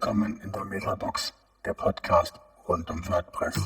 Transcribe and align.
willkommen 0.00 0.40
in 0.44 0.52
der 0.52 0.64
Metabox, 0.64 1.34
der 1.64 1.74
Podcast 1.74 2.34
rund 2.68 2.88
um 2.88 3.04
WordPress. 3.08 3.56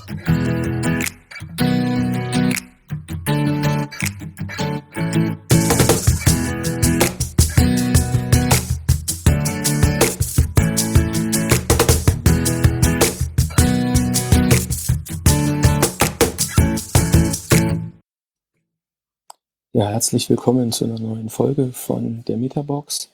Ja, 19.75 19.89
herzlich 19.89 20.31
willkommen 20.31 20.73
zu 20.73 20.87
einer 20.87 20.99
neuen 20.99 21.29
Folge 21.29 21.75
von 21.75 22.25
der 22.25 22.39
Metabox. 22.39 23.11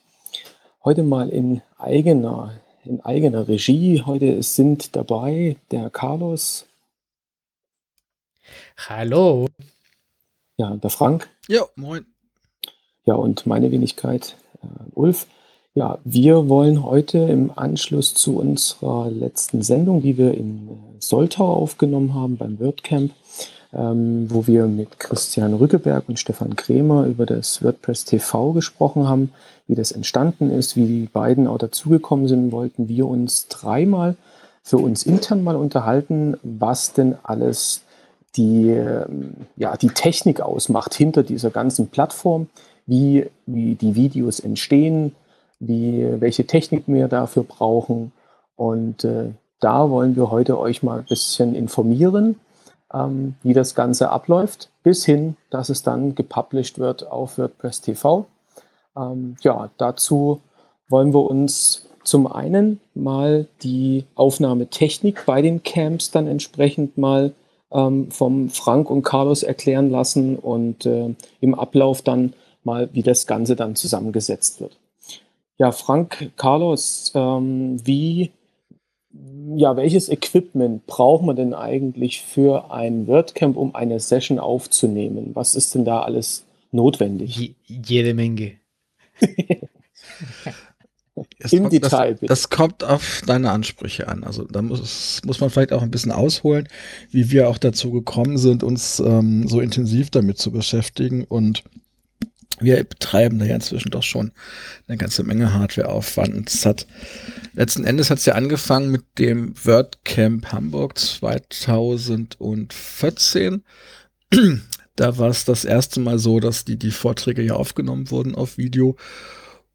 Heute 0.85 1.03
mal 1.03 1.31
in 1.31 1.63
eigener, 1.79 2.53
in 2.89 3.01
eigener 3.05 3.47
Regie. 3.47 4.03
Heute 4.05 4.43
sind 4.43 4.97
dabei 4.97 5.57
der 5.71 5.91
Carlos. 5.91 6.67
Hallo. 8.89 9.47
Ja, 10.57 10.77
der 10.77 10.91
Frank. 10.91 11.29
Ja, 11.49 11.63
moin. 11.77 12.07
Ja, 13.05 13.15
und 13.15 13.47
meine 13.47 13.71
Wenigkeit, 13.71 14.37
äh, 14.63 14.67
Ulf. 14.95 15.27
Ja, 15.75 15.99
wir 16.05 16.49
wollen 16.49 16.83
heute 16.83 17.19
im 17.19 17.53
Anschluss 17.57 18.15
zu 18.15 18.39
unserer 18.39 19.11
letzten 19.11 19.63
Sendung, 19.63 20.03
die 20.03 20.19
wir 20.19 20.35
in 20.35 20.69
Soltau 20.99 21.53
aufgenommen 21.55 22.15
haben 22.15 22.37
beim 22.37 22.59
WordCamp, 22.59 23.13
ähm, 23.73 24.27
wo 24.31 24.47
wir 24.47 24.67
mit 24.67 24.99
Christian 24.99 25.55
Rückeberg 25.55 26.09
und 26.09 26.19
Stefan 26.19 26.57
Krämer 26.57 27.07
über 27.07 27.27
das 27.27 27.63
WordPress 27.63 28.05
TV 28.07 28.53
gesprochen 28.53 29.09
haben, 29.09 29.33
wie 29.67 29.75
das 29.75 29.93
entstanden 29.93 30.51
ist, 30.51 30.77
wie 30.77 30.87
die 30.87 31.09
beiden 31.13 31.47
auch 31.47 31.59
dazugekommen 31.59 32.29
sind, 32.29 32.53
wollten 32.53 32.89
wir 32.89 33.07
uns 33.07 33.49
dreimal 33.49 34.17
für 34.63 34.79
uns 34.79 35.05
intern 35.05 35.45
mal 35.45 35.57
unterhalten, 35.57 36.37
was 36.43 36.95
denn 36.95 37.17
alles 37.23 37.83
die, 38.37 38.71
ähm, 38.71 39.33
ja, 39.57 39.77
die 39.77 39.89
Technik 39.89 40.41
ausmacht 40.41 40.95
hinter 40.95 41.23
dieser 41.23 41.51
ganzen 41.51 41.89
Plattform, 41.89 42.49
wie, 42.87 43.27
wie 43.47 43.75
die 43.75 43.95
Videos 43.95 44.41
entstehen, 44.41 45.15
wie, 45.61 46.07
welche 46.21 46.47
Technik 46.47 46.85
wir 46.87 47.09
dafür 47.09 47.43
brauchen. 47.43 48.13
Und 48.57 49.05
äh, 49.05 49.31
da 49.61 49.91
wollen 49.91 50.17
wir 50.17 50.31
heute 50.31 50.59
euch 50.59 50.83
mal 50.83 51.01
ein 51.01 51.05
bisschen 51.05 51.55
informieren 51.55 52.37
ähm, 52.93 53.35
wie 53.43 53.55
das 53.55 53.75
Ganze 53.75 54.11
abläuft, 54.11 54.71
bis 54.83 55.05
hin, 55.05 55.37
dass 55.51 55.69
es 55.69 55.83
dann 55.83 56.15
gepublished 56.15 56.79
wird 56.79 57.07
auf 57.11 57.39
WordPress 57.39 57.81
TV. 57.81 58.27
Ähm, 58.97 59.37
ja, 59.43 59.71
dazu 59.77 60.41
wollen 60.89 61.13
wir 61.13 61.25
uns 61.31 61.87
zum 62.05 62.27
einen 62.27 62.81
mal 62.95 63.47
die 63.63 64.05
Aufnahmetechnik 64.15 65.27
bei 65.27 65.43
den 65.43 65.63
Camps 65.63 66.11
dann 66.11 66.27
entsprechend 66.27 66.97
mal 66.97 67.35
ähm, 67.71 68.11
vom 68.11 68.49
Frank 68.49 68.91
und 68.91 69.03
Carlos 69.03 69.43
erklären 69.43 69.91
lassen 69.91 70.37
und 70.37 70.87
äh, 70.87 71.15
im 71.41 71.55
Ablauf 71.55 72.01
dann 72.03 72.33
mal, 72.65 72.89
wie 72.93 73.03
das 73.03 73.27
Ganze 73.27 73.57
dann 73.57 73.77
zusammengesetzt 73.77 74.61
wird. 74.61 74.79
Ja, 75.59 75.73
Frank, 75.73 76.31
Carlos, 76.37 77.13
ähm, 77.15 77.85
wie 77.85 78.31
ja, 79.57 79.77
welches 79.77 80.09
Equipment 80.09 80.87
braucht 80.87 81.25
man 81.25 81.37
denn 81.37 81.55
eigentlich 81.55 82.23
für 82.23 82.71
ein 82.71 83.07
WordCamp, 83.07 83.57
um 83.57 83.75
eine 83.75 84.01
Session 84.01 84.39
aufzunehmen? 84.39 85.31
Was 85.35 85.55
ist 85.55 85.75
denn 85.75 85.85
da 85.85 86.03
alles 86.03 86.45
notwendig? 86.71 87.37
Je, 87.37 87.55
jede 87.67 88.15
Menge. 88.15 88.53
Im 91.51 91.63
kommt, 91.63 91.73
Detail, 91.73 92.11
das, 92.13 92.21
bitte. 92.21 92.31
Das 92.31 92.51
kommt 92.51 92.85
auf 92.85 93.23
deine 93.27 93.51
Ansprüche 93.51 94.07
an. 94.09 94.23
Also 94.23 94.45
da 94.45 94.63
muss, 94.63 95.21
muss 95.25 95.41
man 95.41 95.51
vielleicht 95.51 95.73
auch 95.73 95.83
ein 95.83 95.91
bisschen 95.91 96.13
ausholen, 96.13 96.69
wie 97.11 97.31
wir 97.31 97.49
auch 97.49 97.59
dazu 97.59 97.91
gekommen 97.91 98.39
sind, 98.39 98.63
uns 98.63 99.01
ähm, 99.01 99.49
so 99.49 99.61
intensiv 99.61 100.11
damit 100.11 100.39
zu 100.39 100.53
beschäftigen 100.53 101.25
und 101.25 101.65
wir 102.61 102.83
betreiben 102.85 103.39
da 103.39 103.45
ja 103.45 103.57
inzwischen 103.57 103.91
doch 103.91 104.03
schon 104.03 104.33
eine 104.87 104.97
ganze 104.97 105.23
Menge 105.23 105.53
Hardwareaufwand. 105.53 106.35
Und 106.35 106.51
hat, 106.65 106.87
letzten 107.55 107.85
Endes 107.85 108.11
hat 108.11 108.19
es 108.19 108.27
ja 108.27 108.35
angefangen 108.35 108.91
mit 108.91 109.05
dem 109.19 109.55
WordCamp 109.65 110.53
Hamburg 110.53 110.99
2014. 110.99 113.63
da 114.97 115.19
war 115.19 115.29
es 115.29 115.45
das 115.45 115.65
erste 115.65 116.01
Mal 116.01 116.19
so, 116.19 116.41
dass 116.41 116.65
die, 116.65 116.77
die 116.77 116.91
Vorträge 116.91 117.43
ja 117.43 117.55
aufgenommen 117.55 118.11
wurden 118.11 118.35
auf 118.35 118.59
Video. 118.59 118.97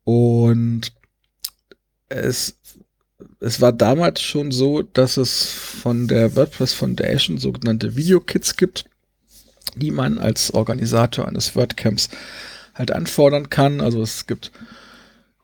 Und 0.03 0.91
es, 2.09 2.57
es 3.39 3.61
war 3.61 3.72
damals 3.72 4.22
schon 4.22 4.51
so, 4.51 4.81
dass 4.81 5.17
es 5.17 5.45
von 5.45 6.07
der 6.07 6.35
WordPress 6.35 6.73
Foundation 6.73 7.38
sogenannte 7.38 7.95
Videokits 7.95 8.57
gibt, 8.57 8.85
die 9.75 9.91
man 9.91 10.17
als 10.17 10.53
Organisator 10.53 11.27
eines 11.27 11.55
WordCamps 11.55 12.09
halt 12.73 12.91
anfordern 12.91 13.50
kann. 13.50 13.81
Also 13.81 14.01
es 14.01 14.28
gibt, 14.28 14.51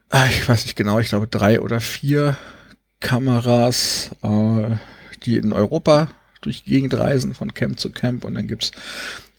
ah, 0.09 0.25
ich 0.27 0.47
weiß 0.47 0.65
nicht 0.65 0.75
genau, 0.75 0.99
ich 0.99 1.09
glaube 1.09 1.27
drei 1.27 1.61
oder 1.61 1.79
vier 1.79 2.37
Kameras, 2.99 4.11
äh, 4.23 4.75
die 5.23 5.37
in 5.37 5.53
Europa 5.53 6.09
durch 6.41 6.63
die 6.63 6.69
Gegend 6.69 6.93
reisen 6.93 7.33
von 7.33 7.53
Camp 7.53 7.79
zu 7.79 7.91
Camp 7.91 8.23
und 8.23 8.35
dann 8.35 8.47
gibt 8.47 8.63
es 8.63 8.71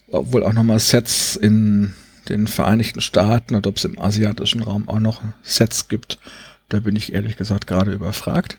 wohl 0.09 0.45
auch 0.45 0.53
nochmal 0.53 0.79
Sets 0.79 1.37
in 1.37 1.95
den 2.29 2.47
Vereinigten 2.47 3.01
Staaten 3.01 3.55
und 3.55 3.67
ob 3.67 3.77
es 3.77 3.85
im 3.85 3.99
asiatischen 3.99 4.63
Raum 4.63 4.89
auch 4.89 5.01
noch 5.01 5.23
Sets 5.43 5.89
gibt. 5.89 6.19
Da 6.69 6.81
bin 6.81 6.97
ich 6.97 7.13
ehrlich 7.13 7.37
gesagt 7.37 7.67
gerade 7.67 7.93
überfragt. 7.93 8.59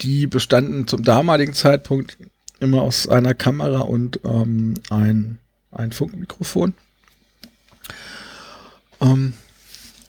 Die 0.00 0.26
bestanden 0.26 0.86
zum 0.86 1.02
damaligen 1.02 1.54
Zeitpunkt 1.54 2.16
immer 2.58 2.82
aus 2.82 3.08
einer 3.08 3.34
Kamera 3.34 3.80
und 3.80 4.20
ähm, 4.24 4.74
ein, 4.90 5.38
ein 5.70 5.92
Funkmikrofon. 5.92 6.74
Ähm, 9.00 9.34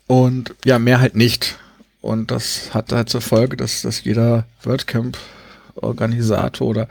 und 0.08 0.56
ja, 0.66 0.80
mehr 0.80 1.00
halt 1.00 1.16
nicht. 1.16 1.58
Und 2.02 2.32
das 2.32 2.74
hat 2.74 2.92
halt 2.92 3.10
zur 3.10 3.22
Folge, 3.22 3.58
dass, 3.58 3.84
dass 3.84 4.04
jeder 4.04 4.46
WordCamp-Organisator 4.64 6.68
oder 6.68 6.88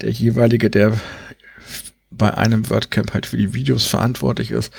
der 0.00 0.10
jeweilige, 0.10 0.70
der 0.70 0.98
bei 2.10 2.34
einem 2.34 2.70
WordCamp 2.70 3.12
halt 3.12 3.26
für 3.26 3.36
die 3.36 3.54
Videos 3.54 3.86
verantwortlich 3.86 4.50
ist, 4.50 4.72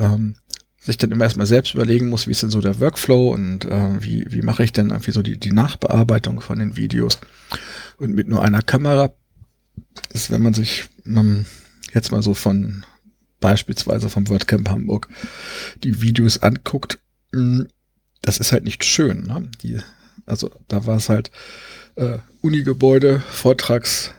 ähm, 0.00 0.34
sich 0.80 0.96
dann 0.96 1.12
immer 1.12 1.24
erstmal 1.24 1.46
selbst 1.46 1.74
überlegen 1.74 2.08
muss, 2.08 2.26
wie 2.26 2.32
ist 2.32 2.42
denn 2.42 2.50
so 2.50 2.60
der 2.60 2.80
Workflow 2.80 3.32
und 3.32 3.66
äh, 3.66 4.02
wie, 4.02 4.26
wie 4.30 4.42
mache 4.42 4.64
ich 4.64 4.72
denn 4.72 4.90
irgendwie 4.90 5.12
so 5.12 5.22
die, 5.22 5.38
die 5.38 5.52
Nachbearbeitung 5.52 6.40
von 6.40 6.58
den 6.58 6.76
Videos. 6.76 7.20
Und 7.98 8.14
mit 8.14 8.26
nur 8.26 8.42
einer 8.42 8.62
Kamera 8.62 9.12
ist, 10.12 10.30
wenn 10.30 10.42
man 10.42 10.54
sich 10.54 10.86
ähm, 11.06 11.46
jetzt 11.92 12.10
mal 12.10 12.22
so 12.22 12.34
von 12.34 12.84
beispielsweise 13.40 14.08
vom 14.08 14.28
WordCamp 14.28 14.68
Hamburg 14.68 15.08
die 15.84 16.00
Videos 16.02 16.42
anguckt, 16.42 16.98
mm, 17.32 17.62
das 18.22 18.38
ist 18.38 18.52
halt 18.52 18.64
nicht 18.64 18.84
schön. 18.84 19.24
Ne? 19.26 19.50
Die, 19.62 19.78
also 20.26 20.50
da 20.68 20.86
war 20.86 20.96
es 20.96 21.08
halt 21.08 21.30
äh, 21.94 22.18
Unigebäude, 22.40 23.20
Vortrags, 23.20 24.12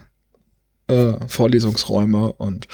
äh, 0.87 1.13
Vorlesungsräume 1.27 2.33
und 2.33 2.67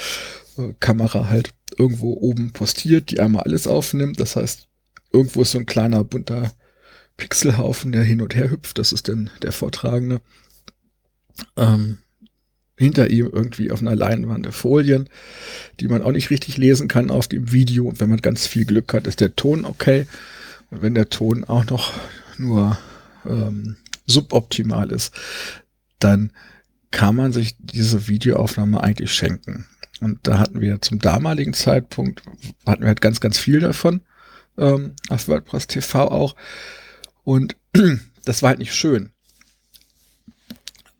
äh, 0.58 0.74
Kamera 0.80 1.30
halt 1.30 1.54
irgendwo 1.78 2.14
oben 2.14 2.52
postiert, 2.52 3.12
die 3.12 3.20
einmal 3.20 3.44
alles 3.44 3.68
aufnimmt. 3.68 4.20
Das 4.20 4.36
heißt, 4.36 4.68
irgendwo 5.12 5.42
ist 5.42 5.52
so 5.52 5.60
ein 5.60 5.66
kleiner 5.66 6.04
bunter 6.04 6.54
Pixelhaufen, 7.18 7.92
der 7.92 8.04
hin 8.04 8.22
und 8.22 8.36
her 8.36 8.52
hüpft. 8.52 8.78
Das 8.78 8.92
ist 8.92 9.08
dann 9.08 9.30
der 9.42 9.52
Vortragende. 9.52 10.22
Ähm, 11.58 12.00
hinter 12.78 13.10
ihm 13.10 13.30
irgendwie 13.32 13.72
auf 13.72 13.82
einer 13.82 13.96
Leinwand 13.96 14.54
Folien, 14.54 15.10
die 15.80 15.88
man 15.88 16.02
auch 16.02 16.12
nicht 16.12 16.30
richtig 16.30 16.58
lesen 16.58 16.88
kann 16.88 17.10
auf 17.10 17.28
dem 17.28 17.52
Video. 17.52 17.88
Und 17.88 18.00
wenn 18.00 18.10
man 18.10 18.22
ganz 18.22 18.48
viel 18.48 18.66
Glück 18.66 18.94
hat, 18.94 19.08
ist 19.08 19.22
der 19.22 19.36
Ton 19.36 19.66
okay. 19.66 20.08
Und 20.72 20.82
wenn 20.82 20.96
der 20.96 21.10
Ton 21.10 21.44
auch 21.46 21.66
noch 21.66 21.94
nur 22.38 22.78
ähm, 23.26 23.78
suboptimal 24.06 24.92
ist, 24.92 25.14
dann 26.00 26.32
kann 26.92 27.16
man 27.16 27.32
sich 27.32 27.56
diese 27.60 28.08
Videoaufnahme 28.08 28.82
eigentlich 28.84 29.14
schenken. 29.14 29.66
Und 30.02 30.20
da 30.24 30.40
hatten 30.40 30.62
wir 30.62 30.82
zum 30.82 31.00
damaligen 31.00 31.54
Zeitpunkt, 31.54 32.22
hatten 32.66 32.82
wir 32.82 32.90
halt 32.90 33.02
ganz, 33.02 33.22
ganz 33.22 33.38
viel 33.38 33.60
davon, 33.62 34.02
ähm, 34.58 34.94
auf 35.10 35.28
WordPress 35.28 35.68
TV 35.68 36.10
auch. 36.10 36.36
Und 37.24 37.56
das 38.26 38.42
war 38.42 38.50
halt 38.50 38.60
nicht 38.60 38.74
schön. 38.74 39.12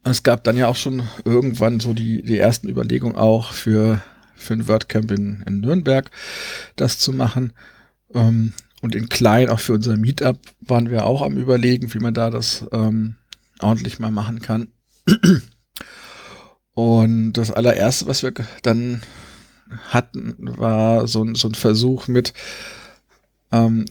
Es 0.08 0.22
gab 0.22 0.44
dann 0.44 0.56
ja 0.56 0.68
auch 0.68 0.76
schon 0.76 1.04
irgendwann 1.26 1.80
so 1.80 1.94
die, 1.94 2.22
die 2.22 2.38
ersten 2.38 2.70
Überlegungen 2.70 3.16
auch 3.16 3.52
für, 3.52 4.02
für 4.36 4.54
ein 4.54 4.68
WordCamp 4.68 5.12
in, 5.12 5.44
in 5.48 5.62
Nürnberg, 5.62 6.12
das 6.76 7.00
zu 7.00 7.12
machen. 7.12 7.54
Ähm, 8.14 8.54
und 8.82 8.94
in 8.94 9.10
klein, 9.10 9.50
auch 9.50 9.60
für 9.60 9.74
unser 9.74 9.98
Meetup, 9.98 10.38
waren 10.62 10.92
wir 10.92 11.06
auch 11.06 11.24
am 11.24 11.38
Überlegen, 11.38 11.92
wie 11.94 12.00
man 12.00 12.14
da 12.14 12.30
das 12.30 12.66
ähm, 12.72 13.16
ordentlich 13.60 13.98
mal 13.98 14.12
machen 14.12 14.42
kann. 14.42 14.68
Und 16.76 17.34
das 17.34 17.52
allererste, 17.52 18.06
was 18.06 18.22
wir 18.22 18.32
dann 18.62 19.02
hatten, 19.90 20.36
war 20.38 21.08
so, 21.08 21.34
so 21.34 21.48
ein 21.48 21.56
Versuch 21.56 22.08
mit, 22.08 22.34
ähm, 23.52 23.86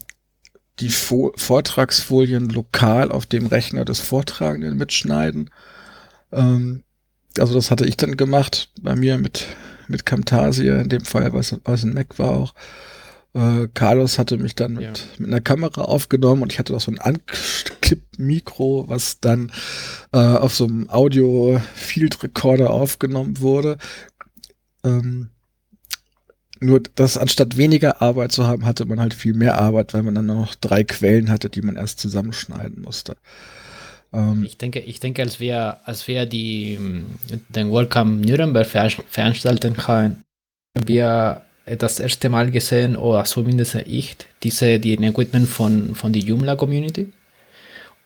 die 0.78 0.90
Fo 0.90 1.32
Vortragsfolien 1.36 2.50
lokal 2.50 3.10
auf 3.10 3.26
dem 3.26 3.46
Rechner 3.46 3.84
des 3.84 4.00
Vortragenden 4.00 4.76
mitschneiden. 4.76 5.50
Ähm, 6.34 6.82
also 7.38 7.54
das 7.54 7.70
hatte 7.70 7.86
ich 7.86 7.96
dann 7.96 8.16
gemacht 8.16 8.70
bei 8.80 8.94
mir 8.94 9.18
mit, 9.18 9.46
mit 9.88 10.06
Camtasia, 10.06 10.80
in 10.80 10.88
dem 10.88 11.04
Fall, 11.04 11.32
was, 11.32 11.56
was 11.64 11.82
ein 11.82 11.94
Mac 11.94 12.18
war 12.18 12.30
auch. 12.30 12.54
Äh, 13.34 13.68
Carlos 13.74 14.18
hatte 14.18 14.38
mich 14.38 14.54
dann 14.54 14.74
mit, 14.74 14.82
ja. 14.82 14.92
mit 15.18 15.28
einer 15.28 15.40
Kamera 15.40 15.82
aufgenommen 15.82 16.42
und 16.42 16.52
ich 16.52 16.58
hatte 16.58 16.74
auch 16.74 16.80
so 16.80 16.92
ein 16.92 16.98
Unclip-Mikro, 16.98 18.84
was 18.88 19.18
dann 19.20 19.50
äh, 20.12 20.18
auf 20.18 20.54
so 20.54 20.66
einem 20.66 20.88
Audio-Field-Recorder 20.88 22.70
aufgenommen 22.70 23.40
wurde. 23.40 23.78
Ähm, 24.84 25.30
nur, 26.60 26.80
dass 26.94 27.18
anstatt 27.18 27.56
weniger 27.56 28.00
Arbeit 28.00 28.30
zu 28.30 28.46
haben, 28.46 28.64
hatte 28.64 28.84
man 28.84 29.00
halt 29.00 29.12
viel 29.12 29.34
mehr 29.34 29.58
Arbeit, 29.58 29.92
weil 29.92 30.04
man 30.04 30.14
dann 30.14 30.26
noch 30.26 30.54
drei 30.54 30.84
Quellen 30.84 31.28
hatte, 31.28 31.50
die 31.50 31.62
man 31.62 31.76
erst 31.76 31.98
zusammenschneiden 31.98 32.82
musste. 32.82 33.16
Ähm, 34.14 34.44
ich 34.44 34.56
denke, 34.56 34.80
ich 34.80 35.00
denke, 35.00 35.22
als 35.22 35.40
wir, 35.40 35.78
als 35.84 36.06
wir 36.08 36.26
die, 36.26 36.78
den 37.48 37.72
Welcome 37.72 38.16
Nürnberg 38.24 38.66
veranstalten 38.66 39.76
haben, 39.86 40.22
wir 40.74 41.42
das 41.78 41.98
erste 41.98 42.28
Mal 42.28 42.50
gesehen, 42.50 42.96
oder 42.96 43.24
zumindest 43.24 43.74
ich, 43.86 44.16
diese, 44.42 44.78
die 44.78 44.94
Equipment 44.94 45.48
von, 45.48 45.94
von 45.94 46.12
der 46.12 46.22
Joomla 46.22 46.56
Community. 46.56 47.12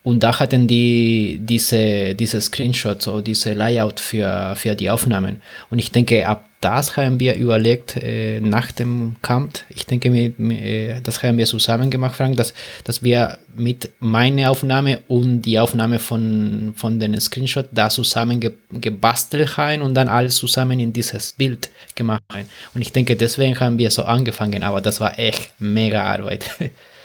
Und 0.08 0.22
da 0.22 0.40
hatten 0.40 0.66
die 0.66 1.38
diese, 1.38 2.14
diese 2.14 2.40
Screenshots 2.40 3.06
oder 3.08 3.20
diese 3.20 3.52
Layout 3.52 4.00
für, 4.00 4.54
für 4.56 4.74
die 4.74 4.88
Aufnahmen. 4.88 5.42
Und 5.68 5.80
ich 5.80 5.92
denke, 5.92 6.26
ab 6.26 6.46
das 6.62 6.96
haben 6.96 7.20
wir 7.20 7.34
überlegt 7.34 7.94
äh, 7.98 8.40
nach 8.40 8.72
dem 8.72 9.16
Camp. 9.20 9.58
Ich 9.68 9.84
denke, 9.84 10.08
mit, 10.08 10.40
äh, 10.40 11.02
das 11.02 11.22
haben 11.22 11.36
wir 11.36 11.44
zusammen 11.44 11.90
gemacht, 11.90 12.16
Frank, 12.16 12.38
dass, 12.38 12.54
dass 12.84 13.02
wir 13.02 13.36
mit 13.54 13.90
meiner 14.00 14.50
Aufnahme 14.50 15.00
und 15.08 15.42
die 15.42 15.58
Aufnahme 15.58 15.98
von, 15.98 16.72
von 16.74 16.98
den 16.98 17.20
Screenshot 17.20 17.66
da 17.70 17.90
zusammen 17.90 18.40
ge, 18.40 18.52
gebastelt 18.72 19.58
haben 19.58 19.82
und 19.82 19.92
dann 19.92 20.08
alles 20.08 20.36
zusammen 20.36 20.80
in 20.80 20.90
dieses 20.94 21.34
Bild 21.34 21.68
gemacht 21.94 22.22
haben. 22.32 22.48
Und 22.72 22.80
ich 22.80 22.92
denke, 22.92 23.14
deswegen 23.14 23.60
haben 23.60 23.76
wir 23.76 23.90
so 23.90 24.04
angefangen, 24.04 24.62
aber 24.62 24.80
das 24.80 25.00
war 25.00 25.18
echt 25.18 25.50
mega 25.58 26.02
Arbeit. 26.02 26.46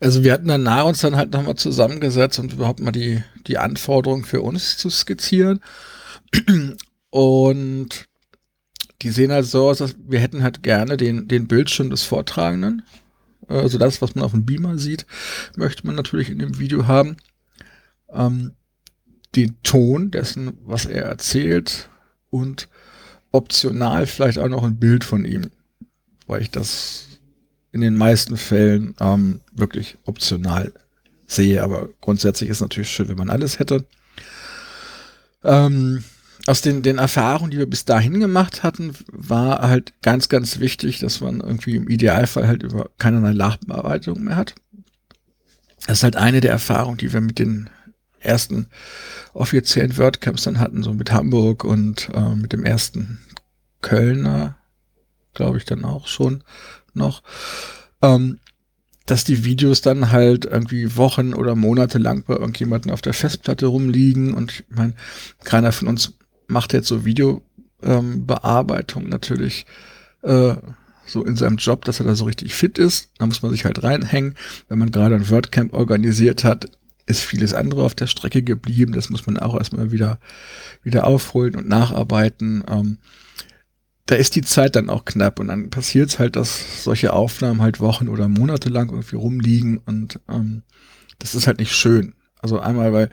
Also 0.00 0.24
wir 0.24 0.32
hatten 0.32 0.48
danach 0.48 0.86
uns 0.86 1.00
dann 1.00 1.16
halt 1.16 1.32
nochmal 1.32 1.56
zusammengesetzt 1.56 2.38
und 2.38 2.54
überhaupt 2.54 2.80
mal 2.80 2.90
die, 2.90 3.22
die 3.46 3.58
Anforderungen 3.58 4.24
für 4.24 4.40
uns 4.40 4.78
zu 4.78 4.88
skizzieren. 4.88 5.60
Und 7.10 8.06
die 9.02 9.10
sehen 9.10 9.32
halt 9.32 9.46
so 9.46 9.68
aus, 9.68 9.78
dass 9.78 9.96
wir 9.98 10.20
hätten 10.20 10.42
halt 10.42 10.62
gerne 10.62 10.96
den, 10.96 11.28
den 11.28 11.48
Bildschirm 11.48 11.90
des 11.90 12.04
Vortragenden. 12.04 12.82
Also 13.48 13.78
das, 13.78 14.00
was 14.00 14.14
man 14.14 14.24
auf 14.24 14.30
dem 14.30 14.46
Beamer 14.46 14.78
sieht, 14.78 15.06
möchte 15.56 15.86
man 15.86 15.96
natürlich 15.96 16.30
in 16.30 16.38
dem 16.38 16.58
Video 16.58 16.86
haben. 16.86 17.16
Ähm, 18.12 18.52
den 19.34 19.60
Ton 19.62 20.10
dessen, 20.10 20.56
was 20.64 20.86
er 20.86 21.04
erzählt 21.04 21.88
und 22.30 22.68
optional 23.32 24.06
vielleicht 24.06 24.38
auch 24.38 24.48
noch 24.48 24.64
ein 24.64 24.78
Bild 24.78 25.04
von 25.04 25.24
ihm, 25.24 25.50
weil 26.26 26.42
ich 26.42 26.50
das 26.50 27.09
in 27.72 27.80
den 27.80 27.96
meisten 27.96 28.36
Fällen 28.36 28.94
ähm, 29.00 29.40
wirklich 29.52 29.96
optional 30.04 30.72
sehe. 31.26 31.62
Aber 31.62 31.88
grundsätzlich 32.00 32.50
ist 32.50 32.60
natürlich 32.60 32.90
schön, 32.90 33.08
wenn 33.08 33.16
man 33.16 33.30
alles 33.30 33.58
hätte. 33.58 33.84
Ähm, 35.44 36.04
aus 36.46 36.62
den, 36.62 36.82
den 36.82 36.98
Erfahrungen, 36.98 37.50
die 37.50 37.58
wir 37.58 37.68
bis 37.68 37.84
dahin 37.84 38.18
gemacht 38.18 38.62
hatten, 38.62 38.94
war 39.12 39.60
halt 39.68 39.92
ganz, 40.02 40.28
ganz 40.28 40.58
wichtig, 40.58 40.98
dass 40.98 41.20
man 41.20 41.40
irgendwie 41.40 41.76
im 41.76 41.88
Idealfall 41.88 42.48
halt 42.48 42.62
über 42.62 42.90
keinerlei 42.98 43.34
Nachbearbeitung 43.34 44.24
mehr 44.24 44.36
hat. 44.36 44.54
Das 45.86 45.98
ist 45.98 46.02
halt 46.02 46.16
eine 46.16 46.40
der 46.40 46.50
Erfahrungen, 46.50 46.98
die 46.98 47.12
wir 47.12 47.20
mit 47.20 47.38
den 47.38 47.70
ersten 48.18 48.66
offiziellen 49.32 49.96
WordCamps 49.96 50.44
dann 50.44 50.58
hatten, 50.58 50.82
so 50.82 50.92
mit 50.92 51.12
Hamburg 51.12 51.64
und 51.64 52.10
äh, 52.14 52.34
mit 52.34 52.52
dem 52.52 52.64
ersten 52.64 53.20
Kölner, 53.80 54.56
glaube 55.32 55.58
ich 55.58 55.64
dann 55.64 55.84
auch 55.84 56.06
schon 56.06 56.44
noch, 56.96 57.22
ähm, 58.02 58.38
dass 59.06 59.24
die 59.24 59.44
Videos 59.44 59.80
dann 59.80 60.12
halt 60.12 60.44
irgendwie 60.44 60.96
Wochen 60.96 61.34
oder 61.34 61.56
Monate 61.56 61.98
lang 61.98 62.24
bei 62.24 62.34
irgendjemandem 62.34 62.92
auf 62.92 63.02
der 63.02 63.14
Festplatte 63.14 63.66
rumliegen 63.66 64.34
und 64.34 64.52
ich 64.52 64.64
meine, 64.68 64.94
keiner 65.44 65.72
von 65.72 65.88
uns 65.88 66.14
macht 66.46 66.72
jetzt 66.72 66.88
so 66.88 67.04
Videobearbeitung 67.04 69.04
ähm, 69.04 69.08
natürlich 69.08 69.66
äh, 70.22 70.54
so 71.06 71.24
in 71.24 71.36
seinem 71.36 71.56
Job, 71.56 71.84
dass 71.84 72.00
er 72.00 72.06
da 72.06 72.14
so 72.14 72.24
richtig 72.24 72.54
fit 72.54 72.78
ist. 72.78 73.10
Da 73.18 73.26
muss 73.26 73.42
man 73.42 73.50
sich 73.50 73.64
halt 73.64 73.82
reinhängen. 73.82 74.34
Wenn 74.68 74.78
man 74.78 74.90
gerade 74.90 75.16
ein 75.16 75.28
WordCamp 75.28 75.72
organisiert 75.72 76.44
hat, 76.44 76.70
ist 77.06 77.22
vieles 77.22 77.54
andere 77.54 77.82
auf 77.82 77.94
der 77.94 78.06
Strecke 78.06 78.42
geblieben. 78.42 78.92
Das 78.92 79.10
muss 79.10 79.26
man 79.26 79.36
auch 79.36 79.56
erstmal 79.56 79.90
wieder, 79.90 80.20
wieder 80.82 81.06
aufholen 81.06 81.56
und 81.56 81.68
nacharbeiten. 81.68 82.62
Ähm, 82.68 82.98
da 84.10 84.16
ist 84.16 84.34
die 84.34 84.42
Zeit 84.42 84.74
dann 84.74 84.90
auch 84.90 85.04
knapp 85.04 85.38
und 85.38 85.48
dann 85.48 85.70
passiert 85.70 86.08
es 86.08 86.18
halt, 86.18 86.34
dass 86.34 86.82
solche 86.82 87.12
Aufnahmen 87.12 87.62
halt 87.62 87.78
Wochen 87.78 88.08
oder 88.08 88.26
Monate 88.26 88.68
lang 88.68 88.90
irgendwie 88.90 89.14
rumliegen 89.14 89.78
und 89.78 90.18
ähm, 90.28 90.64
das 91.20 91.36
ist 91.36 91.46
halt 91.46 91.60
nicht 91.60 91.72
schön. 91.72 92.14
Also 92.42 92.58
einmal, 92.58 92.92
weil 92.92 93.10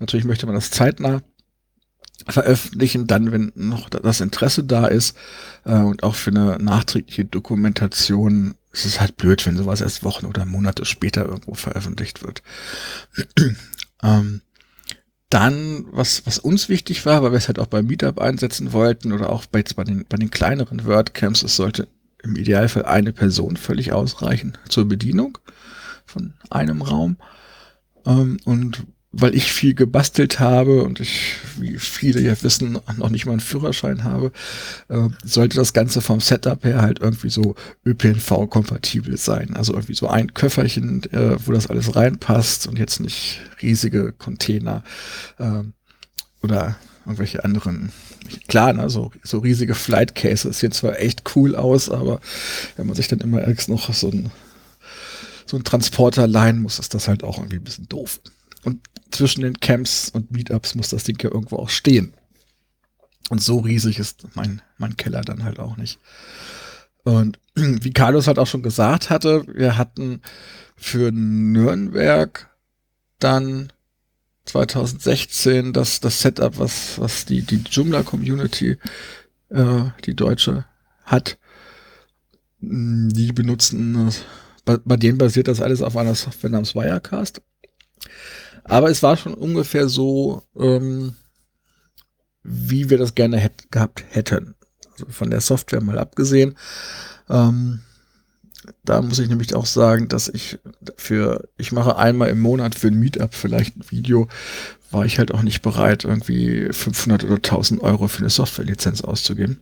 natürlich 0.00 0.26
möchte 0.26 0.46
man 0.46 0.56
das 0.56 0.72
zeitnah 0.72 1.22
veröffentlichen, 2.28 3.06
dann, 3.06 3.30
wenn 3.30 3.52
noch 3.54 3.88
das 3.88 4.20
Interesse 4.20 4.64
da 4.64 4.88
ist 4.88 5.16
äh, 5.64 5.76
und 5.76 6.02
auch 6.02 6.16
für 6.16 6.30
eine 6.30 6.58
nachträgliche 6.58 7.26
Dokumentation 7.26 8.56
ist 8.72 8.86
es 8.86 9.00
halt 9.00 9.16
blöd, 9.16 9.46
wenn 9.46 9.56
sowas 9.56 9.80
erst 9.80 10.02
Wochen 10.02 10.26
oder 10.26 10.44
Monate 10.46 10.84
später 10.84 11.26
irgendwo 11.26 11.54
veröffentlicht 11.54 12.24
wird. 12.24 12.42
ähm, 14.02 14.42
dann, 15.30 15.86
was, 15.92 16.26
was 16.26 16.38
uns 16.38 16.68
wichtig 16.68 17.06
war, 17.06 17.22
weil 17.22 17.30
wir 17.30 17.38
es 17.38 17.46
halt 17.46 17.60
auch 17.60 17.66
beim 17.66 17.86
Meetup 17.86 18.20
einsetzen 18.20 18.72
wollten 18.72 19.12
oder 19.12 19.30
auch 19.30 19.46
bei, 19.46 19.64
bei, 19.76 19.84
den, 19.84 20.04
bei 20.08 20.16
den 20.16 20.30
kleineren 20.30 20.84
WordCamps, 20.84 21.44
es 21.44 21.56
sollte 21.56 21.88
im 22.22 22.36
Idealfall 22.36 22.84
eine 22.84 23.12
Person 23.12 23.56
völlig 23.56 23.92
ausreichen 23.92 24.58
zur 24.68 24.86
Bedienung 24.86 25.38
von 26.04 26.34
einem 26.50 26.82
Raum. 26.82 27.16
Ähm, 28.04 28.38
und 28.44 28.84
weil 29.12 29.34
ich 29.34 29.52
viel 29.52 29.74
gebastelt 29.74 30.38
habe 30.38 30.84
und 30.84 31.00
ich, 31.00 31.34
wie 31.58 31.78
viele 31.78 32.20
ja 32.20 32.40
wissen, 32.42 32.78
noch 32.96 33.10
nicht 33.10 33.26
mal 33.26 33.32
einen 33.32 33.40
Führerschein 33.40 34.04
habe, 34.04 34.30
äh, 34.88 35.08
sollte 35.24 35.56
das 35.56 35.72
Ganze 35.72 36.00
vom 36.00 36.20
Setup 36.20 36.64
her 36.64 36.80
halt 36.80 37.00
irgendwie 37.00 37.30
so 37.30 37.56
ÖPNV-kompatibel 37.84 39.16
sein. 39.16 39.56
Also 39.56 39.72
irgendwie 39.72 39.94
so 39.94 40.06
ein 40.06 40.32
Köfferchen, 40.32 41.02
äh, 41.12 41.36
wo 41.44 41.52
das 41.52 41.66
alles 41.66 41.96
reinpasst 41.96 42.68
und 42.68 42.78
jetzt 42.78 43.00
nicht 43.00 43.40
riesige 43.60 44.12
Container 44.12 44.84
äh, 45.38 45.62
oder 46.42 46.76
irgendwelche 47.04 47.42
anderen. 47.42 47.92
Klar, 48.46 48.74
ne, 48.74 48.88
so, 48.90 49.10
so 49.24 49.38
riesige 49.38 49.74
Flight 49.74 50.14
Cases 50.14 50.56
sehen 50.56 50.70
zwar 50.70 51.00
echt 51.00 51.34
cool 51.34 51.56
aus, 51.56 51.90
aber 51.90 52.20
wenn 52.76 52.86
man 52.86 52.94
sich 52.94 53.08
dann 53.08 53.18
immer 53.20 53.42
erst 53.42 53.68
noch 53.68 53.92
so 53.92 54.08
ein, 54.08 54.30
so 55.46 55.56
ein 55.56 55.64
Transporter 55.64 56.28
leihen 56.28 56.62
muss, 56.62 56.78
ist 56.78 56.94
das 56.94 57.08
halt 57.08 57.24
auch 57.24 57.38
irgendwie 57.38 57.56
ein 57.56 57.64
bisschen 57.64 57.88
doof. 57.88 58.20
Und 58.62 58.80
zwischen 59.10 59.42
den 59.42 59.60
Camps 59.60 60.10
und 60.10 60.30
Meetups 60.30 60.74
muss 60.74 60.90
das 60.90 61.04
Ding 61.04 61.18
ja 61.22 61.30
irgendwo 61.30 61.56
auch 61.56 61.70
stehen. 61.70 62.14
Und 63.28 63.42
so 63.42 63.58
riesig 63.58 63.98
ist 63.98 64.26
mein, 64.34 64.60
mein 64.78 64.96
Keller 64.96 65.22
dann 65.22 65.44
halt 65.44 65.58
auch 65.58 65.76
nicht. 65.76 65.98
Und 67.04 67.38
wie 67.54 67.92
Carlos 67.92 68.26
halt 68.26 68.38
auch 68.38 68.46
schon 68.46 68.62
gesagt 68.62 69.10
hatte, 69.10 69.44
wir 69.46 69.76
hatten 69.76 70.22
für 70.76 71.12
Nürnberg 71.12 72.50
dann 73.18 73.72
2016 74.46 75.72
das, 75.72 76.00
das 76.00 76.20
Setup, 76.20 76.58
was, 76.58 76.98
was 76.98 77.24
die, 77.24 77.42
die 77.42 77.62
Joomla 77.70 78.02
Community, 78.02 78.78
äh, 79.50 79.82
die 80.04 80.14
deutsche, 80.14 80.64
hat. 81.04 81.38
Die 82.62 83.32
benutzen, 83.32 84.12
bei, 84.64 84.76
bei 84.78 84.96
denen 84.96 85.18
basiert 85.18 85.48
das 85.48 85.60
alles 85.60 85.82
auf 85.82 85.96
einer 85.96 86.14
Software 86.14 86.50
namens 86.50 86.74
Wirecast. 86.74 87.42
Aber 88.64 88.90
es 88.90 89.02
war 89.02 89.16
schon 89.16 89.34
ungefähr 89.34 89.88
so, 89.88 90.42
ähm, 90.56 91.14
wie 92.42 92.90
wir 92.90 92.98
das 92.98 93.14
gerne 93.14 93.38
hätt, 93.38 93.70
gehabt 93.70 94.04
hätten. 94.10 94.54
Also 94.92 95.06
von 95.08 95.30
der 95.30 95.40
Software 95.40 95.82
mal 95.82 95.98
abgesehen. 95.98 96.56
Ähm, 97.28 97.80
da 98.84 99.00
muss 99.00 99.18
ich 99.18 99.28
nämlich 99.28 99.54
auch 99.54 99.66
sagen, 99.66 100.08
dass 100.08 100.28
ich 100.28 100.58
für, 100.96 101.48
ich 101.56 101.72
mache 101.72 101.96
einmal 101.96 102.28
im 102.28 102.40
Monat 102.40 102.74
für 102.74 102.88
ein 102.88 102.98
Meetup 102.98 103.34
vielleicht 103.34 103.76
ein 103.76 103.90
Video, 103.90 104.28
war 104.90 105.04
ich 105.04 105.18
halt 105.18 105.32
auch 105.32 105.42
nicht 105.42 105.62
bereit, 105.62 106.04
irgendwie 106.04 106.68
500 106.72 107.24
oder 107.24 107.36
1000 107.36 107.80
Euro 107.80 108.08
für 108.08 108.20
eine 108.20 108.30
Softwarelizenz 108.30 109.02
auszugeben. 109.02 109.60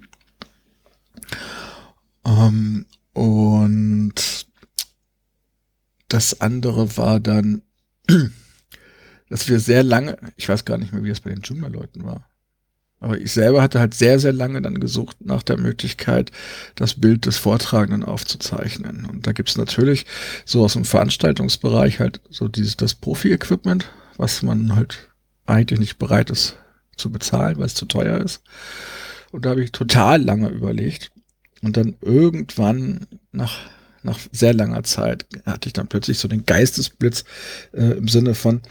Ähm, 2.25 2.87
und 3.13 4.15
das 6.09 6.41
andere 6.41 6.97
war 6.97 7.21
dann, 7.21 7.63
dass 9.31 9.49
wir 9.49 9.61
sehr 9.61 9.83
lange, 9.83 10.19
ich 10.37 10.49
weiß 10.49 10.65
gar 10.65 10.79
nicht 10.79 10.93
mehr, 10.93 11.03
wie 11.05 11.11
das 11.11 11.21
bei 11.21 11.31
den 11.31 11.43
Joomla-Leuten 11.43 12.05
war. 12.05 12.29
Aber 13.01 13.19
ich 13.19 13.33
selber 13.33 13.63
hatte 13.63 13.79
halt 13.79 13.95
sehr, 13.95 14.19
sehr 14.19 14.33
lange 14.33 14.61
dann 14.61 14.81
gesucht 14.81 15.19
nach 15.21 15.45
der 15.45 15.57
Möglichkeit, 15.57 16.33
das 16.75 16.95
Bild 16.95 17.27
des 17.27 17.37
Vortragenden 17.37 18.05
aufzuzeichnen. 18.05 19.07
Und 19.07 19.27
da 19.27 19.33
gibt's 19.33 19.57
natürlich 19.57 20.05
so 20.45 20.65
aus 20.65 20.73
dem 20.73 20.85
Veranstaltungsbereich 20.85 22.01
halt 22.01 22.21
so 22.29 22.49
dieses, 22.49 22.77
das 22.77 22.97
Profi-Equipment, 22.97 23.89
was 24.17 24.43
man 24.43 24.75
halt 24.75 25.09
eigentlich 25.47 25.79
nicht 25.79 25.99
bereit 25.99 26.31
ist 26.31 26.57
zu 26.97 27.11
bezahlen, 27.11 27.59
weil 27.59 27.67
es 27.67 27.75
zu 27.75 27.87
teuer 27.87 28.19
ist. 28.19 28.43
Und 29.31 29.45
da 29.45 29.51
habe 29.51 29.63
ich 29.63 29.71
total 29.71 30.23
lange 30.23 30.49
überlegt. 30.49 31.11
Und 31.63 31.77
dann 31.77 31.97
irgendwann 32.01 33.07
nach, 33.31 33.59
nach 34.03 34.19
sehr 34.33 34.55
langer 34.55 34.83
Zeit 34.83 35.27
hatte 35.47 35.69
ich 35.69 35.73
dann 35.73 35.89
plötzlich 35.89 36.19
so 36.19 36.27
den 36.27 36.47
Geistesblitz 36.47 37.25
äh, 37.73 37.93
im 37.93 38.09
Sinne 38.09 38.35
von, 38.35 38.63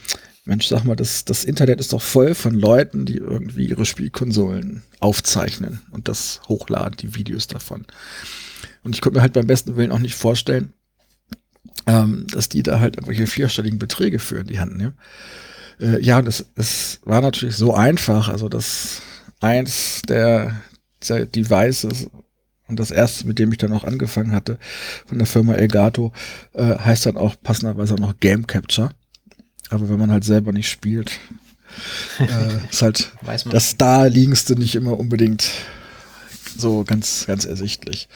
Mensch, 0.47 0.67
sag 0.67 0.85
mal, 0.85 0.95
das, 0.95 1.25
das 1.25 1.43
Internet 1.43 1.81
ist 1.81 1.91
doch 1.91 2.01
voll 2.01 2.33
von 2.33 2.55
Leuten, 2.55 3.05
die 3.05 3.17
irgendwie 3.17 3.65
ihre 3.67 3.85
Spielkonsolen 3.85 4.83
aufzeichnen 4.99 5.81
und 5.91 6.07
das 6.07 6.41
hochladen, 6.47 6.95
die 6.97 7.15
Videos 7.15 7.47
davon. 7.47 7.85
Und 8.81 8.95
ich 8.95 9.01
konnte 9.01 9.17
mir 9.17 9.21
halt 9.21 9.33
beim 9.33 9.45
besten 9.45 9.75
Willen 9.75 9.91
auch 9.91 9.99
nicht 9.99 10.15
vorstellen, 10.15 10.71
ähm, 11.85 12.27
dass 12.31 12.47
die 12.47 12.63
da 12.63 12.79
halt 12.79 12.95
irgendwelche 12.95 13.27
vierstelligen 13.27 13.77
Beträge 13.77 14.19
für 14.19 14.37
in 14.37 14.47
die 14.47 14.59
Hand 14.59 14.77
nehmen. 14.77 14.97
Äh, 15.81 16.01
ja, 16.01 16.21
das, 16.21 16.45
es 16.55 17.01
war 17.03 17.19
natürlich 17.21 17.57
so 17.57 17.73
einfach. 17.73 18.29
Also 18.29 18.47
das 18.47 19.01
eins 19.41 20.01
der, 20.07 20.55
der 21.07 21.25
Devices 21.25 22.09
und 22.67 22.79
das 22.79 22.91
erste, 22.91 23.27
mit 23.27 23.37
dem 23.37 23.51
ich 23.51 23.57
dann 23.57 23.73
auch 23.73 23.83
angefangen 23.83 24.31
hatte, 24.31 24.59
von 25.05 25.17
der 25.17 25.27
Firma 25.27 25.55
Elgato, 25.55 26.13
äh, 26.53 26.77
heißt 26.77 27.05
dann 27.05 27.17
auch 27.17 27.35
passenderweise 27.41 27.95
noch 27.95 28.17
Game 28.21 28.47
Capture. 28.47 28.91
Aber 29.69 29.89
wenn 29.89 29.99
man 29.99 30.11
halt 30.11 30.23
selber 30.23 30.51
nicht 30.51 30.69
spielt, 30.69 31.11
äh, 32.19 32.69
ist 32.69 32.81
halt 32.81 33.11
das 33.51 33.77
Naheliegendste 33.77 34.55
nicht 34.55 34.75
immer 34.75 34.97
unbedingt 34.99 35.51
so 36.57 36.83
ganz, 36.83 37.25
ganz 37.27 37.45
ersichtlich. 37.45 38.07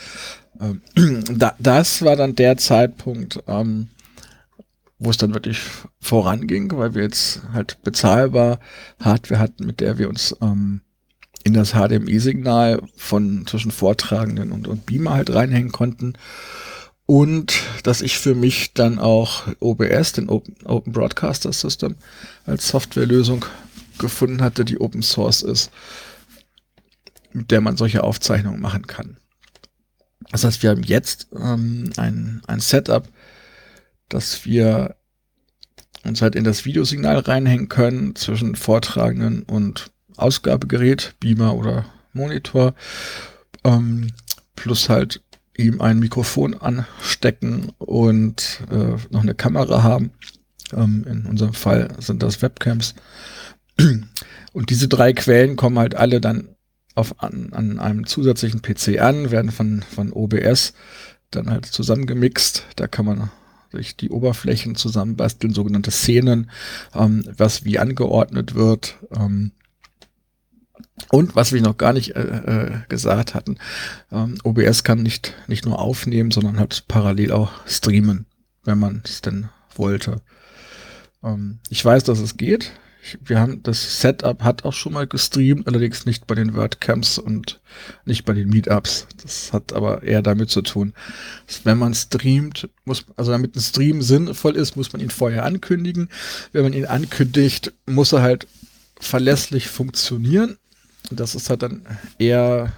Ähm, 0.59 0.81
da, 1.37 1.55
das 1.59 2.01
war 2.01 2.15
dann 2.15 2.35
der 2.35 2.57
Zeitpunkt, 2.57 3.43
ähm, 3.47 3.89
wo 4.99 5.09
es 5.09 5.17
dann 5.17 5.33
wirklich 5.33 5.59
voranging, 5.99 6.71
weil 6.75 6.93
wir 6.93 7.03
jetzt 7.03 7.41
halt 7.53 7.81
bezahlbar 7.83 8.59
Hardware 8.99 9.39
hatten, 9.39 9.65
mit 9.65 9.79
der 9.79 9.97
wir 9.97 10.09
uns 10.09 10.35
ähm, 10.41 10.81
in 11.43 11.53
das 11.53 11.71
HDMI-Signal 11.71 12.81
von 12.95 13.47
zwischen 13.47 13.71
Vortragenden 13.71 14.51
und, 14.51 14.67
und 14.67 14.85
Beamer 14.85 15.13
halt 15.13 15.33
reinhängen 15.33 15.71
konnten 15.71 16.13
und 17.11 17.61
dass 17.83 18.01
ich 18.01 18.17
für 18.17 18.35
mich 18.35 18.73
dann 18.73 18.97
auch 18.97 19.45
OBS, 19.59 20.13
den 20.13 20.29
Open, 20.29 20.55
Open 20.63 20.93
Broadcaster 20.93 21.51
System, 21.51 21.97
als 22.45 22.69
Softwarelösung 22.69 23.43
gefunden 23.97 24.41
hatte, 24.41 24.63
die 24.63 24.79
Open 24.79 25.01
Source 25.01 25.41
ist, 25.41 25.71
mit 27.33 27.51
der 27.51 27.59
man 27.59 27.75
solche 27.75 28.05
Aufzeichnungen 28.05 28.61
machen 28.61 28.87
kann. 28.87 29.17
Das 30.31 30.45
heißt, 30.45 30.63
wir 30.63 30.69
haben 30.69 30.83
jetzt 30.83 31.27
ähm, 31.37 31.91
ein, 31.97 32.43
ein 32.47 32.61
Setup, 32.61 33.05
dass 34.07 34.45
wir 34.45 34.95
uns 36.05 36.21
halt 36.21 36.35
in 36.35 36.45
das 36.45 36.63
Videosignal 36.63 37.19
reinhängen 37.19 37.67
können 37.67 38.15
zwischen 38.15 38.55
Vortragenden 38.55 39.43
und 39.43 39.91
Ausgabegerät, 40.15 41.15
Beamer 41.19 41.55
oder 41.55 41.87
Monitor, 42.13 42.73
ähm, 43.65 44.13
plus 44.55 44.87
halt 44.87 45.21
ihm 45.61 45.81
ein 45.81 45.99
Mikrofon 45.99 46.53
anstecken 46.53 47.71
und 47.77 48.61
äh, 48.71 48.97
noch 49.09 49.21
eine 49.21 49.35
Kamera 49.35 49.83
haben. 49.83 50.11
Ähm, 50.73 51.05
in 51.07 51.25
unserem 51.25 51.53
Fall 51.53 51.89
sind 51.99 52.23
das 52.23 52.41
Webcams. 52.41 52.95
Und 54.53 54.69
diese 54.69 54.89
drei 54.89 55.13
Quellen 55.13 55.55
kommen 55.55 55.79
halt 55.79 55.95
alle 55.95 56.19
dann 56.19 56.49
auf, 56.93 57.23
an, 57.23 57.53
an 57.53 57.79
einem 57.79 58.05
zusätzlichen 58.05 58.61
PC 58.61 58.99
an, 58.99 59.31
werden 59.31 59.51
von, 59.51 59.81
von 59.81 60.11
OBS 60.11 60.73
dann 61.31 61.49
halt 61.49 61.65
zusammengemixt. 61.65 62.65
Da 62.75 62.87
kann 62.87 63.05
man 63.05 63.31
sich 63.71 63.95
die 63.95 64.09
Oberflächen 64.09 64.75
zusammenbasteln, 64.75 65.53
sogenannte 65.53 65.91
Szenen, 65.91 66.51
ähm, 66.93 67.23
was 67.37 67.63
wie 67.63 67.79
angeordnet 67.79 68.55
wird. 68.55 68.97
Ähm, 69.15 69.51
und 71.09 71.35
was 71.35 71.51
wir 71.51 71.61
noch 71.61 71.77
gar 71.77 71.93
nicht 71.93 72.15
äh, 72.15 72.21
äh, 72.21 72.71
gesagt 72.89 73.33
hatten, 73.35 73.57
ähm, 74.11 74.37
OBS 74.43 74.83
kann 74.83 75.01
nicht, 75.01 75.33
nicht 75.47 75.65
nur 75.65 75.79
aufnehmen, 75.79 76.31
sondern 76.31 76.59
hat 76.59 76.85
parallel 76.87 77.31
auch 77.31 77.51
streamen, 77.65 78.25
wenn 78.63 78.79
man 78.79 79.01
es 79.05 79.21
denn 79.21 79.49
wollte. 79.75 80.21
Ähm, 81.23 81.59
ich 81.69 81.83
weiß, 81.83 82.03
dass 82.03 82.19
es 82.19 82.37
geht. 82.37 82.71
Ich, 83.03 83.17
wir 83.23 83.39
haben 83.39 83.63
das 83.63 83.99
Setup 83.99 84.43
hat 84.43 84.63
auch 84.63 84.73
schon 84.73 84.93
mal 84.93 85.07
gestreamt, 85.07 85.67
allerdings 85.67 86.05
nicht 86.05 86.27
bei 86.27 86.35
den 86.35 86.55
WordCamps 86.55 87.17
und 87.17 87.59
nicht 88.05 88.25
bei 88.25 88.33
den 88.33 88.49
Meetups. 88.49 89.07
Das 89.23 89.53
hat 89.53 89.73
aber 89.73 90.03
eher 90.03 90.21
damit 90.21 90.51
zu 90.51 90.61
tun, 90.61 90.93
wenn 91.63 91.79
man 91.79 91.95
streamt, 91.95 92.69
muss, 92.85 93.05
also 93.15 93.31
damit 93.31 93.55
ein 93.55 93.61
Stream 93.61 94.03
sinnvoll 94.03 94.55
ist, 94.55 94.75
muss 94.75 94.93
man 94.93 95.01
ihn 95.01 95.09
vorher 95.09 95.45
ankündigen. 95.45 96.09
Wenn 96.51 96.63
man 96.63 96.73
ihn 96.73 96.85
ankündigt, 96.85 97.73
muss 97.87 98.11
er 98.11 98.21
halt 98.21 98.47
verlässlich 98.99 99.67
funktionieren 99.67 100.57
das 101.19 101.35
ist 101.35 101.49
halt 101.49 101.63
dann 101.63 101.85
eher, 102.17 102.73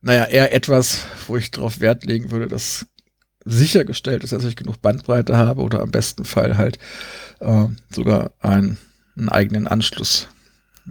naja, 0.00 0.24
eher 0.24 0.54
etwas, 0.54 1.04
wo 1.26 1.36
ich 1.36 1.50
darauf 1.50 1.80
Wert 1.80 2.04
legen 2.04 2.30
würde, 2.30 2.48
dass 2.48 2.86
sichergestellt 3.44 4.24
ist, 4.24 4.32
dass 4.32 4.44
ich 4.44 4.56
genug 4.56 4.80
Bandbreite 4.80 5.36
habe 5.36 5.62
oder 5.62 5.80
am 5.80 5.90
besten 5.90 6.24
Fall 6.24 6.56
halt 6.56 6.78
äh, 7.40 7.66
sogar 7.90 8.32
einen, 8.40 8.78
einen 9.16 9.28
eigenen 9.28 9.66
Anschluss, 9.66 10.28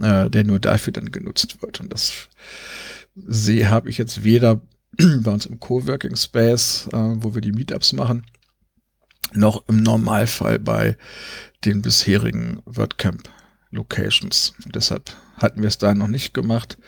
äh, 0.00 0.28
der 0.28 0.44
nur 0.44 0.60
dafür 0.60 0.92
dann 0.92 1.10
genutzt 1.10 1.62
wird. 1.62 1.80
Und 1.80 1.92
das 1.92 2.12
sehe, 3.14 3.70
habe 3.70 3.88
ich 3.88 3.98
jetzt 3.98 4.24
weder 4.24 4.60
bei 4.98 5.30
uns 5.30 5.46
im 5.46 5.60
Coworking 5.60 6.16
Space, 6.16 6.88
äh, 6.92 6.96
wo 6.96 7.34
wir 7.34 7.40
die 7.40 7.52
Meetups 7.52 7.92
machen, 7.92 8.26
noch 9.32 9.66
im 9.68 9.82
Normalfall 9.82 10.58
bei 10.58 10.96
den 11.64 11.80
bisherigen 11.80 12.60
WordCamp 12.66 13.30
Locations. 13.70 14.52
deshalb 14.66 15.16
hatten 15.36 15.60
wir 15.60 15.68
es 15.68 15.78
da 15.78 15.94
noch 15.94 16.08
nicht 16.08 16.34
gemacht. 16.34 16.78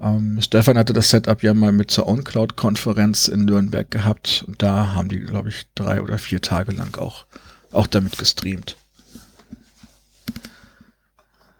Ähm, 0.00 0.40
Stefan 0.40 0.76
hatte 0.76 0.92
das 0.92 1.10
Setup 1.10 1.42
ja 1.42 1.54
mal 1.54 1.72
mit 1.72 1.90
zur 1.90 2.08
OnCloud-Konferenz 2.08 3.28
in 3.28 3.44
Nürnberg 3.44 3.90
gehabt 3.90 4.44
und 4.46 4.62
da 4.62 4.94
haben 4.94 5.08
die, 5.08 5.20
glaube 5.20 5.50
ich, 5.50 5.66
drei 5.74 6.02
oder 6.02 6.18
vier 6.18 6.40
Tage 6.40 6.72
lang 6.72 6.98
auch, 6.98 7.26
auch 7.70 7.86
damit 7.86 8.18
gestreamt. 8.18 8.76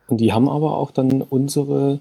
Und 0.09 0.19
die 0.19 0.33
haben 0.33 0.49
aber 0.49 0.77
auch 0.77 0.91
dann 0.91 1.23
unsere 1.23 2.01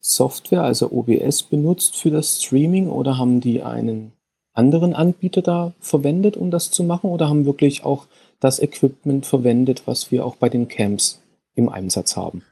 Software, 0.00 0.62
also 0.62 0.90
OBS, 0.92 1.42
benutzt 1.42 1.96
für 1.96 2.10
das 2.10 2.42
Streaming 2.42 2.88
oder 2.88 3.18
haben 3.18 3.40
die 3.40 3.62
einen 3.62 4.12
anderen 4.54 4.94
Anbieter 4.94 5.42
da 5.42 5.74
verwendet, 5.80 6.36
um 6.36 6.50
das 6.50 6.70
zu 6.70 6.84
machen 6.84 7.10
oder 7.10 7.28
haben 7.28 7.44
wirklich 7.44 7.84
auch 7.84 8.06
das 8.40 8.60
Equipment 8.60 9.26
verwendet, 9.26 9.82
was 9.86 10.10
wir 10.10 10.24
auch 10.24 10.36
bei 10.36 10.48
den 10.48 10.68
Camps 10.68 11.20
im 11.54 11.68
Einsatz 11.68 12.16
haben? 12.16 12.42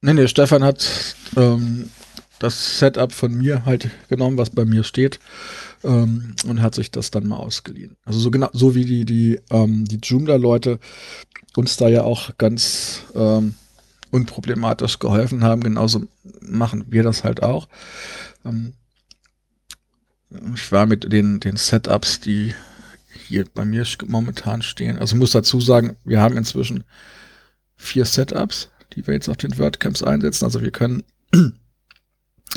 Nee, 0.00 0.14
nee, 0.14 0.28
Stefan 0.28 0.62
hat 0.62 1.16
ähm, 1.36 1.90
das 2.38 2.78
Setup 2.78 3.12
von 3.12 3.34
mir 3.34 3.64
halt 3.64 3.90
genommen, 4.08 4.38
was 4.38 4.50
bei 4.50 4.64
mir 4.64 4.84
steht, 4.84 5.18
ähm, 5.82 6.36
und 6.46 6.62
hat 6.62 6.74
sich 6.76 6.92
das 6.92 7.10
dann 7.10 7.26
mal 7.26 7.38
ausgeliehen. 7.38 7.96
Also 8.04 8.20
so 8.20 8.30
genau, 8.30 8.48
so 8.52 8.76
wie 8.76 8.84
die, 8.84 9.04
die, 9.04 9.40
ähm, 9.50 9.84
die 9.84 9.98
Joomla-Leute 10.00 10.78
uns 11.56 11.76
da 11.76 11.88
ja 11.88 12.02
auch 12.04 12.30
ganz 12.38 13.02
ähm, 13.16 13.54
unproblematisch 14.12 15.00
geholfen 15.00 15.42
haben, 15.42 15.62
genauso 15.62 16.06
machen 16.40 16.84
wir 16.88 17.02
das 17.02 17.24
halt 17.24 17.42
auch. 17.42 17.68
Ähm, 18.44 18.74
ich 20.54 20.70
war 20.70 20.86
mit 20.86 21.12
den, 21.12 21.40
den 21.40 21.56
Setups, 21.56 22.20
die 22.20 22.54
hier 23.26 23.46
bei 23.52 23.64
mir 23.64 23.84
momentan 24.06 24.62
stehen. 24.62 24.98
Also 24.98 25.16
muss 25.16 25.32
dazu 25.32 25.60
sagen, 25.60 25.96
wir 26.04 26.20
haben 26.20 26.36
inzwischen 26.36 26.84
vier 27.76 28.04
Setups 28.04 28.68
die 28.94 29.06
wir 29.06 29.14
jetzt 29.14 29.28
auf 29.28 29.36
den 29.36 29.58
WordCamps 29.58 30.02
einsetzen. 30.02 30.44
Also 30.44 30.62
wir 30.62 30.70
können 30.70 31.04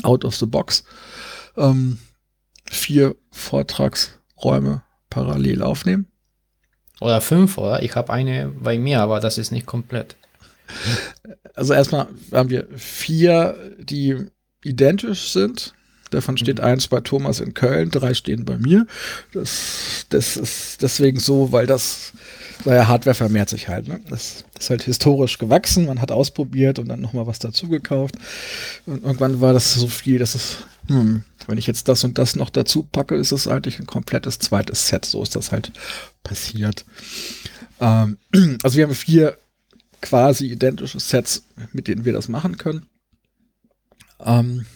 out 0.02 0.24
of 0.24 0.34
the 0.36 0.46
box 0.46 0.84
ähm, 1.56 1.98
vier 2.70 3.16
Vortragsräume 3.30 4.82
parallel 5.10 5.62
aufnehmen. 5.62 6.06
Oder 7.00 7.20
fünf, 7.20 7.58
oder? 7.58 7.82
Ich 7.82 7.96
habe 7.96 8.12
eine 8.12 8.48
bei 8.48 8.78
mir, 8.78 9.00
aber 9.00 9.20
das 9.20 9.36
ist 9.36 9.50
nicht 9.50 9.66
komplett. 9.66 10.16
Also 11.54 11.74
erstmal 11.74 12.08
haben 12.32 12.50
wir 12.50 12.68
vier, 12.76 13.74
die 13.78 14.26
identisch 14.64 15.32
sind. 15.32 15.74
Davon 16.10 16.36
steht 16.36 16.58
mhm. 16.58 16.64
eins 16.64 16.88
bei 16.88 17.00
Thomas 17.00 17.40
in 17.40 17.54
Köln, 17.54 17.90
drei 17.90 18.14
stehen 18.14 18.44
bei 18.44 18.56
mir. 18.56 18.86
Das, 19.32 20.06
das 20.10 20.36
ist 20.36 20.82
deswegen 20.82 21.18
so, 21.18 21.52
weil 21.52 21.66
das 21.66 22.12
naja, 22.64 22.88
Hardware 22.88 23.14
vermehrt 23.14 23.48
sich 23.48 23.68
halt. 23.68 23.88
Ne? 23.88 24.00
Das 24.08 24.44
ist 24.58 24.70
halt 24.70 24.82
historisch 24.82 25.38
gewachsen, 25.38 25.86
man 25.86 26.00
hat 26.00 26.10
ausprobiert 26.10 26.78
und 26.78 26.88
dann 26.88 27.00
nochmal 27.00 27.26
was 27.26 27.38
dazu 27.38 27.68
gekauft. 27.68 28.16
Und 28.86 29.02
irgendwann 29.02 29.40
war 29.40 29.52
das 29.52 29.74
so 29.74 29.88
viel, 29.88 30.18
dass 30.18 30.34
es, 30.34 30.58
hm, 30.88 31.24
wenn 31.46 31.58
ich 31.58 31.66
jetzt 31.66 31.88
das 31.88 32.04
und 32.04 32.18
das 32.18 32.36
noch 32.36 32.50
dazu 32.50 32.84
packe, 32.84 33.14
ist 33.14 33.32
es 33.32 33.48
eigentlich 33.48 33.78
ein 33.78 33.86
komplettes 33.86 34.38
zweites 34.38 34.88
Set. 34.88 35.04
So 35.04 35.22
ist 35.22 35.36
das 35.36 35.52
halt 35.52 35.72
passiert. 36.22 36.84
Ähm, 37.80 38.18
also 38.62 38.76
wir 38.76 38.84
haben 38.84 38.94
vier 38.94 39.38
quasi 40.00 40.46
identische 40.46 41.00
Sets, 41.00 41.44
mit 41.72 41.88
denen 41.88 42.04
wir 42.04 42.12
das 42.12 42.28
machen 42.28 42.56
können. 42.58 42.86
Ähm, 44.20 44.66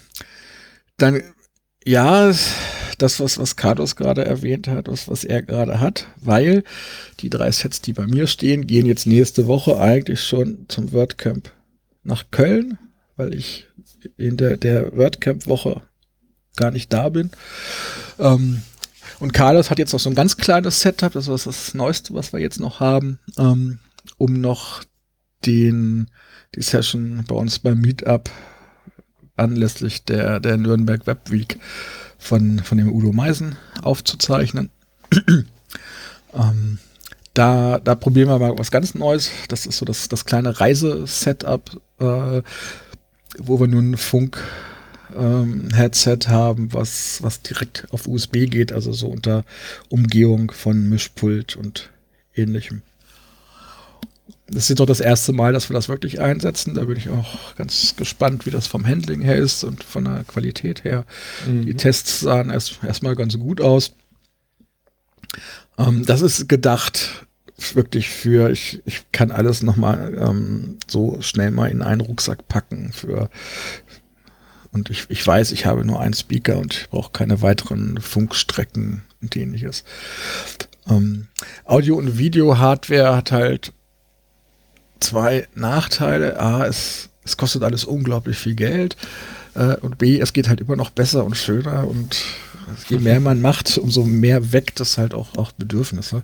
dann, 0.97 1.23
ja, 1.85 2.33
das, 2.99 3.21
was, 3.21 3.39
was 3.39 3.57
Carlos 3.57 3.97
gerade 3.97 4.25
erwähnt 4.25 4.69
hat, 4.69 4.89
was, 4.89 5.09
was 5.09 5.25
er 5.25 5.43
gerade 5.43 5.81
hat, 5.81 6.07
weil 6.21 6.65
die 7.21 7.31
drei 7.31 7.51
Sets, 7.51 7.81
die 7.81 7.93
bei 7.93 8.07
mir 8.07 8.27
stehen, 8.27 8.67
gehen 8.67 8.87
jetzt 8.87 9.07
nächste 9.07 9.47
Woche 9.47 9.79
eigentlich 9.79 10.23
schon 10.23 10.67
zum 10.69 10.93
WordCamp 10.93 11.51
nach 12.03 12.25
Köln, 12.31 12.79
weil 13.17 13.35
ich 13.35 13.67
in 14.17 14.37
der, 14.37 14.57
der 14.57 14.97
WordCamp-Woche 14.97 15.83
gar 16.57 16.71
nicht 16.71 16.93
da 16.93 17.09
bin. 17.09 17.31
Ähm, 18.19 18.63
und 19.19 19.33
Carlos 19.33 19.71
hat 19.71 19.79
jetzt 19.79 19.93
noch 19.93 20.01
so 20.01 20.11
ein 20.11 20.15
ganz 20.15 20.37
kleines 20.37 20.81
Setup, 20.81 21.13
das 21.13 21.29
ist 21.29 21.47
das 21.47 21.75
Neueste, 21.75 22.15
was 22.15 22.33
wir 22.33 22.41
jetzt 22.41 22.61
noch 22.61 22.81
haben, 22.81 23.19
ähm, 23.39 23.79
um 24.19 24.41
noch 24.41 24.85
den, 25.45 26.09
die 26.55 26.63
Session 26.63 27.25
bei 27.27 27.35
uns 27.35 27.59
beim 27.59 27.81
Meetup 27.81 28.31
anlässlich 29.37 30.05
der, 30.05 30.41
der 30.41 30.57
Nürnberg 30.57 31.07
Web 31.07 31.31
Week 31.31 31.59
von, 32.27 32.59
von 32.59 32.79
dem 32.79 32.93
Udo 32.93 33.13
Meisen 33.13 33.57
aufzuzeichnen. 33.83 34.71
ähm, 36.35 36.79
da, 37.35 37.79
da 37.79 37.95
probieren 37.95 38.29
wir 38.29 38.39
mal 38.39 38.59
was 38.59 38.71
ganz 38.71 38.95
Neues. 38.95 39.31
Das 39.49 39.67
ist 39.67 39.79
so 39.79 39.85
das, 39.85 40.09
das 40.09 40.25
kleine 40.25 40.59
Reisesetup, 40.59 41.81
äh, 42.01 42.43
wo 43.39 43.61
wir 43.61 43.69
nun 43.69 43.97
Funk 43.97 44.43
ähm, 45.17 45.69
Headset 45.73 46.19
haben, 46.29 46.73
was, 46.73 47.23
was 47.23 47.43
direkt 47.43 47.87
auf 47.91 48.09
USB 48.09 48.47
geht, 48.47 48.73
also 48.73 48.93
so 48.93 49.09
unter 49.09 49.45
Umgehung 49.89 50.51
von 50.51 50.89
Mischpult 50.89 51.57
und 51.57 51.91
ähnlichem. 52.35 52.83
Das 54.49 54.71
ist 54.71 54.79
doch 54.79 54.87
das 54.87 55.01
erste 55.01 55.33
Mal, 55.33 55.53
dass 55.53 55.69
wir 55.69 55.75
das 55.75 55.89
wirklich 55.89 56.21
einsetzen. 56.21 56.75
Da 56.75 56.85
bin 56.85 56.97
ich 56.97 57.09
auch 57.09 57.57
ganz 57.57 57.97
gespannt, 57.97 58.47
wie 58.47 58.51
das 58.51 58.67
vom 58.69 58.87
Handling 58.87 59.21
her 59.21 59.37
ist 59.37 59.65
und 59.65 59.83
von 59.83 60.05
der 60.05 60.25
Qualität 60.25 60.85
her. 60.85 61.05
Mhm. 61.47 61.67
Die 61.67 61.75
Tests 61.75 62.21
sahen 62.21 62.51
erst 62.51 62.79
erstmal 62.85 63.17
ganz 63.17 63.37
gut 63.39 63.61
aus. 63.61 63.93
Ähm, 65.79 66.07
das 66.07 66.23
ist 66.23 66.49
gedacht 66.49 67.27
wirklich 67.73 68.11
für, 68.11 68.51
ich, 68.51 68.83
ich 68.85 69.11
kann 69.13 69.31
alles 69.31 69.63
nochmal 69.63 70.15
ähm, 70.19 70.79
so 70.87 71.19
schnell 71.23 71.51
mal 71.51 71.71
in 71.71 71.83
einen 71.83 72.03
Rucksack 72.03 72.49
packen 72.49 72.93
für 72.93 73.31
und 74.73 74.91
ich, 74.91 75.07
ich 75.09 75.27
weiß, 75.27 75.53
ich 75.53 75.65
habe 75.65 75.87
nur 75.87 76.01
einen 76.01 76.13
Speaker 76.13 76.59
und 76.59 76.75
ich 76.75 76.91
brauche 76.91 77.11
keine 77.11 77.41
weiteren 77.41 77.99
Funkstrecken 77.99 79.05
und 79.23 79.35
ähnliches. 79.35 79.85
Ähm, 80.87 81.29
Audio- 81.65 81.97
und 81.97 82.19
Video-Hardware 82.19 83.17
hat 83.17 83.33
halt 83.33 83.73
zwei 85.01 85.49
Nachteile. 85.55 86.39
A, 86.41 86.67
es, 86.67 87.11
es 87.25 87.37
kostet 87.37 87.63
alles 87.63 87.85
unglaublich 87.85 88.37
viel 88.37 88.55
Geld. 88.55 88.97
Äh, 89.55 89.77
und 89.77 89.99
B, 89.99 90.19
es 90.19 90.33
geht 90.33 90.49
halt 90.49 90.61
immer 90.61 90.77
noch 90.77 90.91
besser 90.91 91.25
und 91.25 91.37
schöner. 91.37 91.87
Und 91.89 92.25
je 92.89 92.99
mehr 92.99 93.21
man 93.21 93.41
macht, 93.41 93.79
umso 93.79 94.05
mehr 94.05 94.53
weckt 94.53 94.81
es 94.81 94.99
halt 94.99 95.15
auch, 95.15 95.37
auch 95.37 95.53
Bedürfnisse. 95.53 96.23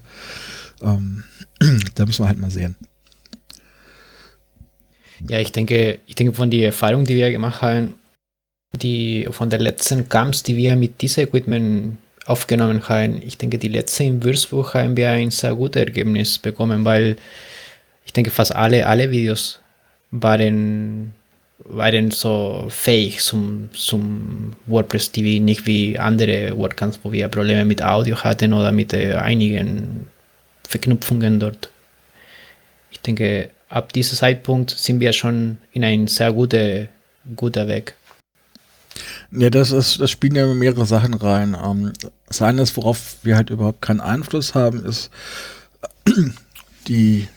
Ähm, 0.82 1.24
da 1.94 2.06
müssen 2.06 2.24
wir 2.24 2.28
halt 2.28 2.38
mal 2.38 2.50
sehen. 2.50 2.76
Ja, 5.28 5.38
ich 5.38 5.52
denke, 5.52 6.00
ich 6.06 6.14
denke 6.14 6.32
von 6.32 6.50
der 6.50 6.66
Erfahrung, 6.66 7.04
die 7.04 7.14
wir 7.14 7.30
gemacht 7.30 7.62
haben, 7.62 7.94
die 8.74 9.28
von 9.30 9.50
der 9.50 9.60
letzten 9.60 10.08
Camps, 10.08 10.42
die 10.42 10.56
wir 10.56 10.74
mit 10.76 11.00
diesem 11.00 11.24
Equipment 11.24 11.98
aufgenommen 12.26 12.88
haben, 12.88 13.20
ich 13.22 13.38
denke, 13.38 13.58
die 13.58 13.68
letzte 13.68 14.04
in 14.04 14.22
Würzburg 14.22 14.74
haben 14.74 14.96
wir 14.96 15.10
ein 15.10 15.30
sehr 15.30 15.54
gutes 15.54 15.82
Ergebnis 15.82 16.38
bekommen, 16.38 16.84
weil 16.84 17.16
ich 18.04 18.12
denke, 18.12 18.30
fast 18.30 18.54
alle, 18.54 18.86
alle 18.86 19.10
Videos 19.10 19.60
waren, 20.10 21.14
waren 21.64 22.10
so 22.10 22.66
fähig 22.68 23.20
zum, 23.20 23.70
zum 23.72 24.54
WordPress 24.66 25.12
TV, 25.12 25.42
nicht 25.42 25.66
wie 25.66 25.98
andere 25.98 26.56
WordCamps, 26.56 27.00
wo 27.02 27.12
wir 27.12 27.28
Probleme 27.28 27.64
mit 27.64 27.82
Audio 27.82 28.16
hatten 28.16 28.52
oder 28.52 28.72
mit 28.72 28.92
äh, 28.92 29.14
einigen 29.14 30.06
Verknüpfungen 30.68 31.40
dort. 31.40 31.70
Ich 32.90 33.00
denke, 33.00 33.50
ab 33.68 33.92
diesem 33.92 34.18
Zeitpunkt 34.18 34.70
sind 34.70 35.00
wir 35.00 35.12
schon 35.12 35.58
in 35.72 35.84
ein 35.84 36.06
sehr 36.06 36.32
guter, 36.32 36.88
guter 37.36 37.68
Weg. 37.68 37.94
Ja, 39.30 39.48
das 39.48 39.70
ist, 39.70 40.00
das 40.00 40.10
spielen 40.10 40.34
ja 40.34 40.46
mehrere 40.46 40.84
Sachen 40.84 41.14
rein. 41.14 41.56
Ähm, 41.62 41.92
das 42.28 42.42
eine 42.42 42.62
ist, 42.62 42.76
worauf 42.76 43.16
wir 43.22 43.36
halt 43.36 43.50
überhaupt 43.50 43.80
keinen 43.80 44.00
Einfluss 44.00 44.54
haben, 44.54 44.84
ist 44.84 45.10
die 46.88 47.28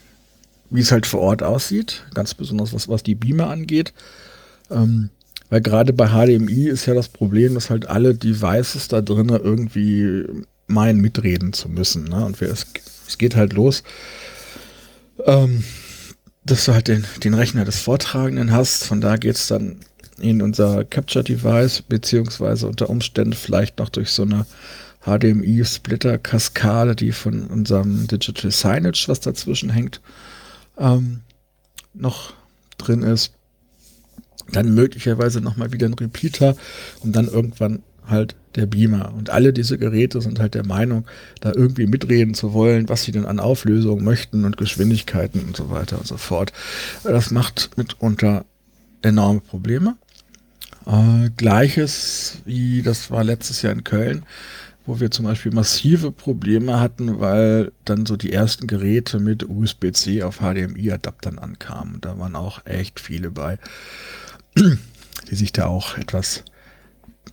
wie 0.70 0.80
es 0.80 0.92
halt 0.92 1.06
vor 1.06 1.20
Ort 1.20 1.42
aussieht, 1.42 2.04
ganz 2.14 2.34
besonders 2.34 2.72
was, 2.72 2.88
was 2.88 3.02
die 3.02 3.14
Beamer 3.14 3.48
angeht. 3.48 3.92
Ähm, 4.70 5.10
weil 5.48 5.60
gerade 5.60 5.92
bei 5.92 6.08
HDMI 6.08 6.68
ist 6.68 6.86
ja 6.86 6.94
das 6.94 7.08
Problem, 7.08 7.54
dass 7.54 7.70
halt 7.70 7.86
alle 7.86 8.14
Devices 8.14 8.88
da 8.88 9.00
drinnen 9.00 9.40
irgendwie 9.42 10.24
meinen, 10.66 11.00
mitreden 11.00 11.52
zu 11.52 11.68
müssen. 11.68 12.04
Ne? 12.04 12.24
Und 12.24 12.40
wir, 12.40 12.50
es, 12.50 12.66
es 13.06 13.18
geht 13.18 13.36
halt 13.36 13.52
los, 13.52 13.84
ähm, 15.24 15.62
dass 16.44 16.64
du 16.64 16.74
halt 16.74 16.88
den, 16.88 17.04
den 17.22 17.34
Rechner 17.34 17.64
des 17.64 17.78
Vortragenden 17.80 18.52
hast. 18.52 18.84
Von 18.84 19.00
da 19.00 19.16
geht 19.16 19.36
es 19.36 19.46
dann 19.46 19.76
in 20.18 20.42
unser 20.42 20.84
Capture-Device, 20.84 21.82
beziehungsweise 21.82 22.66
unter 22.66 22.90
Umständen 22.90 23.34
vielleicht 23.34 23.78
noch 23.78 23.88
durch 23.88 24.10
so 24.10 24.22
eine 24.22 24.46
HDMI-Splitter-Kaskade, 25.04 26.96
die 26.96 27.12
von 27.12 27.46
unserem 27.46 28.08
Digital 28.08 28.50
Signage, 28.50 29.04
was 29.06 29.20
dazwischen 29.20 29.70
hängt, 29.70 30.00
ähm, 30.78 31.20
noch 31.94 32.34
drin 32.78 33.02
ist. 33.02 33.32
Dann 34.52 34.74
möglicherweise 34.74 35.40
nochmal 35.40 35.72
wieder 35.72 35.86
ein 35.86 35.94
Repeater 35.94 36.56
und 37.02 37.16
dann 37.16 37.26
irgendwann 37.26 37.82
halt 38.06 38.36
der 38.54 38.66
Beamer. 38.66 39.12
Und 39.14 39.30
alle 39.30 39.52
diese 39.52 39.78
Geräte 39.78 40.20
sind 40.20 40.38
halt 40.38 40.54
der 40.54 40.64
Meinung, 40.64 41.04
da 41.40 41.52
irgendwie 41.52 41.86
mitreden 41.86 42.34
zu 42.34 42.52
wollen, 42.52 42.88
was 42.88 43.02
sie 43.02 43.12
denn 43.12 43.26
an 43.26 43.40
Auflösung 43.40 44.04
möchten 44.04 44.44
und 44.44 44.56
Geschwindigkeiten 44.56 45.40
und 45.40 45.56
so 45.56 45.70
weiter 45.70 45.98
und 45.98 46.06
so 46.06 46.16
fort. 46.16 46.52
Das 47.02 47.30
macht 47.30 47.70
mitunter 47.76 48.44
enorme 49.02 49.40
Probleme. 49.40 49.96
Äh, 50.86 51.30
Gleiches 51.36 52.38
wie 52.44 52.82
das 52.82 53.10
war 53.10 53.24
letztes 53.24 53.62
Jahr 53.62 53.72
in 53.72 53.84
Köln 53.84 54.24
wo 54.86 55.00
wir 55.00 55.10
zum 55.10 55.24
Beispiel 55.24 55.52
massive 55.52 56.12
Probleme 56.12 56.80
hatten, 56.80 57.20
weil 57.20 57.72
dann 57.84 58.06
so 58.06 58.16
die 58.16 58.32
ersten 58.32 58.66
Geräte 58.66 59.18
mit 59.18 59.48
USB-C 59.48 60.22
auf 60.22 60.38
HDMI-Adaptern 60.38 61.38
ankamen. 61.38 62.00
Da 62.00 62.18
waren 62.18 62.36
auch 62.36 62.64
echt 62.64 63.00
viele 63.00 63.30
bei, 63.30 63.58
die 64.56 65.34
sich 65.34 65.52
da 65.52 65.66
auch 65.66 65.98
etwas 65.98 66.44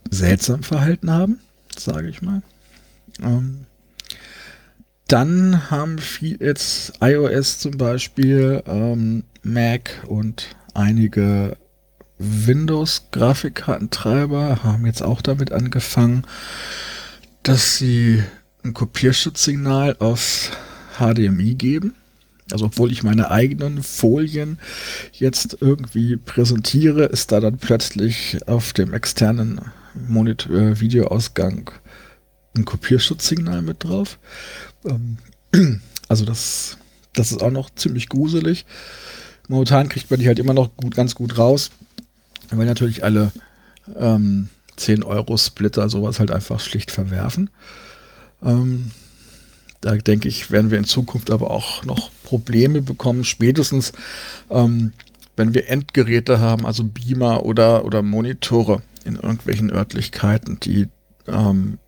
seltsam 0.09 0.63
verhalten 0.63 1.11
haben, 1.11 1.39
sage 1.77 2.09
ich 2.09 2.21
mal. 2.21 2.41
Ähm, 3.21 3.65
dann 5.07 5.69
haben 5.69 5.99
viel 5.99 6.41
jetzt 6.41 6.93
iOS 7.01 7.59
zum 7.59 7.77
Beispiel, 7.77 8.63
ähm, 8.65 9.25
Mac 9.43 10.03
und 10.07 10.55
einige 10.73 11.57
Windows-Grafikkartentreiber 12.17 14.63
haben 14.63 14.85
jetzt 14.85 15.03
auch 15.03 15.21
damit 15.21 15.51
angefangen, 15.51 16.25
dass 17.43 17.77
sie 17.77 18.23
ein 18.63 18.73
Kopierschutzsignal 18.73 19.97
aus 19.99 20.51
HDMI 20.97 21.55
geben. 21.55 21.93
Also 22.51 22.65
obwohl 22.65 22.91
ich 22.91 23.03
meine 23.03 23.31
eigenen 23.31 23.83
Folien 23.83 24.59
jetzt 25.13 25.57
irgendwie 25.59 26.17
präsentiere, 26.17 27.05
ist 27.05 27.31
da 27.31 27.39
dann 27.39 27.57
plötzlich 27.57 28.37
auf 28.47 28.73
dem 28.73 28.93
externen 28.93 29.61
Monitor 30.07 30.79
Videoausgang 30.79 31.71
ein 32.55 32.65
Kopierschutzsignal 32.65 33.61
mit 33.61 33.83
drauf. 33.83 34.19
Ähm, 34.85 35.17
also 36.07 36.25
das, 36.25 36.77
das 37.13 37.31
ist 37.31 37.41
auch 37.41 37.51
noch 37.51 37.69
ziemlich 37.75 38.09
gruselig. 38.09 38.65
Momentan 39.47 39.89
kriegt 39.89 40.09
man 40.09 40.19
die 40.19 40.27
halt 40.27 40.39
immer 40.39 40.53
noch 40.53 40.75
gut, 40.77 40.95
ganz 40.95 41.15
gut 41.15 41.37
raus, 41.37 41.71
weil 42.51 42.65
natürlich 42.65 43.03
alle 43.03 43.31
ähm, 43.97 44.49
10 44.77 45.03
Euro 45.03 45.37
Splitter, 45.37 45.89
sowas 45.89 46.19
halt 46.19 46.31
einfach 46.31 46.59
schlicht 46.59 46.91
verwerfen. 46.91 47.49
Ähm, 48.43 48.91
da 49.81 49.95
denke 49.95 50.27
ich, 50.27 50.49
werden 50.49 50.71
wir 50.71 50.77
in 50.77 50.85
Zukunft 50.85 51.29
aber 51.29 51.51
auch 51.51 51.83
noch 51.83 52.09
Probleme 52.23 52.81
bekommen, 52.81 53.25
spätestens 53.25 53.91
ähm, 54.49 54.93
wenn 55.35 55.53
wir 55.53 55.67
Endgeräte 55.67 56.39
haben, 56.39 56.65
also 56.65 56.83
Beamer 56.83 57.43
oder, 57.45 57.85
oder 57.85 58.01
Monitore 58.01 58.81
in 59.03 59.15
irgendwelchen 59.15 59.71
Örtlichkeiten, 59.71 60.59
die 60.59 60.87
ähm, 61.27 61.79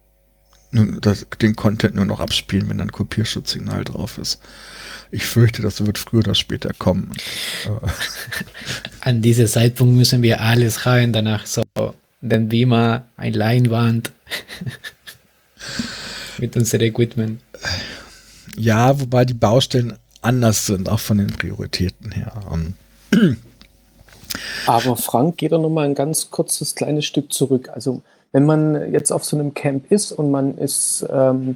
das, 0.71 1.25
den 1.41 1.55
Content 1.55 1.95
nur 1.95 2.05
noch 2.05 2.19
abspielen, 2.19 2.69
wenn 2.69 2.81
ein 2.81 2.91
Kopierschutzsignal 2.91 3.83
drauf 3.85 4.17
ist. 4.17 4.39
Ich 5.11 5.25
fürchte, 5.25 5.61
das 5.61 5.85
wird 5.85 5.97
früher 5.97 6.19
oder 6.19 6.35
später 6.35 6.71
kommen. 6.77 7.11
An 9.01 9.21
diesem 9.21 9.47
Zeitpunkt 9.47 9.95
müssen 9.95 10.21
wir 10.21 10.41
alles 10.41 10.85
rein, 10.85 11.13
danach 11.13 11.45
so 11.45 11.63
den 12.29 12.49
Beamer, 12.49 13.05
ein 13.17 13.33
Leinwand 13.33 14.11
mit 16.37 16.55
unserem 16.55 16.87
Equipment. 16.87 17.41
Ja, 18.57 18.99
wobei 18.99 19.25
die 19.25 19.33
Baustellen 19.33 19.97
anders 20.21 20.65
sind, 20.65 20.89
auch 20.89 20.99
von 20.99 21.17
den 21.17 21.27
Prioritäten 21.27 22.11
her. 22.11 22.33
Um, 22.49 22.73
Aber 24.67 24.97
Frank, 24.97 25.37
geht 25.37 25.51
doch 25.51 25.61
noch 25.61 25.69
mal 25.69 25.85
ein 25.85 25.95
ganz 25.95 26.31
kurzes 26.31 26.75
kleines 26.75 27.05
Stück 27.05 27.31
zurück. 27.31 27.69
Also 27.73 28.01
wenn 28.31 28.45
man 28.45 28.91
jetzt 28.91 29.11
auf 29.11 29.23
so 29.23 29.37
einem 29.37 29.53
Camp 29.53 29.91
ist 29.91 30.11
und 30.11 30.31
man 30.31 30.57
ist, 30.57 31.05
ähm, 31.09 31.55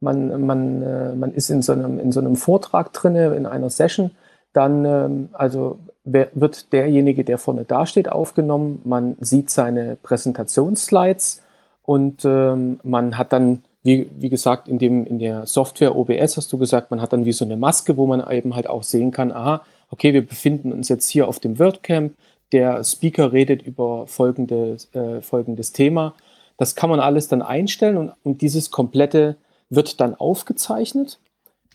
man, 0.00 0.46
man, 0.46 0.82
äh, 0.82 1.14
man 1.14 1.32
ist 1.32 1.50
in 1.50 1.62
so 1.62 1.72
einem, 1.72 1.98
in 1.98 2.12
so 2.12 2.20
einem 2.20 2.36
Vortrag 2.36 2.92
drin, 2.92 3.16
in 3.16 3.46
einer 3.46 3.70
Session, 3.70 4.12
dann 4.52 4.84
ähm, 4.84 5.28
also 5.32 5.78
wird 6.04 6.72
derjenige, 6.72 7.24
der 7.24 7.38
vorne 7.38 7.64
dasteht, 7.64 8.10
aufgenommen. 8.10 8.80
Man 8.84 9.16
sieht 9.20 9.50
seine 9.50 9.96
Präsentationsslides 10.02 11.42
und 11.82 12.24
ähm, 12.24 12.80
man 12.82 13.18
hat 13.18 13.32
dann, 13.32 13.62
wie, 13.82 14.10
wie 14.18 14.30
gesagt, 14.30 14.68
in, 14.68 14.78
dem, 14.78 15.06
in 15.06 15.18
der 15.18 15.46
Software 15.46 15.96
OBS 15.96 16.36
hast 16.36 16.52
du 16.52 16.58
gesagt, 16.58 16.90
man 16.90 17.02
hat 17.02 17.12
dann 17.12 17.24
wie 17.24 17.32
so 17.32 17.44
eine 17.44 17.56
Maske, 17.56 17.96
wo 17.96 18.06
man 18.06 18.26
eben 18.30 18.54
halt 18.54 18.68
auch 18.68 18.82
sehen 18.82 19.10
kann, 19.10 19.32
aha, 19.32 19.62
okay, 19.90 20.14
wir 20.14 20.26
befinden 20.26 20.72
uns 20.72 20.88
jetzt 20.88 21.08
hier 21.08 21.28
auf 21.28 21.40
dem 21.40 21.58
WordCamp, 21.58 22.14
der 22.52 22.82
Speaker 22.84 23.32
redet 23.32 23.62
über 23.62 24.06
folgende, 24.06 24.76
äh, 24.92 25.20
folgendes 25.20 25.72
Thema. 25.72 26.14
Das 26.56 26.74
kann 26.74 26.90
man 26.90 27.00
alles 27.00 27.28
dann 27.28 27.42
einstellen 27.42 27.96
und, 27.96 28.12
und 28.22 28.42
dieses 28.42 28.70
komplette 28.70 29.36
wird 29.68 30.00
dann 30.00 30.14
aufgezeichnet. 30.14 31.18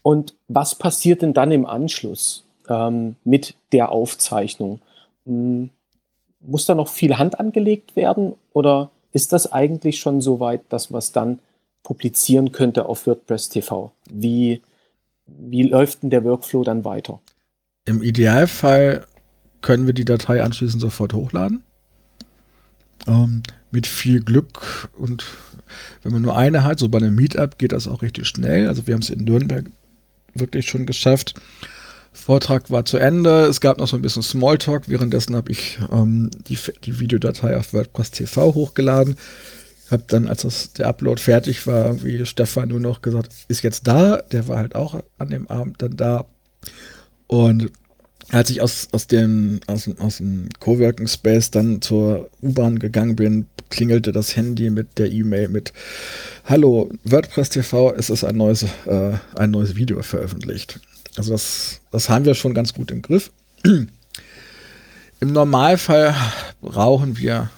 Und 0.02 0.36
was 0.48 0.76
passiert 0.76 1.22
denn 1.22 1.34
dann 1.34 1.52
im 1.52 1.66
Anschluss 1.66 2.45
ähm, 2.70 3.16
mit 3.24 3.56
der 3.72 3.92
Aufzeichnung? 3.92 4.80
Hm, 5.26 5.70
muss 6.40 6.66
da 6.66 6.76
noch 6.76 6.90
viel 6.90 7.18
Hand 7.18 7.40
angelegt 7.40 7.96
werden 7.96 8.34
oder 8.54 8.92
ist 9.12 9.34
das 9.34 9.52
eigentlich 9.52 10.00
schon 10.00 10.22
so 10.22 10.40
weit, 10.40 10.62
dass 10.70 10.90
man 10.90 11.00
es 11.00 11.12
dann 11.12 11.40
publizieren 11.84 12.52
könnte 12.52 12.88
auf 12.88 13.08
WordPress 13.08 13.50
TV? 13.50 13.92
Wie, 14.10 14.62
wie 15.26 15.64
läuft 15.64 16.04
denn 16.04 16.10
der 16.10 16.24
Workflow 16.24 16.64
dann 16.64 16.84
weiter? 16.84 17.20
Im 17.86 18.02
Idealfall 18.02 19.06
können 19.62 19.88
wir 19.88 19.94
die 19.94 20.06
Datei 20.06 20.44
anschließend 20.44 20.82
sofort 20.82 21.14
hochladen. 21.14 21.64
Ähm, 23.08 23.44
mit 23.72 23.88
viel 23.88 24.22
Glück 24.24 24.90
und 24.98 25.26
wenn 26.04 26.12
man 26.12 26.22
nur 26.22 26.38
eine 26.38 26.64
hat, 26.64 26.80
so 26.80 26.90
bei 26.90 27.00
einem 27.00 27.16
Meetup 27.16 27.58
geht 27.58 27.72
das 27.72 27.88
auch 27.88 28.02
richtig 28.02 28.28
schnell. 28.28 28.68
Also 28.68 28.88
wir 28.88 28.94
haben 28.94 29.02
es 29.02 29.10
in 29.10 29.24
Nürnberg 29.24 29.66
wirklich 30.34 30.68
schon 30.68 30.86
geschafft. 30.86 31.34
Vortrag 32.16 32.72
war 32.72 32.86
zu 32.86 32.98
Ende. 32.98 33.46
Es 33.46 33.62
gab 33.62 33.78
noch 33.78 33.88
so 33.88 33.96
ein 33.96 34.02
bisschen 34.02 34.24
Smalltalk. 34.24 34.90
Währenddessen 34.90 35.36
habe 35.36 35.52
ich 35.52 35.78
ähm, 35.92 36.32
die, 36.48 36.58
die 36.84 37.00
Videodatei 37.00 37.58
auf 37.58 37.74
WordPress 37.74 38.12
TV 38.12 38.54
hochgeladen. 38.56 39.18
Habe 39.92 40.04
dann, 40.08 40.28
als 40.28 40.42
das, 40.42 40.74
der 40.74 40.88
Upload 40.88 41.22
fertig 41.22 41.68
war, 41.68 42.04
wie 42.04 42.26
Stefan 42.26 42.70
nur 42.70 42.80
noch 42.80 43.02
gesagt, 43.02 43.32
ist 43.48 43.62
jetzt 43.62 43.86
da. 43.86 44.18
Der 44.32 44.48
war 44.48 44.58
halt 44.58 44.76
auch 44.76 45.04
an 45.18 45.30
dem 45.30 45.48
Abend 45.48 45.82
dann 45.82 45.98
da. 45.98 46.26
Und 47.28 47.72
als 48.30 48.50
ich 48.50 48.62
aus, 48.62 48.88
aus, 48.92 49.08
dem, 49.08 49.60
aus, 49.68 49.88
aus 50.00 50.18
dem 50.18 50.50
Coworking 50.60 51.08
Space 51.08 51.52
dann 51.52 51.82
zur 51.82 52.30
U-Bahn 52.42 52.80
gegangen 52.80 53.16
bin, 53.16 53.46
klingelte 53.70 54.12
das 54.12 54.36
Handy 54.36 54.70
mit 54.70 54.98
der 54.98 55.12
E-Mail 55.12 55.50
mit 55.50 55.74
Hallo, 56.46 56.90
WordPress 57.04 57.50
TV, 57.50 57.94
es 57.94 58.10
ist 58.10 58.24
ein 58.24 58.38
neues, 58.38 58.64
äh, 58.86 59.12
ein 59.36 59.52
neues 59.52 59.76
Video 59.76 60.02
veröffentlicht. 60.02 60.80
Also 61.18 61.32
das, 61.32 61.82
das 61.92 62.10
haben 62.10 62.26
wir 62.26 62.36
schon 62.36 62.54
ganz 62.54 62.74
gut 62.74 62.92
im 62.92 63.02
Griff. 63.02 63.32
Im 65.22 65.32
Normalfall 65.32 66.14
brauchen 66.62 67.18
wir 67.18 67.50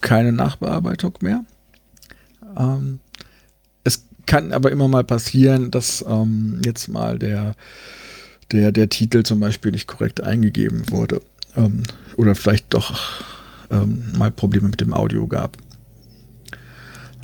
keine 0.00 0.32
Nachbearbeitung 0.32 1.18
mehr. 1.20 1.44
Ähm, 2.58 2.98
es 3.84 4.04
kann 4.26 4.52
aber 4.52 4.72
immer 4.72 4.88
mal 4.88 5.04
passieren, 5.04 5.70
dass 5.70 6.04
ähm, 6.08 6.60
jetzt 6.64 6.88
mal 6.88 7.18
der 7.18 7.54
der, 8.52 8.72
der 8.72 8.88
Titel 8.88 9.22
zum 9.22 9.40
Beispiel 9.40 9.72
nicht 9.72 9.86
korrekt 9.86 10.22
eingegeben 10.22 10.90
wurde. 10.90 11.22
Ähm, 11.56 11.82
oder 12.16 12.34
vielleicht 12.34 12.72
doch 12.74 13.22
ähm, 13.70 14.04
mal 14.16 14.30
Probleme 14.30 14.68
mit 14.68 14.80
dem 14.80 14.94
Audio 14.94 15.26
gab. 15.26 15.56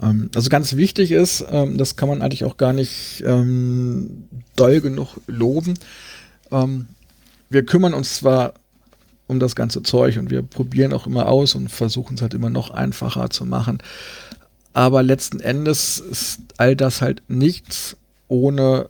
Ähm, 0.03 0.31
also 0.35 0.49
ganz 0.51 0.77
wichtig 0.77 1.13
ist, 1.13 1.45
ähm, 1.51 1.79
das 1.79 1.97
kann 1.97 2.09
man 2.09 2.23
eigentlich 2.23 2.45
auch 2.45 2.57
gar 2.57 2.73
nicht 2.73 3.23
ähm, 3.27 4.25
doll 4.57 4.81
genug 4.81 5.21
loben. 5.27 5.75
Wir 7.51 7.67
kümmern 7.67 7.93
uns 7.93 8.17
zwar 8.17 8.55
um 9.27 9.39
das 9.39 9.55
ganze 9.55 9.83
Zeug 9.83 10.19
und 10.19 10.31
wir 10.31 10.41
probieren 10.41 10.95
auch 10.95 11.07
immer 11.07 11.29
aus 11.29 11.55
und 11.55 11.69
versuchen 11.69 12.15
es 12.15 12.23
halt 12.23 12.33
immer 12.33 12.49
noch 12.49 12.71
einfacher 12.71 13.29
zu 13.29 13.45
machen. 13.45 13.79
Aber 14.73 15.03
letzten 15.03 15.41
Endes 15.41 15.99
ist 15.99 16.41
all 16.57 16.75
das 16.75 17.03
halt 17.03 17.23
nichts 17.29 17.97
ohne 18.29 18.89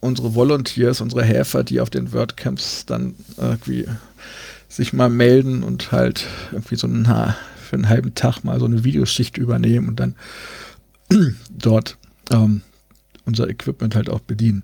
unsere 0.00 0.34
Volunteers, 0.34 1.00
unsere 1.00 1.24
Helfer, 1.24 1.64
die 1.64 1.80
auf 1.80 1.90
den 1.90 2.12
WordCamps 2.12 2.86
dann 2.86 3.14
irgendwie 3.36 3.86
sich 4.68 4.92
mal 4.92 5.10
melden 5.10 5.62
und 5.62 5.92
halt 5.92 6.26
irgendwie 6.52 6.76
so 6.76 6.86
einen, 6.86 7.08
für 7.66 7.76
einen 7.76 7.88
halben 7.88 8.14
Tag 8.14 8.42
mal 8.44 8.58
so 8.58 8.66
eine 8.66 8.84
Videoschicht 8.84 9.36
übernehmen 9.36 9.88
und 9.88 10.00
dann 10.00 10.16
dort 11.50 11.98
ähm, 12.30 12.62
unser 13.24 13.48
Equipment 13.48 13.94
halt 13.94 14.08
auch 14.08 14.20
bedienen. 14.20 14.62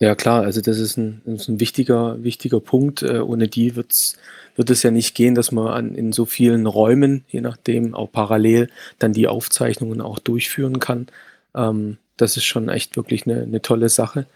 Ja 0.00 0.14
klar, 0.14 0.42
also 0.42 0.60
das 0.60 0.78
ist 0.78 0.96
ein, 0.96 1.22
das 1.24 1.42
ist 1.42 1.48
ein 1.48 1.60
wichtiger, 1.60 2.22
wichtiger 2.22 2.60
Punkt. 2.60 3.02
Äh, 3.02 3.18
ohne 3.18 3.48
die 3.48 3.74
wird's, 3.74 4.16
wird 4.54 4.70
es 4.70 4.82
ja 4.84 4.92
nicht 4.92 5.14
gehen, 5.14 5.34
dass 5.34 5.50
man 5.50 5.68
an, 5.68 5.94
in 5.94 6.12
so 6.12 6.24
vielen 6.24 6.66
Räumen, 6.66 7.24
je 7.28 7.40
nachdem, 7.40 7.94
auch 7.94 8.10
parallel 8.12 8.68
dann 9.00 9.12
die 9.12 9.26
Aufzeichnungen 9.26 10.00
auch 10.00 10.20
durchführen 10.20 10.78
kann. 10.78 11.08
Ähm, 11.54 11.98
das 12.16 12.36
ist 12.36 12.44
schon 12.44 12.68
echt 12.68 12.96
wirklich 12.96 13.26
eine, 13.26 13.42
eine 13.42 13.60
tolle 13.60 13.88
Sache, 13.88 14.26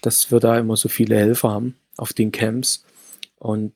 dass 0.00 0.32
wir 0.32 0.40
da 0.40 0.58
immer 0.58 0.76
so 0.76 0.88
viele 0.88 1.16
Helfer 1.16 1.50
haben 1.50 1.76
auf 1.96 2.12
den 2.12 2.32
Camps. 2.32 2.84
Und 3.38 3.72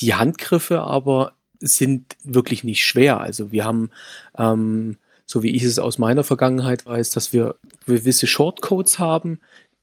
die 0.00 0.14
Handgriffe 0.14 0.82
aber 0.82 1.32
sind 1.60 2.16
wirklich 2.22 2.64
nicht 2.64 2.84
schwer. 2.84 3.20
Also 3.20 3.52
wir 3.52 3.64
haben, 3.64 3.90
ähm, 4.36 4.96
so 5.26 5.42
wie 5.42 5.50
ich 5.50 5.62
es 5.62 5.78
aus 5.78 5.98
meiner 5.98 6.24
Vergangenheit 6.24 6.84
weiß, 6.84 7.10
dass 7.10 7.32
wir 7.32 7.56
gewisse 7.86 8.26
Shortcodes 8.26 8.98
haben, 8.98 9.40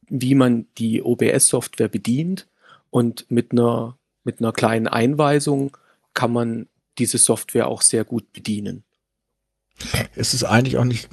wie 0.07 0.35
man 0.35 0.67
die 0.77 1.01
OBS-Software 1.01 1.87
bedient. 1.87 2.47
Und 2.89 3.25
mit 3.29 3.51
einer, 3.51 3.97
mit 4.23 4.39
einer 4.39 4.51
kleinen 4.51 4.87
Einweisung 4.87 5.77
kann 6.13 6.33
man 6.33 6.67
diese 6.97 7.17
Software 7.17 7.67
auch 7.67 7.81
sehr 7.81 8.03
gut 8.03 8.31
bedienen. 8.33 8.83
Es 10.15 10.33
ist 10.33 10.43
eigentlich 10.43 10.77
auch 10.77 10.83
nicht 10.83 11.09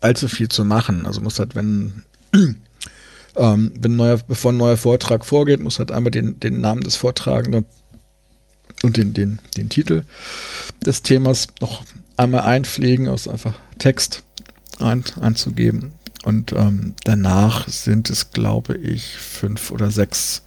allzu 0.00 0.28
viel 0.28 0.48
zu 0.48 0.64
machen. 0.64 1.04
Also 1.04 1.20
muss 1.20 1.38
halt, 1.38 1.54
wenn, 1.54 2.04
ähm, 3.36 3.72
wenn 3.78 3.96
neuer, 3.96 4.18
bevor 4.18 4.52
ein 4.52 4.56
neuer 4.56 4.76
Vortrag 4.76 5.24
vorgeht, 5.26 5.60
muss 5.60 5.78
halt 5.78 5.90
einmal 5.90 6.12
den, 6.12 6.38
den 6.40 6.60
Namen 6.60 6.82
des 6.82 6.96
Vortragenden 6.96 7.66
und 8.82 8.96
den, 8.96 9.14
den, 9.14 9.38
den 9.56 9.68
Titel 9.68 10.04
des 10.84 11.02
Themas 11.02 11.48
noch 11.60 11.84
einmal 12.16 12.42
einpflegen, 12.42 13.08
aus 13.08 13.28
einfach 13.28 13.54
Text 13.78 14.22
ein, 14.78 15.04
einzugeben. 15.20 15.92
Und 16.24 16.52
ähm, 16.52 16.94
danach 17.04 17.68
sind 17.68 18.10
es, 18.10 18.30
glaube 18.30 18.76
ich, 18.76 19.16
fünf 19.16 19.70
oder 19.70 19.90
sechs 19.90 20.42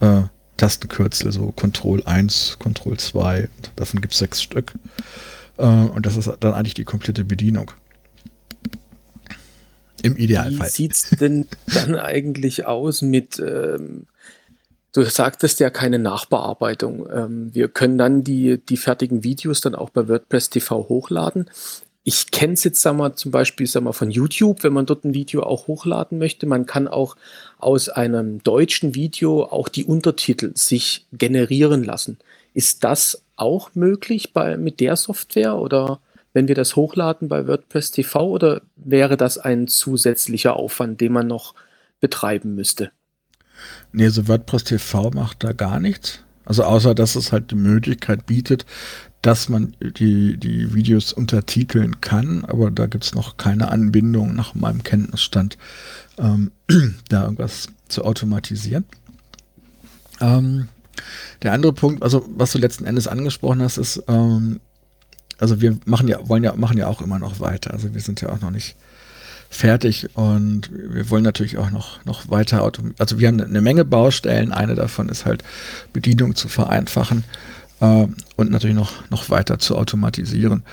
äh, 0.00 0.22
Tastenkürzel, 0.56 1.32
so 1.32 1.52
Control 1.52 2.02
1, 2.04 2.56
Control 2.58 2.96
2, 2.96 3.48
davon 3.76 4.00
gibt 4.00 4.12
es 4.12 4.20
sechs 4.20 4.42
Stück. 4.42 4.72
Äh, 5.58 5.66
und 5.66 6.06
das 6.06 6.16
ist 6.16 6.30
dann 6.40 6.54
eigentlich 6.54 6.74
die 6.74 6.84
komplette 6.84 7.24
Bedienung. 7.24 7.70
Im 10.02 10.16
Idealfall. 10.16 10.66
Wie 10.66 10.70
sieht 10.70 10.92
es 10.92 11.10
denn 11.10 11.46
dann 11.66 11.94
eigentlich 11.94 12.66
aus 12.66 13.02
mit, 13.02 13.38
ähm, 13.38 14.06
du 14.92 15.02
sagtest 15.04 15.60
ja 15.60 15.70
keine 15.70 15.98
Nachbearbeitung. 15.98 17.08
Ähm, 17.12 17.54
wir 17.54 17.68
können 17.68 17.98
dann 17.98 18.24
die, 18.24 18.58
die 18.58 18.76
fertigen 18.76 19.24
Videos 19.24 19.60
dann 19.60 19.74
auch 19.74 19.90
bei 19.90 20.08
WordPress 20.08 20.50
TV 20.50 20.88
hochladen. 20.88 21.50
Ich 22.04 22.30
kenne 22.32 22.54
es 22.54 22.64
jetzt, 22.64 22.82
sag 22.82 22.96
mal, 22.96 23.14
zum 23.14 23.30
Beispiel 23.30 23.66
sag 23.66 23.84
mal, 23.84 23.92
von 23.92 24.10
YouTube, 24.10 24.64
wenn 24.64 24.72
man 24.72 24.86
dort 24.86 25.04
ein 25.04 25.14
Video 25.14 25.42
auch 25.44 25.68
hochladen 25.68 26.18
möchte. 26.18 26.46
Man 26.46 26.66
kann 26.66 26.88
auch 26.88 27.16
aus 27.58 27.88
einem 27.88 28.42
deutschen 28.42 28.94
Video 28.94 29.44
auch 29.44 29.68
die 29.68 29.84
Untertitel 29.84 30.52
sich 30.54 31.06
generieren 31.12 31.84
lassen. 31.84 32.18
Ist 32.54 32.84
das 32.84 33.22
auch 33.36 33.70
möglich 33.74 34.32
bei, 34.32 34.56
mit 34.56 34.80
der 34.80 34.96
Software 34.96 35.56
oder? 35.56 36.00
wenn 36.32 36.48
wir 36.48 36.54
das 36.54 36.76
hochladen 36.76 37.28
bei 37.28 37.46
WordPress 37.46 37.90
TV 37.90 38.26
oder 38.26 38.62
wäre 38.76 39.16
das 39.16 39.38
ein 39.38 39.68
zusätzlicher 39.68 40.56
Aufwand, 40.56 41.00
den 41.00 41.12
man 41.12 41.26
noch 41.26 41.54
betreiben 42.00 42.54
müsste? 42.54 42.90
Nee, 43.92 44.08
so 44.08 44.28
WordPress 44.28 44.64
TV 44.64 45.10
macht 45.10 45.44
da 45.44 45.52
gar 45.52 45.80
nichts. 45.80 46.20
Also 46.44 46.64
außer, 46.64 46.94
dass 46.94 47.14
es 47.14 47.32
halt 47.32 47.50
die 47.50 47.56
Möglichkeit 47.56 48.26
bietet, 48.26 48.66
dass 49.22 49.48
man 49.48 49.76
die, 49.80 50.36
die 50.36 50.74
Videos 50.74 51.12
untertiteln 51.12 52.00
kann, 52.00 52.44
aber 52.44 52.70
da 52.72 52.86
gibt 52.86 53.04
es 53.04 53.14
noch 53.14 53.36
keine 53.36 53.70
Anbindung 53.70 54.34
nach 54.34 54.54
meinem 54.54 54.82
Kenntnisstand, 54.82 55.56
ähm, 56.18 56.50
da 57.08 57.22
irgendwas 57.22 57.68
zu 57.88 58.04
automatisieren. 58.04 58.84
Ähm, 60.20 60.68
der 61.42 61.52
andere 61.52 61.72
Punkt, 61.72 62.02
also 62.02 62.26
was 62.36 62.52
du 62.52 62.58
letzten 62.58 62.84
Endes 62.84 63.06
angesprochen 63.06 63.62
hast, 63.62 63.78
ist, 63.78 64.02
ähm, 64.08 64.60
also 65.38 65.60
wir 65.60 65.78
machen 65.84 66.08
ja, 66.08 66.28
wollen 66.28 66.44
ja, 66.44 66.54
machen 66.56 66.78
ja 66.78 66.88
auch 66.88 67.00
immer 67.00 67.18
noch 67.18 67.40
weiter. 67.40 67.72
Also 67.72 67.94
wir 67.94 68.00
sind 68.00 68.20
ja 68.20 68.28
auch 68.30 68.40
noch 68.40 68.50
nicht 68.50 68.76
fertig 69.52 70.08
und 70.16 70.70
wir 70.72 71.10
wollen 71.10 71.22
natürlich 71.22 71.58
auch 71.58 71.70
noch, 71.70 72.04
noch 72.04 72.30
weiter. 72.30 72.70
Also 72.98 73.18
wir 73.18 73.28
haben 73.28 73.40
eine 73.40 73.60
Menge 73.60 73.84
Baustellen. 73.84 74.50
Eine 74.50 74.74
davon 74.74 75.08
ist 75.10 75.26
halt 75.26 75.44
Bedienung 75.92 76.34
zu 76.34 76.48
vereinfachen 76.48 77.24
äh, 77.80 78.06
und 78.36 78.50
natürlich 78.50 78.76
noch, 78.76 79.08
noch 79.10 79.28
weiter 79.28 79.58
zu 79.58 79.76
automatisieren, 79.76 80.64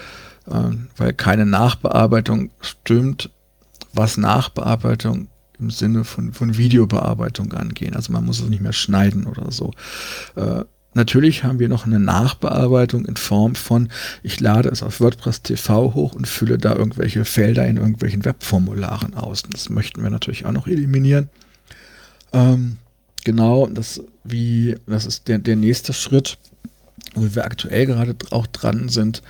äh, 0.48 0.54
weil 0.96 1.13
keine 1.13 1.46
Nachbearbeitung 1.46 2.52
stimmt, 2.62 3.30
was 3.94 4.18
Nachbearbeitung 4.18 5.28
im 5.60 5.72
Sinne 5.72 6.06
von, 6.06 6.32
von 6.32 6.58
Videobearbeitung 6.58 7.52
angehen. 7.52 7.96
Also 7.96 8.13
man 8.13 8.24
muss 8.24 8.39
es 8.39 8.48
nicht 8.48 8.62
mehr 8.62 8.74
schneiden 8.74 9.28
oder 9.28 9.52
so. 9.52 9.74
Äh, 10.36 10.63
Natürlich 10.93 11.43
haben 11.43 11.60
wir 11.60 11.69
noch 11.69 11.86
eine 11.86 11.99
Nachbearbeitung 11.99 13.06
in 13.06 13.15
Form 13.15 13.56
von, 13.56 13.89
ich 14.23 14.39
lade 14.39 14.69
es 14.69 14.82
auf 14.82 14.99
WordPress 14.99 15.43
TV 15.43 15.93
hoch 15.93 16.13
und 16.13 16.28
fülle 16.28 16.58
da 16.58 16.75
irgendwelche 16.75 17.25
Felder 17.25 17.67
in 17.67 17.78
irgendwelchen 17.78 18.25
Webformularen 18.25 19.13
aus. 19.13 19.43
Das 19.43 19.69
möchten 19.69 20.02
wir 20.02 20.10
natürlich 20.10 20.45
auch 20.45 20.52
noch 20.52 20.67
eliminieren. 20.67 21.30
Ähm, 22.34 22.78
genau, 23.23 23.67
das, 23.67 24.02
wie, 24.23 24.78
das 24.88 25.06
ist 25.06 25.28
der, 25.28 25.38
der 25.38 25.56
nächste 25.56 25.93
Schritt, 25.93 26.39
wo 27.13 27.36
wir 27.36 27.45
aktuell 27.45 27.86
gerade 27.86 28.15
auch 28.32 28.47
dran 28.47 28.89
sind, 28.89 29.21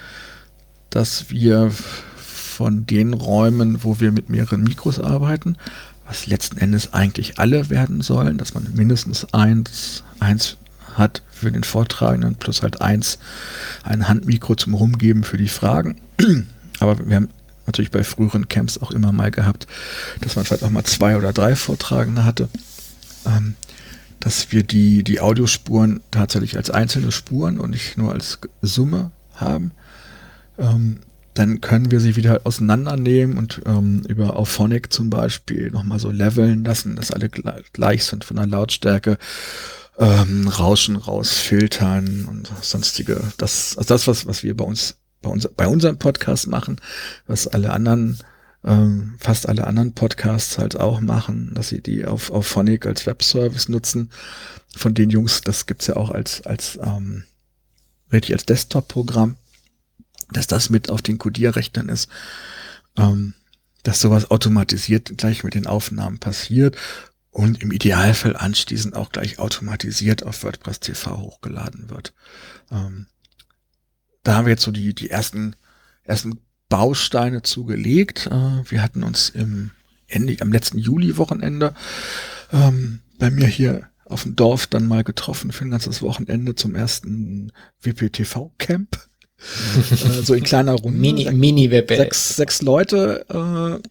dass 0.89 1.29
wir 1.29 1.71
von 1.71 2.85
den 2.85 3.13
Räumen, 3.13 3.83
wo 3.83 3.99
wir 3.99 4.11
mit 4.11 4.29
mehreren 4.29 4.63
Mikros 4.63 4.99
arbeiten, 4.99 5.57
was 6.05 6.25
letzten 6.25 6.57
Endes 6.57 6.93
eigentlich 6.93 7.37
alle 7.37 7.69
werden 7.69 8.01
sollen, 8.01 8.37
dass 8.37 8.53
man 8.53 8.67
mindestens 8.73 9.33
eins, 9.33 10.03
eins 10.19 10.57
hat 10.95 11.23
für 11.31 11.51
den 11.51 11.63
Vortragenden 11.63 12.35
plus 12.35 12.61
halt 12.61 12.81
eins, 12.81 13.19
ein 13.83 14.07
Handmikro 14.07 14.55
zum 14.55 14.73
Rumgeben 14.73 15.23
für 15.23 15.37
die 15.37 15.47
Fragen. 15.47 16.01
Aber 16.79 17.07
wir 17.07 17.15
haben 17.15 17.29
natürlich 17.65 17.91
bei 17.91 18.03
früheren 18.03 18.47
Camps 18.47 18.77
auch 18.77 18.91
immer 18.91 19.11
mal 19.11 19.31
gehabt, 19.31 19.67
dass 20.21 20.35
man 20.35 20.45
vielleicht 20.45 20.63
auch 20.63 20.69
mal 20.69 20.83
zwei 20.83 21.17
oder 21.17 21.33
drei 21.33 21.55
Vortragende 21.55 22.25
hatte. 22.25 22.49
Ähm, 23.25 23.55
dass 24.19 24.51
wir 24.51 24.63
die, 24.63 25.03
die 25.03 25.21
Audiospuren 25.21 26.01
tatsächlich 26.11 26.57
als 26.57 26.69
einzelne 26.69 27.11
Spuren 27.11 27.59
und 27.59 27.69
nicht 27.69 27.97
nur 27.97 28.11
als 28.11 28.39
Summe 28.61 29.11
haben. 29.33 29.71
Ähm, 30.57 30.99
dann 31.35 31.61
können 31.61 31.89
wir 31.89 32.01
sie 32.01 32.17
wieder 32.17 32.41
auseinandernehmen 32.43 33.37
und 33.37 33.61
ähm, 33.65 34.01
über 34.09 34.35
Auphonic 34.35 34.91
zum 34.91 35.09
Beispiel 35.09 35.71
nochmal 35.71 35.99
so 35.99 36.11
leveln 36.11 36.65
lassen, 36.65 36.97
dass 36.97 37.11
alle 37.11 37.29
gleich 37.29 38.03
sind 38.03 38.25
von 38.25 38.35
der 38.35 38.47
Lautstärke 38.47 39.17
ähm, 39.99 40.47
Rauschen 40.47 40.95
rausfiltern 40.95 42.25
und 42.25 42.49
sonstige. 42.61 43.21
Das, 43.37 43.77
also 43.77 43.93
das, 43.93 44.07
was, 44.07 44.25
was 44.25 44.43
wir 44.43 44.55
bei 44.55 44.63
uns, 44.63 44.95
bei 45.21 45.29
uns, 45.29 45.47
bei 45.55 45.67
unserem 45.67 45.99
Podcast 45.99 46.47
machen, 46.47 46.79
was 47.27 47.47
alle 47.47 47.71
anderen, 47.71 48.19
ähm, 48.63 49.15
fast 49.19 49.47
alle 49.47 49.67
anderen 49.67 49.93
Podcasts 49.93 50.57
halt 50.57 50.79
auch 50.79 51.01
machen, 51.01 51.51
dass 51.53 51.69
sie 51.69 51.81
die 51.81 52.05
auf, 52.05 52.31
auf 52.31 52.47
Phonic 52.47 52.85
als 52.85 53.05
Webservice 53.05 53.67
nutzen. 53.67 54.09
Von 54.75 54.93
den 54.93 55.09
Jungs, 55.09 55.41
das 55.41 55.65
gibt's 55.65 55.87
ja 55.87 55.97
auch 55.97 56.11
als, 56.11 56.45
als, 56.45 56.79
ähm, 56.81 57.25
richtig 58.11 58.33
als 58.33 58.45
Desktop-Programm, 58.45 59.35
dass 60.31 60.47
das 60.47 60.69
mit 60.69 60.89
auf 60.89 61.01
den 61.01 61.17
Codierrechnern 61.17 61.89
ist. 61.89 62.09
Ähm, 62.97 63.33
dass 63.83 64.01
sowas 64.01 64.29
automatisiert 64.29 65.17
gleich 65.17 65.43
mit 65.43 65.55
den 65.55 65.65
Aufnahmen 65.65 66.19
passiert 66.19 66.75
und 67.31 67.61
im 67.61 67.71
Idealfall 67.71 68.35
anschließend 68.35 68.95
auch 68.95 69.11
gleich 69.11 69.39
automatisiert 69.39 70.23
auf 70.23 70.43
WordPress 70.43 70.79
TV 70.79 71.17
hochgeladen 71.17 71.89
wird. 71.89 72.13
Ähm, 72.71 73.07
da 74.23 74.35
haben 74.35 74.45
wir 74.45 74.51
jetzt 74.51 74.63
so 74.63 74.71
die, 74.71 74.93
die 74.93 75.09
ersten, 75.09 75.55
ersten 76.03 76.39
Bausteine 76.69 77.41
zugelegt. 77.41 78.27
Äh, 78.27 78.63
wir 78.69 78.81
hatten 78.81 79.03
uns 79.03 79.29
im 79.29 79.71
Ende, 80.07 80.37
am 80.41 80.51
letzten 80.51 80.79
Juli-Wochenende 80.79 81.73
ähm, 82.51 83.01
bei 83.17 83.29
mir 83.29 83.47
hier 83.47 83.89
auf 84.05 84.23
dem 84.23 84.35
Dorf 84.35 84.65
dann 84.65 84.87
mal 84.87 85.03
getroffen 85.03 85.51
für 85.51 85.65
ein 85.65 85.71
ganzes 85.71 86.01
Wochenende 86.01 86.55
zum 86.55 86.75
ersten 86.75 87.51
WPTV-Camp. 87.81 88.97
äh, 89.91 90.23
so 90.23 90.33
in 90.33 90.43
kleiner 90.43 90.73
Runde. 90.73 90.99
Mini, 90.99 91.31
Mini 91.31 91.71
WP. 91.71 91.95
Sechs, 91.95 92.35
sechs 92.35 92.61
Leute 92.61 93.25
äh, 93.29 93.89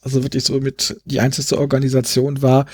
also 0.00 0.22
wirklich 0.22 0.44
so 0.44 0.60
mit 0.60 1.00
die 1.04 1.20
einzige 1.20 1.58
Organisation 1.58 2.42
war, 2.42 2.66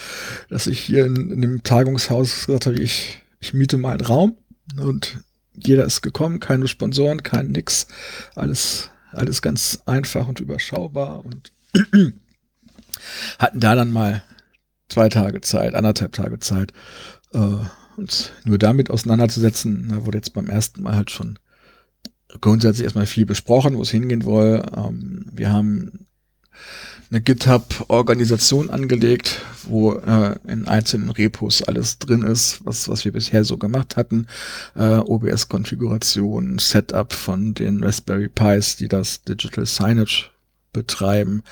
dass 0.48 0.66
ich 0.66 0.80
hier 0.80 1.06
in, 1.06 1.30
in 1.30 1.40
dem 1.40 1.62
Tagungshaus 1.62 2.46
gesagt 2.46 2.66
habe, 2.66 2.80
ich, 2.80 3.18
ich 3.40 3.54
miete 3.54 3.78
mal 3.78 3.92
einen 3.92 4.06
Raum 4.06 4.36
und 4.78 5.18
jeder 5.54 5.84
ist 5.84 6.02
gekommen, 6.02 6.40
keine 6.40 6.68
Sponsoren, 6.68 7.22
kein 7.22 7.48
nix, 7.48 7.86
alles, 8.34 8.90
alles 9.12 9.42
ganz 9.42 9.80
einfach 9.86 10.26
und 10.28 10.40
überschaubar 10.40 11.24
und 11.24 11.52
hatten 13.38 13.60
da 13.60 13.74
dann 13.74 13.90
mal 13.90 14.22
zwei 14.88 15.08
Tage 15.08 15.40
Zeit, 15.40 15.74
anderthalb 15.74 16.12
Tage 16.12 16.38
Zeit, 16.40 16.72
äh, 17.32 17.56
uns 17.96 18.32
nur 18.44 18.58
damit 18.58 18.90
auseinanderzusetzen. 18.90 19.88
Da 19.88 20.04
wurde 20.04 20.18
jetzt 20.18 20.34
beim 20.34 20.48
ersten 20.48 20.82
Mal 20.82 20.96
halt 20.96 21.10
schon 21.10 21.38
grundsätzlich 22.40 22.84
erstmal 22.84 23.06
viel 23.06 23.26
besprochen, 23.26 23.76
wo 23.76 23.82
es 23.82 23.90
hingehen 23.90 24.20
soll. 24.20 24.64
Ähm, 24.76 25.26
wir 25.32 25.52
haben 25.52 26.06
eine 27.10 27.20
GitHub-Organisation 27.20 28.70
angelegt, 28.70 29.40
wo 29.64 29.94
äh, 29.94 30.36
in 30.46 30.66
einzelnen 30.66 31.10
Repos 31.10 31.62
alles 31.62 31.98
drin 31.98 32.22
ist, 32.22 32.60
was, 32.64 32.88
was 32.88 33.04
wir 33.04 33.12
bisher 33.12 33.44
so 33.44 33.56
gemacht 33.56 33.96
hatten. 33.96 34.26
Äh, 34.74 34.96
OBS-Konfiguration, 34.98 36.58
Setup 36.58 37.12
von 37.12 37.54
den 37.54 37.82
Raspberry 37.82 38.28
Pis, 38.28 38.76
die 38.76 38.88
das 38.88 39.22
Digital 39.22 39.66
Signage 39.66 40.30
betreiben, 40.72 41.42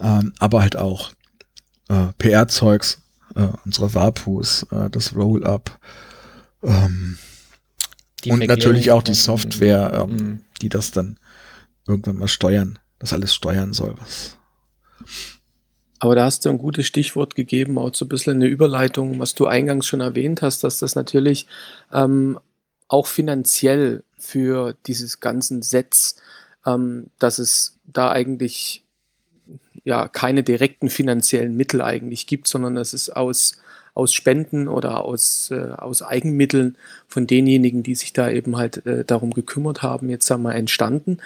ähm, 0.00 0.32
aber 0.38 0.62
halt 0.62 0.76
auch 0.76 1.12
äh, 1.88 2.06
PR-Zeugs, 2.18 3.02
äh, 3.34 3.48
unsere 3.64 3.94
Wapus, 3.94 4.64
äh, 4.70 4.88
das 4.90 5.14
Roll-Up 5.14 5.78
ähm, 6.62 7.18
und 8.26 8.46
natürlich 8.46 8.90
auch 8.90 9.02
die 9.02 9.14
Software, 9.14 9.92
ähm, 10.02 10.10
mhm. 10.10 10.40
die 10.60 10.68
das 10.68 10.90
dann 10.90 11.18
irgendwann 11.86 12.16
mal 12.16 12.28
steuern, 12.28 12.78
das 12.98 13.12
alles 13.12 13.34
steuern 13.34 13.72
soll, 13.72 13.94
was 13.98 14.37
aber 16.00 16.14
da 16.14 16.24
hast 16.24 16.44
du 16.44 16.50
ein 16.50 16.58
gutes 16.58 16.86
Stichwort 16.86 17.34
gegeben, 17.34 17.78
auch 17.78 17.94
so 17.94 18.04
ein 18.04 18.08
bisschen 18.08 18.34
eine 18.34 18.46
Überleitung, 18.46 19.18
was 19.18 19.34
du 19.34 19.46
eingangs 19.46 19.86
schon 19.86 20.00
erwähnt 20.00 20.42
hast, 20.42 20.62
dass 20.62 20.78
das 20.78 20.94
natürlich 20.94 21.46
ähm, 21.92 22.38
auch 22.86 23.06
finanziell 23.06 24.04
für 24.16 24.76
dieses 24.86 25.20
ganzen 25.20 25.62
Sets, 25.62 26.16
ähm, 26.66 27.06
dass 27.18 27.38
es 27.38 27.78
da 27.84 28.10
eigentlich 28.10 28.84
ja 29.84 30.06
keine 30.08 30.42
direkten 30.42 30.88
finanziellen 30.88 31.56
Mittel 31.56 31.82
eigentlich 31.82 32.26
gibt, 32.26 32.46
sondern 32.46 32.74
dass 32.76 32.92
es 32.92 33.10
aus, 33.10 33.58
aus 33.98 34.14
Spenden 34.14 34.68
oder 34.68 35.04
aus, 35.04 35.50
äh, 35.50 35.72
aus 35.76 36.02
Eigenmitteln 36.02 36.76
von 37.08 37.26
denjenigen, 37.26 37.82
die 37.82 37.94
sich 37.94 38.12
da 38.12 38.30
eben 38.30 38.56
halt 38.56 38.86
äh, 38.86 39.04
darum 39.04 39.34
gekümmert 39.34 39.82
haben, 39.82 40.08
jetzt 40.08 40.30
einmal 40.30 40.54
entstanden. 40.54 41.18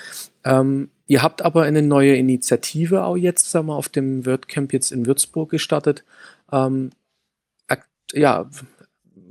Ähm, 0.45 0.89
Ihr 1.13 1.23
habt 1.23 1.43
aber 1.43 1.65
eine 1.65 1.83
neue 1.83 2.17
Initiative 2.17 3.05
auch 3.05 3.17
jetzt, 3.17 3.51
sagen 3.51 3.67
wir, 3.67 3.77
auf 3.77 3.91
dem 3.91 4.25
WordCamp 4.25 4.73
jetzt 4.73 4.93
in 4.93 5.05
Würzburg 5.05 5.51
gestartet. 5.51 6.05
Ähm, 6.51 6.91
ja, 8.15 8.49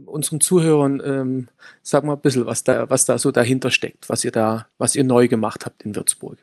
unseren 0.05 0.41
Zuhörern, 0.41 1.01
ähm, 1.03 1.47
sag 1.81 2.03
mal 2.03 2.13
ein 2.13 2.21
bisschen, 2.21 2.45
was 2.45 2.63
da, 2.63 2.89
was 2.91 3.05
da 3.05 3.17
so 3.17 3.31
dahinter 3.31 3.71
steckt, 3.71 4.09
was 4.09 4.23
ihr 4.23 4.31
da, 4.31 4.67
was 4.77 4.95
ihr 4.95 5.03
neu 5.03 5.27
gemacht 5.27 5.65
habt 5.65 5.81
in 5.81 5.95
Würzburg. 5.95 6.37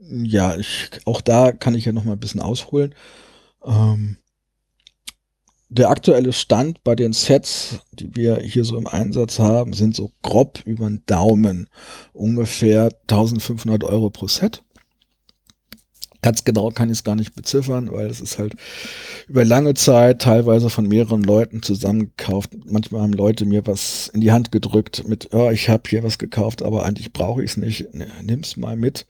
Ja, 0.00 0.56
ich, 0.56 0.88
auch 1.04 1.20
da 1.20 1.52
kann 1.52 1.74
ich 1.74 1.84
ja 1.84 1.92
noch 1.92 2.04
mal 2.04 2.12
ein 2.12 2.20
bisschen 2.20 2.40
ausholen. 2.40 2.94
Ähm, 3.64 4.16
der 5.68 5.90
aktuelle 5.90 6.32
Stand 6.32 6.82
bei 6.84 6.94
den 6.94 7.12
Sets, 7.12 7.80
die 7.92 8.14
wir 8.14 8.36
hier 8.38 8.64
so 8.64 8.76
im 8.76 8.86
Einsatz 8.86 9.38
haben, 9.38 9.72
sind 9.72 9.96
so 9.96 10.12
grob 10.22 10.60
über 10.64 10.88
den 10.88 11.02
Daumen 11.06 11.68
ungefähr 12.12 12.90
1500 13.08 13.82
Euro 13.84 14.10
pro 14.10 14.28
Set. 14.28 14.62
Ganz 16.22 16.44
genau 16.44 16.70
kann 16.70 16.88
ich 16.88 16.98
es 16.98 17.04
gar 17.04 17.14
nicht 17.14 17.34
beziffern, 17.34 17.92
weil 17.92 18.06
es 18.06 18.20
ist 18.20 18.38
halt 18.38 18.54
über 19.28 19.44
lange 19.44 19.74
Zeit 19.74 20.22
teilweise 20.22 20.70
von 20.70 20.88
mehreren 20.88 21.22
Leuten 21.22 21.62
zusammengekauft. 21.62 22.50
Manchmal 22.64 23.02
haben 23.02 23.12
Leute 23.12 23.44
mir 23.44 23.66
was 23.66 24.08
in 24.08 24.20
die 24.20 24.32
Hand 24.32 24.50
gedrückt 24.50 25.06
mit, 25.06 25.32
oh, 25.32 25.50
ich 25.50 25.68
habe 25.68 25.82
hier 25.88 26.02
was 26.02 26.18
gekauft, 26.18 26.62
aber 26.62 26.84
eigentlich 26.84 27.12
brauche 27.12 27.44
ich 27.44 27.52
es 27.52 27.56
nicht. 27.56 27.88
Nimm's 28.22 28.56
mal 28.56 28.76
mit. 28.76 29.06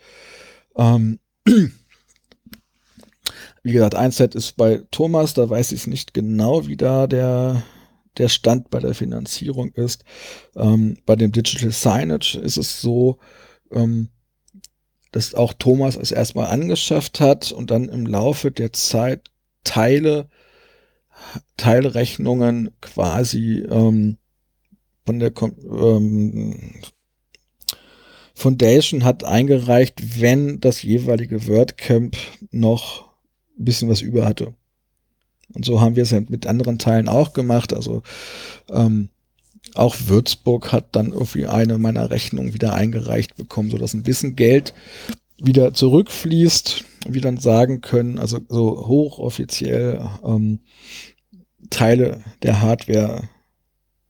Ähm, 0.77 1.19
wie 3.66 3.72
gesagt, 3.72 3.96
ein 3.96 4.12
Set 4.12 4.37
ist 4.37 4.57
bei 4.57 4.81
Thomas, 4.92 5.35
da 5.35 5.50
weiß 5.50 5.72
ich 5.72 5.81
es 5.81 5.87
nicht 5.88 6.14
genau, 6.14 6.68
wie 6.68 6.76
da 6.76 7.09
der, 7.09 7.64
der 8.16 8.29
Stand 8.29 8.70
bei 8.70 8.79
der 8.79 8.94
Finanzierung 8.94 9.72
ist. 9.72 10.05
Ähm, 10.55 10.98
bei 11.05 11.16
dem 11.16 11.33
Digital 11.33 11.72
Signage 11.72 12.38
ist 12.38 12.59
es 12.59 12.81
so, 12.81 13.18
ähm, 13.72 14.11
dass 15.11 15.35
auch 15.35 15.52
Thomas 15.52 15.96
es 15.96 16.12
erstmal 16.12 16.46
angeschafft 16.46 17.18
hat 17.18 17.50
und 17.50 17.72
dann 17.72 17.88
im 17.88 18.07
Laufe 18.07 18.52
der 18.52 18.72
Zeit 18.72 19.33
Teile, 19.64 20.29
Teilrechnungen 21.57 22.70
quasi 22.81 23.66
ähm, 23.68 24.18
von 25.05 25.18
der 25.18 25.33
ähm, 25.42 26.72
Foundation 28.33 29.02
hat 29.02 29.24
eingereicht, 29.24 30.20
wenn 30.20 30.61
das 30.61 30.85
jeweilige 30.85 31.48
WordCamp 31.48 32.16
noch 32.52 33.06
ein 33.59 33.64
bisschen 33.64 33.88
was 33.88 34.01
über 34.01 34.25
hatte. 34.27 34.55
Und 35.55 35.64
so 35.64 35.81
haben 35.81 35.97
wir 35.97 36.03
es 36.03 36.12
mit 36.12 36.47
anderen 36.47 36.79
Teilen 36.79 37.09
auch 37.09 37.33
gemacht. 37.33 37.73
Also 37.73 38.03
ähm, 38.71 39.09
auch 39.75 39.97
Würzburg 40.07 40.73
hat 40.73 40.95
dann 40.97 41.12
irgendwie 41.12 41.47
eine 41.47 41.79
meiner 41.79 42.11
Rechnungen 42.11 42.55
wieder 42.55 42.75
eingereicht 42.75 43.37
bekommen, 43.37 43.71
sodass 43.71 43.95
ein 43.95 44.03
bisschen 44.03 44.37
Geld 44.37 44.75
wieder 45.38 45.75
zurückfließt, 45.75 46.85
wir 47.09 47.21
dann 47.21 47.37
sagen 47.37 47.81
können, 47.81 48.19
also 48.19 48.40
so 48.49 48.87
hochoffiziell 48.87 50.09
ähm, 50.25 50.61
Teile 51.71 52.23
der 52.42 52.61
Hardware 52.62 53.29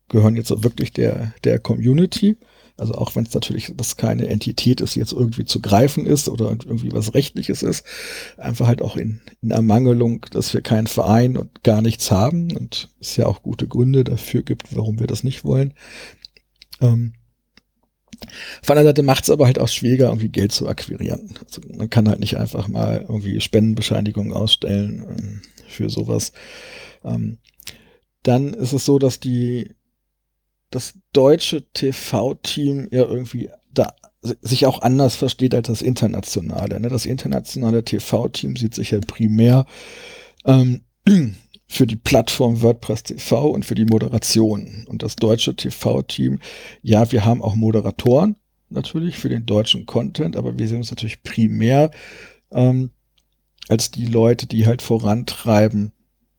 gehören 0.09 0.37
jetzt 0.37 0.51
wirklich 0.63 0.93
der, 0.93 1.33
der 1.45 1.59
Community. 1.59 2.37
Also 2.77 2.95
auch 2.95 3.17
wenn 3.17 3.25
es 3.25 3.33
natürlich 3.33 3.73
das 3.75 3.97
keine 3.97 4.29
Entität 4.29 4.81
ist, 4.81 4.95
die 4.95 5.01
jetzt 5.01 5.13
irgendwie 5.13 5.47
zu 5.47 5.61
greifen 5.61 6.05
ist 6.05 6.29
oder 6.29 6.51
irgendwie 6.51 6.93
was 6.93 7.15
Rechtliches 7.15 7.63
ist, 7.63 7.85
einfach 8.37 8.67
halt 8.67 8.83
auch 8.83 8.97
in, 8.97 9.21
in 9.41 9.51
Ermangelung, 9.51 10.27
dass 10.31 10.53
wir 10.53 10.61
keinen 10.61 10.87
Verein 10.87 11.37
und 11.37 11.63
gar 11.65 11.81
nichts 11.81 12.11
haben 12.11 12.55
und 12.55 12.91
es 13.01 13.17
ja 13.17 13.27
auch 13.27 13.43
gute 13.43 13.67
Gründe 13.67 14.05
dafür 14.05 14.43
gibt, 14.43 14.77
warum 14.77 15.01
wir 15.01 15.07
das 15.07 15.25
nicht 15.25 15.45
wollen. 15.45 15.73
Ähm, 16.81 17.15
von 18.63 18.77
der 18.77 18.85
Seite 18.85 19.03
macht 19.03 19.25
es 19.25 19.31
aber 19.31 19.47
halt 19.47 19.59
auch 19.59 19.69
schwieriger, 19.69 20.09
irgendwie 20.09 20.29
Geld 20.29 20.53
zu 20.53 20.69
akquirieren. 20.69 21.35
Also 21.45 21.63
man 21.77 21.91
kann 21.91 22.09
halt 22.09 22.21
nicht 22.21 22.37
einfach 22.37 22.69
mal 22.69 23.05
irgendwie 23.09 23.41
Spendenbescheinigungen 23.41 24.33
ausstellen 24.33 25.05
ähm, 25.09 25.43
für 25.67 25.89
sowas. 25.89 26.33
Ähm, 27.05 27.39
dann 28.23 28.55
ist 28.55 28.73
es 28.73 28.85
so, 28.85 28.99
dass 28.99 29.21
die 29.21 29.76
das 30.71 30.95
deutsche 31.13 31.65
TV-Team 31.73 32.89
ja 32.91 33.05
irgendwie 33.05 33.51
da 33.73 33.95
sich 34.41 34.67
auch 34.67 34.83
anders 34.83 35.17
versteht 35.17 35.55
als 35.55 35.69
das 35.69 35.83
internationale. 35.83 36.81
Ne? 36.81 36.89
Das 36.89 37.07
internationale 37.07 37.85
TV-Team 37.85 38.57
sieht 38.57 38.75
sich 38.75 38.91
ja 38.91 38.99
primär 39.07 39.67
ähm, 40.45 40.83
für 41.69 41.87
die 41.87 41.97
Plattform 41.97 42.63
WordPress 42.63 43.05
TV 43.05 43.51
und 43.51 43.65
für 43.65 43.75
die 43.75 43.85
Moderation. 43.85 44.85
Und 44.89 45.03
das 45.03 45.17
deutsche 45.17 45.55
TV-Team, 45.55 46.41
ja, 46.83 47.11
wir 47.13 47.25
haben 47.25 47.43
auch 47.43 47.55
Moderatoren 47.55 48.37
natürlich 48.69 49.19
für 49.19 49.29
den 49.29 49.47
deutschen 49.47 49.87
Content, 49.87 50.37
aber 50.37 50.59
wir 50.59 50.67
sehen 50.67 50.79
uns 50.79 50.91
natürlich 50.91 51.23
primär 51.23 51.91
ähm, 52.51 52.91
als 53.69 53.91
die 53.91 54.07
Leute, 54.07 54.47
die 54.47 54.67
halt 54.67 54.83
vorantreiben, 54.83 55.93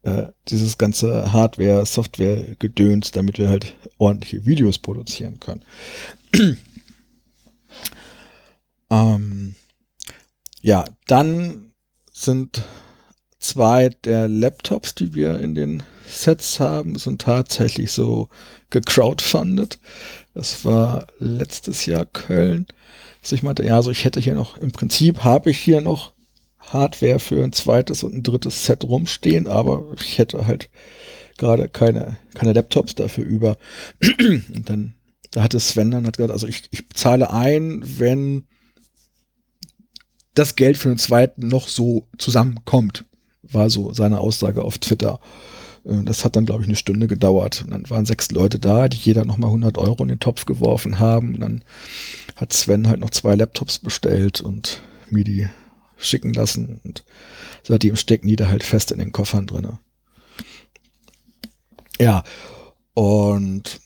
äh, 0.08 0.32
dieses 0.48 0.78
ganze 0.78 1.34
Hardware, 1.34 1.86
Software 1.86 2.56
gedöns, 2.60 3.12
damit 3.12 3.38
wir 3.38 3.50
halt 3.50 3.76
ordentliche 3.98 4.46
Videos 4.46 4.78
produzieren 4.78 5.40
können. 5.42 5.64
ähm, 8.90 9.56
ja, 10.62 10.86
dann 11.08 11.74
sind 12.10 12.62
zwei 13.40 13.90
der 14.06 14.30
Laptops, 14.30 14.96
die 14.96 15.14
wir 15.14 15.40
in 15.42 15.56
den 15.56 15.84
Sets 16.08 16.62
haben, 16.62 16.98
sind 16.98 17.22
tatsächlich 17.22 17.92
so 17.92 18.30
gecrowdfundet. 18.70 19.78
Das 20.34 20.64
war 20.64 21.08
letztes 21.20 21.86
Jahr 21.86 22.06
Köln. 22.06 22.66
Also 23.22 23.36
ich 23.36 23.44
meinte, 23.44 23.64
ja, 23.64 23.72
so 23.72 23.76
also 23.76 23.92
ich 23.92 24.06
hätte 24.06 24.22
hier 24.22 24.36
noch, 24.36 24.58
im 24.58 24.72
Prinzip 24.72 25.26
habe 25.26 25.50
ich 25.52 25.60
hier 25.60 25.82
noch 25.82 26.14
Hardware 26.68 27.20
für 27.20 27.44
ein 27.44 27.54
zweites 27.54 28.04
und 28.04 28.14
ein 28.14 28.24
drittes 28.24 28.66
Set 28.66 28.84
rumstehen, 28.84 29.48
aber 29.48 29.86
ich 30.00 30.18
hätte 30.18 30.48
halt 30.48 30.70
gerade 31.38 31.70
keine, 31.70 32.18
keine 32.34 32.54
Laptops 32.54 32.96
dafür 32.96 33.26
über. 33.26 33.58
Und 34.20 34.64
dann, 34.70 34.96
da 35.32 35.44
hatte 35.44 35.60
Sven 35.60 35.92
dann 35.92 36.06
hat 36.08 36.18
gesagt, 36.18 36.34
also 36.34 36.48
ich, 36.48 36.64
ich 36.72 36.90
zahle 36.94 37.32
ein, 37.32 37.84
wenn 38.00 38.48
das 40.34 40.56
Geld 40.56 40.78
für 40.78 40.90
den 40.90 40.98
zweiten 40.98 41.48
noch 41.48 41.68
so 41.68 42.08
zusammenkommt, 42.18 43.06
war 43.42 43.70
so 43.70 43.94
seine 43.94 44.20
Aussage 44.20 44.64
auf 44.64 44.78
Twitter. 44.78 45.20
Äh, 45.86 46.04
das 46.04 46.26
hat 46.26 46.36
dann, 46.36 46.46
glaube 46.46 46.64
ich, 46.64 46.68
eine 46.68 46.76
Stunde 46.76 47.08
gedauert. 47.08 47.64
Und 47.64 47.72
dann 47.72 47.90
waren 47.90 48.06
sechs 48.06 48.30
Leute 48.32 48.60
da, 48.60 48.88
die 48.88 48.98
jeder 48.98 49.26
nochmal 49.26 49.50
100 49.50 49.78
Euro 49.78 50.04
in 50.04 50.10
den 50.10 50.20
Topf 50.20 50.46
geworfen 50.46 51.00
haben. 51.00 51.36
Und 51.36 51.42
dann 51.42 51.64
hat 52.36 52.54
Sven 52.54 52.88
halt 52.88 53.00
noch 53.00 53.10
zwei 53.10 53.36
Laptops 53.36 53.80
bestellt 53.80 54.42
und 54.42 54.82
mir 55.10 55.24
die 55.24 55.48
schicken 55.98 56.34
lassen. 56.34 56.80
Und 56.84 57.04
seitdem 57.64 57.96
stecken 57.96 58.28
die 58.28 58.36
da 58.36 58.48
halt 58.48 58.64
fest 58.64 58.92
in 58.92 59.00
den 59.00 59.12
Koffern 59.12 59.48
drinne. 59.48 59.80
Ja, 62.00 62.24
und 62.94 63.80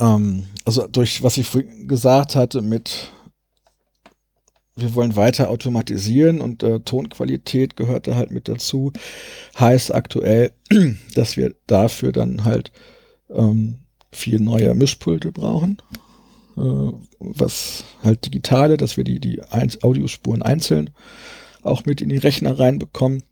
ähm, 0.00 0.46
also 0.64 0.86
durch 0.86 1.22
was 1.22 1.36
ich 1.36 1.50
gesagt 1.86 2.36
hatte 2.36 2.62
mit 2.62 3.12
wir 4.74 4.94
wollen 4.94 5.16
weiter 5.16 5.50
automatisieren 5.50 6.40
und 6.40 6.62
äh, 6.62 6.80
Tonqualität 6.80 7.76
gehört 7.76 8.06
da 8.06 8.14
halt 8.14 8.30
mit 8.30 8.48
dazu. 8.48 8.90
Heißt 9.58 9.94
aktuell, 9.94 10.52
dass 11.14 11.36
wir 11.36 11.54
dafür 11.66 12.10
dann 12.10 12.44
halt 12.44 12.72
ähm, 13.28 13.80
vier 14.10 14.40
neue 14.40 14.74
Mischpulte 14.74 15.30
brauchen 15.30 15.78
was 16.54 17.84
halt 18.02 18.24
digitale, 18.26 18.76
dass 18.76 18.96
wir 18.96 19.04
die, 19.04 19.20
die 19.20 19.40
Audiospuren 19.82 20.42
einzeln 20.42 20.90
auch 21.62 21.84
mit 21.84 22.00
in 22.00 22.08
die 22.08 22.18
Rechner 22.18 22.58
reinbekommen. 22.58 23.22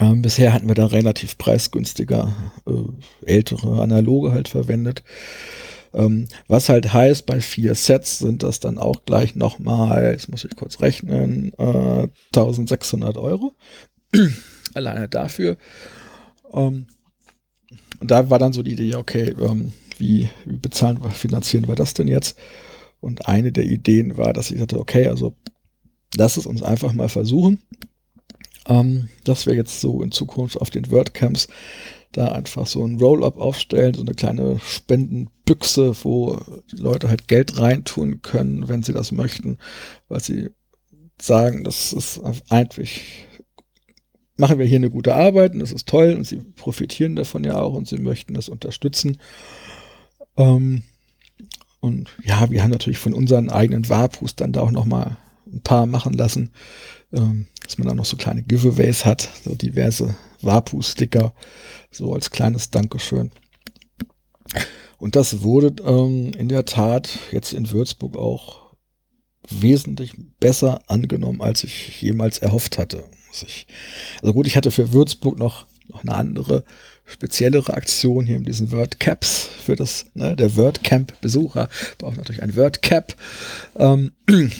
Ähm, 0.00 0.22
bisher 0.22 0.52
hatten 0.52 0.66
wir 0.68 0.74
da 0.74 0.86
relativ 0.86 1.38
preisgünstiger 1.38 2.34
äh, 2.66 3.26
ältere 3.26 3.80
Analoge 3.80 4.32
halt 4.32 4.48
verwendet. 4.48 5.04
Ähm, 5.92 6.26
was 6.48 6.68
halt 6.68 6.92
heißt, 6.92 7.26
bei 7.26 7.40
vier 7.40 7.76
Sets 7.76 8.18
sind 8.18 8.42
das 8.42 8.58
dann 8.58 8.78
auch 8.78 9.04
gleich 9.04 9.36
nochmal, 9.36 10.10
jetzt 10.10 10.28
muss 10.28 10.44
ich 10.44 10.56
kurz 10.56 10.80
rechnen, 10.80 11.52
äh, 11.56 12.08
1600 12.34 13.16
Euro. 13.16 13.54
Alleine 14.74 15.08
dafür. 15.08 15.56
Ähm, 16.52 16.88
und 18.00 18.10
da 18.10 18.28
war 18.28 18.40
dann 18.40 18.52
so 18.52 18.64
die 18.64 18.72
Idee, 18.72 18.96
okay, 18.96 19.34
ähm, 19.40 19.72
wie, 19.98 20.28
wie 20.44 20.56
bezahlen 20.56 21.02
wir, 21.02 21.10
finanzieren 21.10 21.68
wir 21.68 21.74
das 21.74 21.94
denn 21.94 22.08
jetzt? 22.08 22.38
Und 23.00 23.28
eine 23.28 23.52
der 23.52 23.64
Ideen 23.64 24.16
war, 24.16 24.32
dass 24.32 24.50
ich 24.50 24.58
sagte, 24.58 24.78
okay, 24.78 25.08
also 25.08 25.34
lass 26.16 26.36
es 26.36 26.46
uns 26.46 26.62
einfach 26.62 26.92
mal 26.92 27.08
versuchen, 27.08 27.62
ähm, 28.66 29.08
dass 29.24 29.46
wir 29.46 29.54
jetzt 29.54 29.80
so 29.80 30.02
in 30.02 30.10
Zukunft 30.10 30.60
auf 30.60 30.70
den 30.70 30.90
WordCamps 30.90 31.48
da 32.12 32.28
einfach 32.28 32.66
so 32.66 32.86
ein 32.86 32.98
Roll-up 32.98 33.38
aufstellen, 33.38 33.94
so 33.94 34.02
eine 34.02 34.14
kleine 34.14 34.60
Spendenbüchse, 34.60 35.94
wo 36.04 36.40
die 36.70 36.76
Leute 36.76 37.08
halt 37.08 37.28
Geld 37.28 37.58
reintun 37.58 38.22
können, 38.22 38.68
wenn 38.68 38.82
sie 38.82 38.92
das 38.92 39.12
möchten, 39.12 39.58
weil 40.08 40.20
sie 40.20 40.50
sagen, 41.20 41.64
das 41.64 41.92
ist 41.92 42.20
einfach 42.48 42.84
machen 44.36 44.58
wir 44.58 44.66
hier 44.66 44.78
eine 44.78 44.90
gute 44.90 45.14
Arbeit 45.14 45.52
und 45.52 45.60
das 45.60 45.72
ist 45.72 45.88
toll 45.88 46.14
und 46.14 46.24
sie 46.26 46.38
profitieren 46.56 47.16
davon 47.16 47.44
ja 47.44 47.60
auch 47.60 47.74
und 47.74 47.88
sie 47.88 47.98
möchten 47.98 48.34
das 48.34 48.48
unterstützen. 48.48 49.18
Ähm, 50.36 50.82
und 51.80 52.08
ja, 52.24 52.50
wir 52.50 52.62
haben 52.62 52.70
natürlich 52.70 52.98
von 52.98 53.12
unseren 53.12 53.50
eigenen 53.50 53.88
Wapus 53.88 54.36
dann 54.36 54.52
da 54.52 54.62
auch 54.62 54.70
noch 54.70 54.86
mal 54.86 55.18
ein 55.46 55.62
paar 55.62 55.86
machen 55.86 56.14
lassen, 56.14 56.50
ähm, 57.12 57.46
dass 57.62 57.78
man 57.78 57.86
da 57.86 57.94
noch 57.94 58.06
so 58.06 58.16
kleine 58.16 58.42
Giveaways 58.42 59.04
hat, 59.04 59.28
so 59.44 59.54
diverse 59.54 60.14
Wapu-Sticker, 60.40 61.34
so 61.90 62.14
als 62.14 62.30
kleines 62.30 62.70
Dankeschön. 62.70 63.30
Und 64.98 65.16
das 65.16 65.42
wurde 65.42 65.74
ähm, 65.84 66.32
in 66.38 66.48
der 66.48 66.64
Tat 66.64 67.18
jetzt 67.32 67.52
in 67.52 67.70
Würzburg 67.70 68.16
auch 68.16 68.74
wesentlich 69.50 70.14
besser 70.40 70.80
angenommen, 70.86 71.42
als 71.42 71.64
ich 71.64 72.00
jemals 72.00 72.38
erhofft 72.38 72.78
hatte. 72.78 73.04
Also 74.22 74.32
gut, 74.32 74.46
ich 74.46 74.56
hatte 74.56 74.70
für 74.70 74.92
Würzburg 74.92 75.38
noch, 75.38 75.66
noch 75.88 76.02
eine 76.02 76.14
andere 76.14 76.64
speziellere 77.06 77.74
Aktion 77.74 78.26
hier 78.26 78.36
in 78.36 78.44
diesen 78.44 78.72
WordCaps 78.72 79.48
für 79.64 79.76
das, 79.76 80.06
ne, 80.14 80.36
der 80.36 80.56
WordCamp-Besucher 80.56 81.68
braucht 81.98 82.16
natürlich 82.16 82.42
ein 82.42 82.56
WordCap, 82.56 83.14
ähm, 83.76 84.12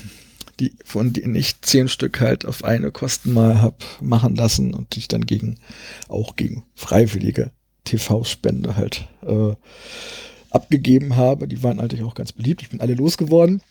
die, 0.61 0.73
von 0.85 1.13
denen 1.13 1.35
ich 1.35 1.61
zehn 1.63 1.89
Stück 1.89 2.21
halt 2.21 2.45
auf 2.45 2.65
eine 2.65 2.91
Kosten 2.91 3.33
mal 3.33 3.61
hab 3.61 3.85
machen 4.01 4.37
lassen 4.37 4.75
und 4.75 4.95
die 4.95 5.01
ich 5.01 5.09
dann 5.09 5.27
gegen, 5.27 5.59
auch 6.09 6.37
gegen 6.37 6.65
freiwillige 6.75 7.51
TV-Spende 7.85 8.77
halt 8.77 9.09
äh, 9.27 9.55
abgegeben 10.51 11.17
habe. 11.17 11.49
Die 11.49 11.63
waren 11.63 11.81
eigentlich 11.81 12.03
auch 12.03 12.15
ganz 12.15 12.33
beliebt. 12.33 12.63
Ich 12.63 12.71
bin 12.71 12.81
alle 12.81 12.95
losgeworden. 12.95 13.63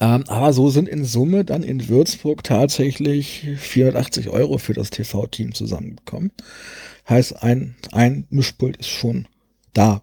Ähm, 0.00 0.24
aber 0.28 0.52
so 0.52 0.68
sind 0.68 0.88
in 0.88 1.04
Summe 1.04 1.44
dann 1.44 1.62
in 1.62 1.88
Würzburg 1.88 2.44
tatsächlich 2.44 3.46
480 3.56 4.28
Euro 4.28 4.58
für 4.58 4.74
das 4.74 4.90
TV-Team 4.90 5.54
zusammengekommen. 5.54 6.32
Heißt, 7.08 7.42
ein, 7.42 7.76
ein 7.92 8.26
Mischpult 8.30 8.76
ist 8.76 8.88
schon 8.88 9.28
da. 9.72 10.02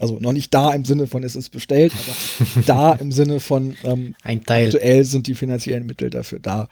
Also 0.00 0.18
noch 0.18 0.32
nicht 0.32 0.54
da 0.54 0.72
im 0.72 0.84
Sinne 0.84 1.06
von 1.06 1.22
es 1.22 1.36
ist 1.36 1.50
bestellt, 1.50 1.92
aber 1.92 2.62
da 2.66 2.92
im 2.94 3.12
Sinne 3.12 3.38
von 3.38 3.76
ähm, 3.84 4.14
ein 4.22 4.42
Teil. 4.44 4.66
aktuell 4.66 5.04
sind 5.04 5.26
die 5.26 5.34
finanziellen 5.34 5.84
Mittel 5.84 6.08
dafür 6.08 6.38
da. 6.38 6.68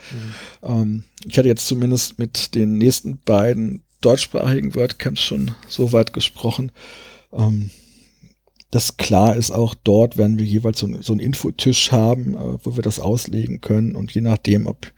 Mhm. 0.62 0.68
Ähm, 0.68 1.04
ich 1.26 1.36
hatte 1.36 1.48
jetzt 1.48 1.66
zumindest 1.66 2.18
mit 2.18 2.54
den 2.54 2.78
nächsten 2.78 3.18
beiden 3.18 3.82
deutschsprachigen 4.00 4.74
WordCamps 4.74 5.20
schon 5.20 5.50
so 5.68 5.92
weit 5.92 6.12
gesprochen. 6.12 6.72
Ähm, 7.32 7.70
dass 8.70 8.98
klar 8.98 9.34
ist, 9.36 9.50
auch 9.50 9.74
dort 9.74 10.18
werden 10.18 10.38
wir 10.38 10.44
jeweils 10.44 10.78
so, 10.78 10.88
so 11.00 11.12
einen 11.12 11.20
Infotisch 11.20 11.90
haben, 11.90 12.34
äh, 12.34 12.58
wo 12.64 12.76
wir 12.76 12.82
das 12.82 13.00
auslegen 13.00 13.60
können. 13.60 13.96
Und 13.96 14.12
je 14.12 14.20
nachdem, 14.20 14.66
ob 14.66 14.92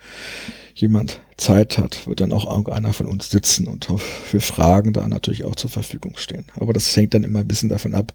jemand 0.81 1.21
Zeit 1.37 1.79
hat, 1.79 2.07
wird 2.07 2.21
dann 2.21 2.33
auch 2.33 2.51
irgendeiner 2.51 2.93
von 2.93 3.07
uns 3.07 3.31
sitzen 3.31 3.67
und 3.67 3.87
für 3.99 4.41
Fragen 4.41 4.93
da 4.93 5.07
natürlich 5.09 5.45
auch 5.45 5.55
zur 5.55 5.71
Verfügung 5.71 6.17
stehen. 6.17 6.45
Aber 6.57 6.73
das 6.73 6.95
hängt 6.97 7.15
dann 7.15 7.25
immer 7.25 7.41
ein 7.41 7.49
bisschen 7.49 7.69
davon 7.69 7.95
ab, 7.95 8.13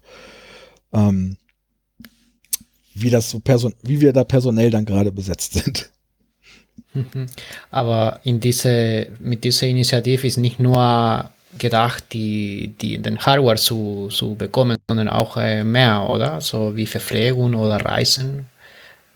ähm, 0.92 1.36
wie 2.94 3.10
das 3.10 3.30
so 3.30 3.40
person 3.40 3.74
wie 3.82 4.00
wir 4.00 4.12
da 4.12 4.24
personell 4.24 4.70
dann 4.70 4.84
gerade 4.84 5.12
besetzt 5.12 5.54
sind. 5.54 5.90
Mhm. 6.94 7.26
Aber 7.70 8.20
in 8.24 8.40
diese, 8.40 9.08
mit 9.18 9.44
dieser 9.44 9.66
Initiative 9.66 10.26
ist 10.26 10.38
nicht 10.38 10.60
nur 10.60 11.30
gedacht, 11.58 12.04
die, 12.12 12.74
die, 12.80 12.98
den 12.98 13.18
Hardware 13.18 13.56
zu, 13.56 14.08
zu 14.10 14.34
bekommen, 14.34 14.76
sondern 14.88 15.08
auch 15.08 15.36
äh, 15.36 15.64
mehr, 15.64 16.08
oder? 16.08 16.40
So 16.40 16.76
wie 16.76 16.86
Verpflegung 16.86 17.54
oder 17.54 17.76
Reisen. 17.76 18.46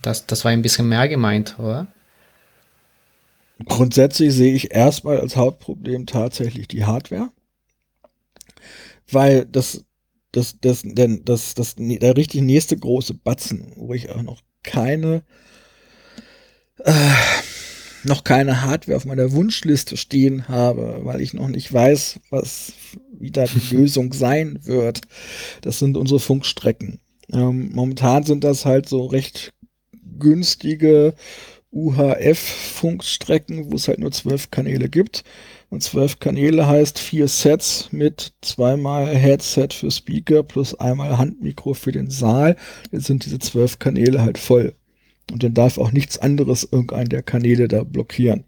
Das, 0.03 0.27
das 0.27 0.45
war 0.45 0.53
ein 0.53 0.63
bisschen 0.63 0.89
mehr 0.89 1.09
gemeint, 1.09 1.57
oder? 1.59 1.87
Grundsätzlich 3.67 4.33
sehe 4.33 4.55
ich 4.55 4.73
erstmal 4.73 5.21
als 5.21 5.37
Hauptproblem 5.37 6.07
tatsächlich 6.07 6.69
die 6.69 6.85
Hardware, 6.85 7.31
weil 9.11 9.45
das, 9.45 9.85
das, 10.33 10.57
das, 10.61 10.83
denn 10.85 11.25
das, 11.25 11.55
das, 11.55 11.75
der 11.77 12.17
richtig 12.17 12.43
nächste 12.43 12.77
große 12.77 13.15
Batzen, 13.15 13.73
wo 13.77 13.93
ich 13.93 14.11
auch 14.11 14.23
noch 14.23 14.41
keine, 14.63 15.25
äh, 16.79 16.93
noch 18.05 18.25
keine 18.25 18.63
Hardware 18.63 18.97
auf 18.97 19.05
meiner 19.05 19.33
Wunschliste 19.33 19.97
stehen 19.97 20.49
habe, 20.49 21.01
weil 21.03 21.21
ich 21.21 21.35
noch 21.35 21.49
nicht 21.49 21.73
weiß, 21.73 22.21
was 22.31 22.73
wie 23.19 23.31
da 23.31 23.45
die 23.45 23.75
Lösung 23.75 24.13
sein 24.13 24.59
wird. 24.63 25.03
Das 25.61 25.79
sind 25.79 25.97
unsere 25.97 26.21
Funkstrecken. 26.21 27.01
Ähm, 27.33 27.71
momentan 27.75 28.25
sind 28.25 28.43
das 28.43 28.65
halt 28.65 28.89
so 28.89 29.07
recht 29.07 29.53
günstige 30.19 31.15
UHF-Funkstrecken, 31.73 33.71
wo 33.71 33.77
es 33.77 33.89
halt 33.89 34.01
nur 34.01 34.13
zwölf 34.13 34.51
Kanäle 34.51 34.89
gibt. 34.89 35.23
Und 35.69 35.83
zwölf 35.83 36.19
Kanäle 36.19 36.67
heißt 36.67 36.99
vier 36.99 37.29
Sets 37.29 37.89
mit 37.93 38.33
zweimal 38.43 39.15
Headset 39.15 39.69
für 39.73 39.91
Speaker 39.91 40.43
plus 40.43 40.75
einmal 40.75 41.17
Handmikro 41.17 41.75
für 41.75 41.93
den 41.93 42.11
Saal. 42.11 42.57
Jetzt 42.91 43.07
sind 43.07 43.25
diese 43.25 43.39
zwölf 43.39 43.79
Kanäle 43.79 44.23
halt 44.23 44.39
voll. 44.39 44.75
Und 45.31 45.45
dann 45.45 45.55
darf 45.55 45.79
auch 45.79 45.93
nichts 45.93 46.19
anderes 46.19 46.69
irgendein 46.71 47.09
der 47.09 47.23
Kanäle 47.23 47.69
da 47.69 47.85
blockieren. 47.85 48.45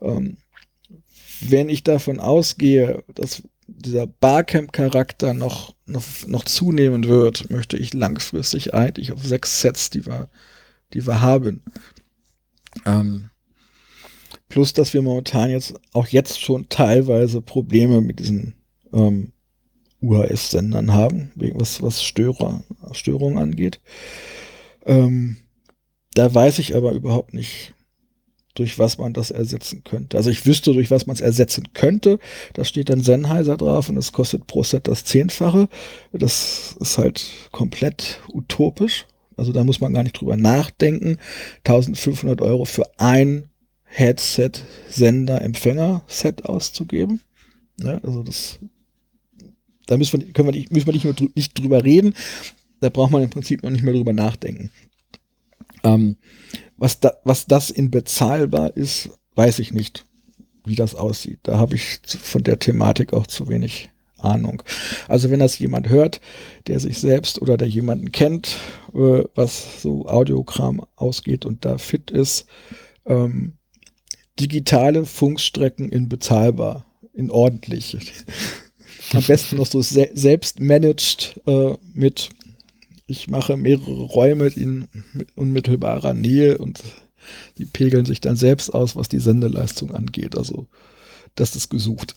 Ähm, 0.00 0.38
wenn 1.40 1.68
ich 1.68 1.84
davon 1.84 2.20
ausgehe, 2.20 3.04
dass 3.14 3.42
dieser 3.66 4.06
Barcamp-Charakter 4.06 5.34
noch, 5.34 5.74
noch, 5.86 6.04
noch 6.26 6.44
zunehmen 6.44 7.04
wird, 7.06 7.50
möchte 7.50 7.76
ich 7.76 7.92
langfristig 7.92 8.74
eigentlich 8.74 9.12
auf 9.12 9.24
sechs 9.24 9.60
Sets, 9.60 9.90
die 9.90 10.06
wir, 10.06 10.30
die 10.94 11.06
wir 11.06 11.20
haben. 11.20 11.62
Ähm, 12.84 13.30
plus, 14.48 14.72
dass 14.72 14.94
wir 14.94 15.02
momentan 15.02 15.50
jetzt 15.50 15.74
auch 15.92 16.06
jetzt 16.08 16.40
schon 16.40 16.68
teilweise 16.68 17.40
Probleme 17.40 18.00
mit 18.00 18.18
diesen 18.20 18.54
ähm, 18.92 19.32
UHS-Sendern 20.02 20.92
haben, 20.92 21.32
was, 21.34 21.82
was 21.82 22.02
Störer, 22.02 22.62
Störungen 22.92 23.38
angeht. 23.38 23.80
Ähm, 24.84 25.38
da 26.14 26.32
weiß 26.32 26.58
ich 26.58 26.74
aber 26.74 26.92
überhaupt 26.92 27.34
nicht, 27.34 27.74
durch 28.54 28.78
was 28.78 28.98
man 28.98 29.12
das 29.12 29.30
ersetzen 29.30 29.84
könnte. 29.84 30.16
Also 30.16 30.30
ich 30.30 30.46
wüsste, 30.46 30.72
durch 30.72 30.90
was 30.90 31.06
man 31.06 31.14
es 31.14 31.20
ersetzen 31.20 31.72
könnte. 31.74 32.18
Da 32.54 32.64
steht 32.64 32.88
dann 32.88 33.02
Sennheiser 33.02 33.56
drauf 33.56 33.88
und 33.88 33.96
das 33.96 34.12
kostet 34.12 34.46
pro 34.46 34.62
Set 34.62 34.88
das 34.88 35.04
Zehnfache. 35.04 35.68
Das 36.12 36.76
ist 36.80 36.98
halt 36.98 37.26
komplett 37.52 38.20
utopisch. 38.32 39.06
Also 39.36 39.52
da 39.52 39.62
muss 39.64 39.80
man 39.80 39.92
gar 39.92 40.02
nicht 40.02 40.20
drüber 40.20 40.36
nachdenken. 40.36 41.18
1500 41.64 42.40
Euro 42.40 42.64
für 42.64 42.90
ein 42.98 43.50
Headset-Sender-Empfänger-Set 43.84 46.46
auszugeben. 46.46 47.20
Ja, 47.78 48.00
also 48.02 48.22
das, 48.22 48.58
da 49.86 49.96
müssen 49.96 50.20
wir, 50.20 50.32
können 50.32 50.48
wir 50.48 50.52
nicht, 50.52 50.72
müssen 50.72 50.86
wir 50.86 50.94
nicht, 50.94 51.04
nur 51.04 51.14
drü 51.14 51.28
nicht 51.34 51.58
drüber 51.58 51.84
reden. 51.84 52.14
Da 52.80 52.88
braucht 52.88 53.12
man 53.12 53.22
im 53.22 53.30
Prinzip 53.30 53.62
noch 53.62 53.70
nicht 53.70 53.84
mehr 53.84 53.94
drüber 53.94 54.12
nachdenken. 54.12 54.70
Ähm, 55.82 56.16
was, 56.76 57.00
da, 57.00 57.14
was 57.24 57.46
das 57.46 57.70
in 57.70 57.90
bezahlbar 57.90 58.76
ist, 58.76 59.10
weiß 59.34 59.60
ich 59.60 59.72
nicht, 59.72 60.04
wie 60.64 60.74
das 60.74 60.94
aussieht. 60.94 61.40
Da 61.42 61.58
habe 61.58 61.76
ich 61.76 62.00
von 62.06 62.42
der 62.42 62.58
Thematik 62.58 63.12
auch 63.12 63.26
zu 63.26 63.48
wenig 63.48 63.90
Ahnung. 64.26 64.62
Also 65.08 65.30
wenn 65.30 65.40
das 65.40 65.58
jemand 65.58 65.88
hört, 65.88 66.20
der 66.66 66.80
sich 66.80 66.98
selbst 66.98 67.40
oder 67.40 67.56
der 67.56 67.68
jemanden 67.68 68.12
kennt, 68.12 68.56
äh, 68.94 69.24
was 69.34 69.82
so 69.82 70.06
Audiokram 70.06 70.84
ausgeht 70.96 71.44
und 71.46 71.64
da 71.64 71.78
fit 71.78 72.10
ist, 72.10 72.46
ähm, 73.06 73.54
digitale 74.38 75.06
Funkstrecken 75.06 75.88
in 75.88 76.08
bezahlbar, 76.08 76.86
in 77.14 77.30
ordentlich. 77.30 77.96
Am 79.12 79.22
besten 79.22 79.56
noch 79.56 79.66
so 79.66 79.80
se 79.82 80.10
selbst 80.14 80.60
managed 80.60 81.40
äh, 81.46 81.74
mit 81.94 82.30
ich 83.06 83.28
mache 83.28 83.56
mehrere 83.56 84.02
Räume 84.02 84.48
in 84.48 84.88
unmittelbarer 85.36 86.12
Nähe 86.12 86.58
und 86.58 86.82
die 87.56 87.64
pegeln 87.64 88.04
sich 88.04 88.20
dann 88.20 88.36
selbst 88.36 88.70
aus, 88.70 88.96
was 88.96 89.08
die 89.08 89.20
Sendeleistung 89.20 89.94
angeht. 89.94 90.36
Also 90.36 90.66
das 91.36 91.54
ist 91.54 91.70
gesucht. 91.70 92.16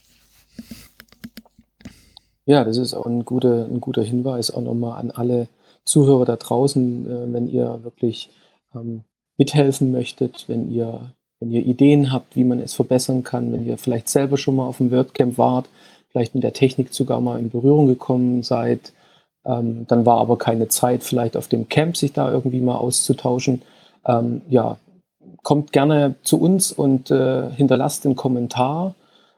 Ja, 2.49 2.63
das 2.63 2.77
ist 2.77 2.95
auch 2.95 3.05
ein 3.05 3.25
guter, 3.25 3.65
ein 3.65 3.79
guter 3.79 4.01
Hinweis 4.01 4.49
auch 4.49 4.63
nochmal 4.63 4.99
an 4.99 5.11
alle 5.11 5.47
Zuhörer 5.85 6.25
da 6.25 6.35
draußen, 6.35 7.05
äh, 7.05 7.31
wenn 7.31 7.47
ihr 7.47 7.83
wirklich 7.83 8.31
ähm, 8.73 9.03
mithelfen 9.37 9.91
möchtet, 9.91 10.45
wenn 10.47 10.71
ihr, 10.71 11.13
wenn 11.39 11.51
ihr 11.51 11.63
Ideen 11.63 12.11
habt, 12.11 12.35
wie 12.35 12.43
man 12.43 12.59
es 12.59 12.73
verbessern 12.73 13.21
kann, 13.21 13.53
wenn 13.53 13.67
ihr 13.67 13.77
vielleicht 13.77 14.09
selber 14.09 14.37
schon 14.37 14.55
mal 14.55 14.65
auf 14.65 14.77
dem 14.77 14.89
WordCamp 14.89 15.37
wart, 15.37 15.69
vielleicht 16.07 16.33
mit 16.33 16.43
der 16.43 16.53
Technik 16.53 16.91
sogar 16.91 17.21
mal 17.21 17.37
in 17.37 17.51
Berührung 17.51 17.85
gekommen 17.85 18.41
seid, 18.41 18.93
ähm, 19.45 19.85
dann 19.87 20.07
war 20.07 20.17
aber 20.17 20.39
keine 20.39 20.69
Zeit, 20.69 21.03
vielleicht 21.03 21.37
auf 21.37 21.49
dem 21.49 21.69
Camp 21.69 21.97
sich 21.97 22.13
da 22.13 22.31
irgendwie 22.31 22.61
mal 22.61 22.77
auszutauschen. 22.77 23.61
Ähm, 24.07 24.41
ja, 24.49 24.79
kommt 25.43 25.71
gerne 25.71 26.15
zu 26.23 26.41
uns 26.41 26.71
und 26.71 27.11
äh, 27.11 27.51
hinterlasst 27.51 28.07
einen 28.07 28.15
Kommentar 28.15 28.95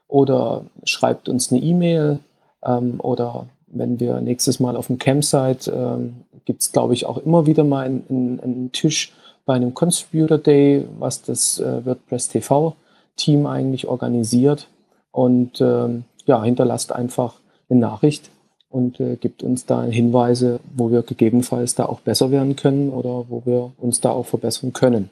oder 0.08 0.64
schreibt 0.86 1.28
uns 1.28 1.52
eine 1.52 1.62
E-Mail 1.62 2.22
ähm, 2.66 3.00
oder 3.00 3.48
wenn 3.68 4.00
wir 4.00 4.22
nächstes 4.22 4.60
Mal 4.60 4.76
auf 4.76 4.88
dem 4.88 4.98
Camp 4.98 5.24
seid, 5.24 5.68
ähm, 5.74 6.26
gibt 6.46 6.62
es, 6.62 6.72
glaube 6.72 6.94
ich, 6.94 7.06
auch 7.06 7.18
immer 7.18 7.46
wieder 7.46 7.64
mal 7.64 7.86
einen, 7.86 8.04
einen, 8.10 8.40
einen, 8.40 8.72
Tisch 8.72 9.14
bei 9.46 9.54
einem 9.54 9.74
Contributor 9.74 10.38
Day, 10.38 10.86
was 11.00 11.22
das 11.22 11.60
äh, 11.60 11.86
WordPress 11.86 12.30
TV 12.30 12.76
Team 13.16 13.46
eigentlich 13.46 13.88
organisiert. 13.88 14.68
Und 15.12 15.62
ähm, 15.62 16.04
ja, 16.26 16.44
hinterlasst 16.44 16.92
einfach 16.92 17.36
eine 17.70 17.80
Nachricht 17.80 18.30
und 18.70 19.00
äh, 19.00 19.18
gibt 19.18 19.44
uns 19.44 19.66
da 19.66 19.84
Hinweise, 19.84 20.60
wo 20.76 20.92
wir 20.92 21.04
gegebenenfalls 21.04 21.76
da 21.76 21.86
auch 21.86 22.00
besser 22.00 22.32
werden 22.32 22.56
können 22.56 22.90
oder 22.90 23.26
wo 23.30 23.44
wir 23.46 23.72
uns 23.78 24.00
da 24.00 24.12
auch 24.12 24.26
verbessern 24.26 24.74
können. 24.74 25.10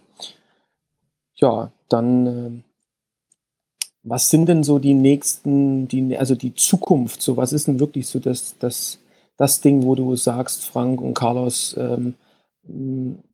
Ja, 1.36 1.72
dann, 1.90 2.28
äh, 2.28 2.52
was 4.10 4.30
sind 4.30 4.48
denn 4.48 4.64
so 4.64 4.80
die 4.80 4.96
nächsten, 4.96 5.88
die, 5.88 6.18
also 6.18 6.34
die 6.34 6.56
Zukunft? 6.56 7.22
So, 7.22 7.38
was 7.38 7.54
ist 7.54 7.68
denn 7.68 7.80
wirklich 7.80 8.08
so 8.08 8.20
das, 8.20 8.56
das, 8.58 9.00
das 9.38 9.62
Ding, 9.62 9.84
wo 9.84 9.94
du 9.94 10.16
sagst, 10.16 10.66
Frank 10.66 11.00
und 11.00 11.14
Carlos, 11.14 11.76
ähm, 11.78 12.16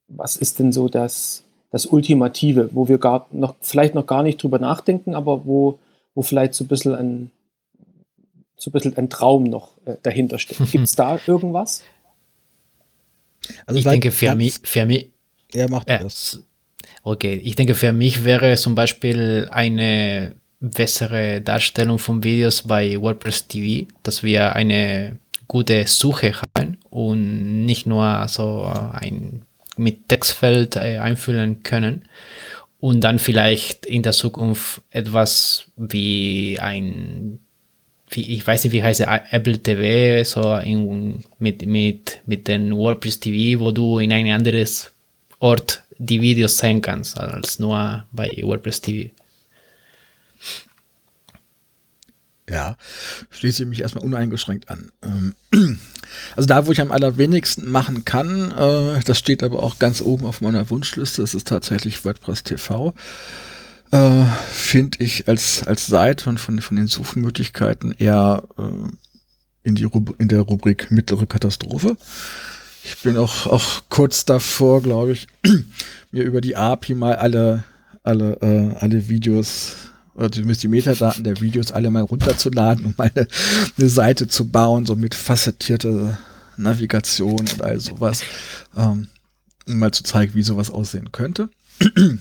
was 0.09 0.35
ist 0.35 0.59
denn 0.59 0.73
so 0.73 0.89
das, 0.89 1.45
das 1.71 1.85
Ultimative, 1.85 2.69
wo 2.73 2.89
wir 2.89 2.97
gar 2.97 3.27
noch, 3.31 3.55
vielleicht 3.61 3.95
noch 3.95 4.05
gar 4.05 4.21
nicht 4.21 4.43
drüber 4.43 4.59
nachdenken, 4.59 5.15
aber 5.15 5.45
wo, 5.45 5.79
wo 6.13 6.21
vielleicht 6.21 6.53
so 6.53 6.65
ein 6.65 6.67
bisschen 6.67 6.93
ein, 6.93 7.31
so 8.57 8.69
ein 8.69 8.73
bisschen 8.73 8.97
ein 8.97 9.09
Traum 9.09 9.45
noch 9.45 9.71
äh, 9.85 9.95
dahinter 10.03 10.39
steckt. 10.39 10.59
Gibt 10.71 10.85
es 10.85 10.95
da 10.95 11.19
irgendwas? 11.25 11.83
Also 13.65 13.79
ich 13.79 13.85
denke, 13.85 14.11
für 14.11 14.35
mich, 14.35 14.59
für 14.63 14.85
mich. 14.85 15.09
Er 15.53 15.69
macht 15.69 15.89
äh, 15.89 15.99
das. 15.99 16.43
Okay, 17.03 17.35
ich 17.35 17.55
denke, 17.55 17.75
für 17.75 17.93
mich 17.93 18.25
wäre 18.25 18.57
zum 18.57 18.75
Beispiel 18.75 19.47
eine 19.51 20.35
bessere 20.59 21.41
Darstellung 21.41 21.99
von 21.99 22.23
Videos 22.23 22.63
bei 22.63 22.99
WordPress 22.99 23.47
TV, 23.47 23.87
dass 24.03 24.23
wir 24.23 24.55
eine 24.55 25.17
gute 25.47 25.85
Suche 25.87 26.33
haben 26.33 26.77
und 26.89 27.65
nicht 27.65 27.85
nur 27.85 28.25
so 28.27 28.63
ein 28.63 29.43
mit 29.77 30.07
Textfeld 30.07 30.75
äh, 30.77 30.99
einfüllen 30.99 31.63
können 31.63 32.07
und 32.79 33.03
dann 33.03 33.19
vielleicht 33.19 33.85
in 33.85 34.03
der 34.03 34.13
Zukunft 34.13 34.81
etwas 34.91 35.65
wie 35.75 36.57
ein 36.59 37.39
wie, 38.09 38.35
ich 38.35 38.45
weiß 38.45 38.63
nicht, 38.63 38.73
wie 38.73 38.83
heißt 38.83 39.01
Apple 39.31 39.59
TV, 39.59 40.23
so 40.23 40.55
in, 40.57 41.23
mit, 41.39 41.65
mit, 41.65 42.21
mit 42.25 42.47
den 42.47 42.75
WordPress 42.75 43.19
TV, 43.19 43.59
wo 43.59 43.71
du 43.71 43.99
in 43.99 44.11
ein 44.11 44.29
anderes 44.29 44.91
Ort 45.39 45.83
die 45.97 46.21
Videos 46.21 46.57
sehen 46.57 46.81
kannst, 46.81 47.19
als 47.19 47.59
nur 47.59 48.05
bei 48.11 48.31
WordPress 48.41 48.81
TV. 48.81 49.09
Ja, 52.49 52.77
schließe 53.31 53.63
ich 53.63 53.69
mich 53.69 53.81
erstmal 53.81 54.03
uneingeschränkt 54.03 54.69
an. 54.69 54.91
Ähm, 55.03 55.35
Also 56.35 56.47
da, 56.47 56.67
wo 56.67 56.71
ich 56.71 56.81
am 56.81 56.91
allerwenigsten 56.91 57.69
machen 57.69 58.05
kann, 58.05 58.51
äh, 58.51 58.99
das 59.03 59.17
steht 59.17 59.43
aber 59.43 59.61
auch 59.63 59.79
ganz 59.79 60.01
oben 60.01 60.25
auf 60.25 60.41
meiner 60.41 60.69
Wunschliste, 60.69 61.21
das 61.21 61.33
ist 61.33 61.47
tatsächlich 61.47 62.05
WordPress 62.05 62.43
TV. 62.43 62.93
Äh, 63.91 64.25
Finde 64.51 65.03
ich 65.03 65.27
als, 65.27 65.65
als 65.65 65.87
Seite 65.87 66.29
und 66.29 66.39
von, 66.39 66.59
von 66.59 66.77
den 66.77 66.87
Suchmöglichkeiten 66.87 67.93
eher 67.97 68.43
äh, 68.57 68.61
in, 69.63 69.75
die 69.75 69.83
Rub 69.83 70.15
in 70.19 70.27
der 70.27 70.41
Rubrik 70.41 70.91
mittlere 70.91 71.25
Katastrophe. 71.25 71.97
Ich 72.83 73.01
bin 73.01 73.17
auch, 73.17 73.47
auch 73.47 73.83
kurz 73.89 74.25
davor, 74.25 74.81
glaube 74.81 75.13
ich, 75.13 75.27
mir 76.11 76.23
über 76.23 76.41
die 76.41 76.55
API 76.55 76.93
mal 76.95 77.15
alle, 77.15 77.63
alle, 78.03 78.77
alle 78.79 79.09
Videos 79.09 79.75
oder 80.15 80.31
zumindest 80.31 80.63
die 80.63 80.69
Metadaten 80.69 81.23
der 81.23 81.39
Videos 81.41 81.71
alle 81.71 81.91
mal 81.91 82.03
runterzuladen, 82.03 82.85
um 82.85 82.95
eine, 82.97 83.27
eine 83.77 83.89
Seite 83.89 84.27
zu 84.27 84.47
bauen, 84.49 84.85
so 84.85 84.95
mit 84.95 85.13
facettierte 85.13 86.17
Navigation 86.57 87.39
und 87.39 87.61
all 87.61 87.79
sowas, 87.79 88.23
ähm, 88.77 89.09
um 89.67 89.79
mal 89.79 89.91
zu 89.91 90.03
zeigen, 90.03 90.33
wie 90.33 90.43
sowas 90.43 90.71
aussehen 90.71 91.11
könnte. 91.11 91.49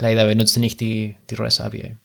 Leider 0.00 0.26
benutzen 0.26 0.60
nicht 0.60 0.80
die, 0.80 1.16
die 1.30 1.36
REST 1.36 1.60
API. 1.60 1.96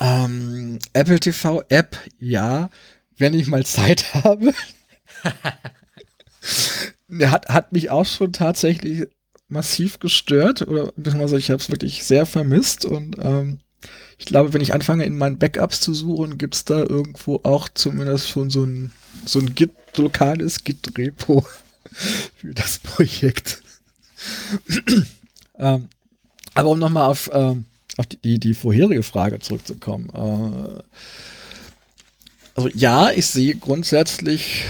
Ähm, 0.00 0.78
Apple 0.92 1.20
TV 1.20 1.62
App, 1.68 1.96
ja, 2.18 2.70
wenn 3.16 3.34
ich 3.34 3.46
mal 3.46 3.64
Zeit 3.64 4.14
habe. 4.24 4.52
hat, 7.22 7.48
hat 7.48 7.72
mich 7.72 7.90
auch 7.90 8.04
schon 8.04 8.32
tatsächlich 8.32 9.06
massiv 9.48 10.00
gestört 10.00 10.62
oder 10.62 10.92
beziehungsweise 10.96 11.38
ich 11.38 11.50
habe 11.50 11.62
es 11.62 11.70
wirklich 11.70 12.02
sehr 12.02 12.26
vermisst 12.26 12.84
und 12.84 13.16
ähm, 13.20 13.60
ich 14.18 14.26
glaube, 14.26 14.52
wenn 14.54 14.60
ich 14.60 14.72
anfange, 14.72 15.04
in 15.04 15.18
meinen 15.18 15.38
Backups 15.38 15.80
zu 15.80 15.92
suchen, 15.92 16.38
gibt 16.38 16.54
es 16.54 16.64
da 16.64 16.78
irgendwo 16.80 17.40
auch 17.42 17.68
zumindest 17.68 18.28
schon 18.28 18.50
so 18.50 18.64
ein, 18.64 18.92
so 19.24 19.38
ein 19.38 19.54
Git, 19.54 19.72
lokales 19.96 20.64
Git-Repo 20.64 21.46
für 22.36 22.54
das 22.54 22.78
Projekt. 22.78 23.62
ähm, 25.58 25.88
aber 26.54 26.70
um 26.70 26.78
nochmal 26.78 27.10
auf, 27.10 27.30
ähm, 27.32 27.66
auf 27.98 28.06
die, 28.06 28.16
die, 28.16 28.38
die, 28.40 28.54
vorherige 28.54 29.02
Frage 29.02 29.38
zurückzukommen. 29.38 30.08
Äh, 30.14 30.82
also 32.54 32.68
ja, 32.74 33.10
ich 33.10 33.26
sehe 33.26 33.54
grundsätzlich, 33.56 34.64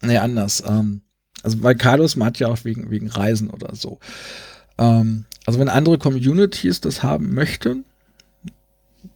nee, 0.00 0.16
anders. 0.16 0.62
Ähm, 0.64 1.02
also 1.42 1.56
bei 1.58 1.74
Carlos, 1.74 2.14
man 2.14 2.26
hat 2.26 2.38
ja 2.38 2.46
auch 2.48 2.64
wegen, 2.64 2.90
wegen 2.90 3.08
Reisen 3.08 3.50
oder 3.50 3.74
so. 3.74 3.98
Ähm, 4.78 5.24
also 5.46 5.58
wenn 5.58 5.68
andere 5.68 5.98
Communities 5.98 6.80
das 6.80 7.02
haben 7.02 7.34
möchten, 7.34 7.84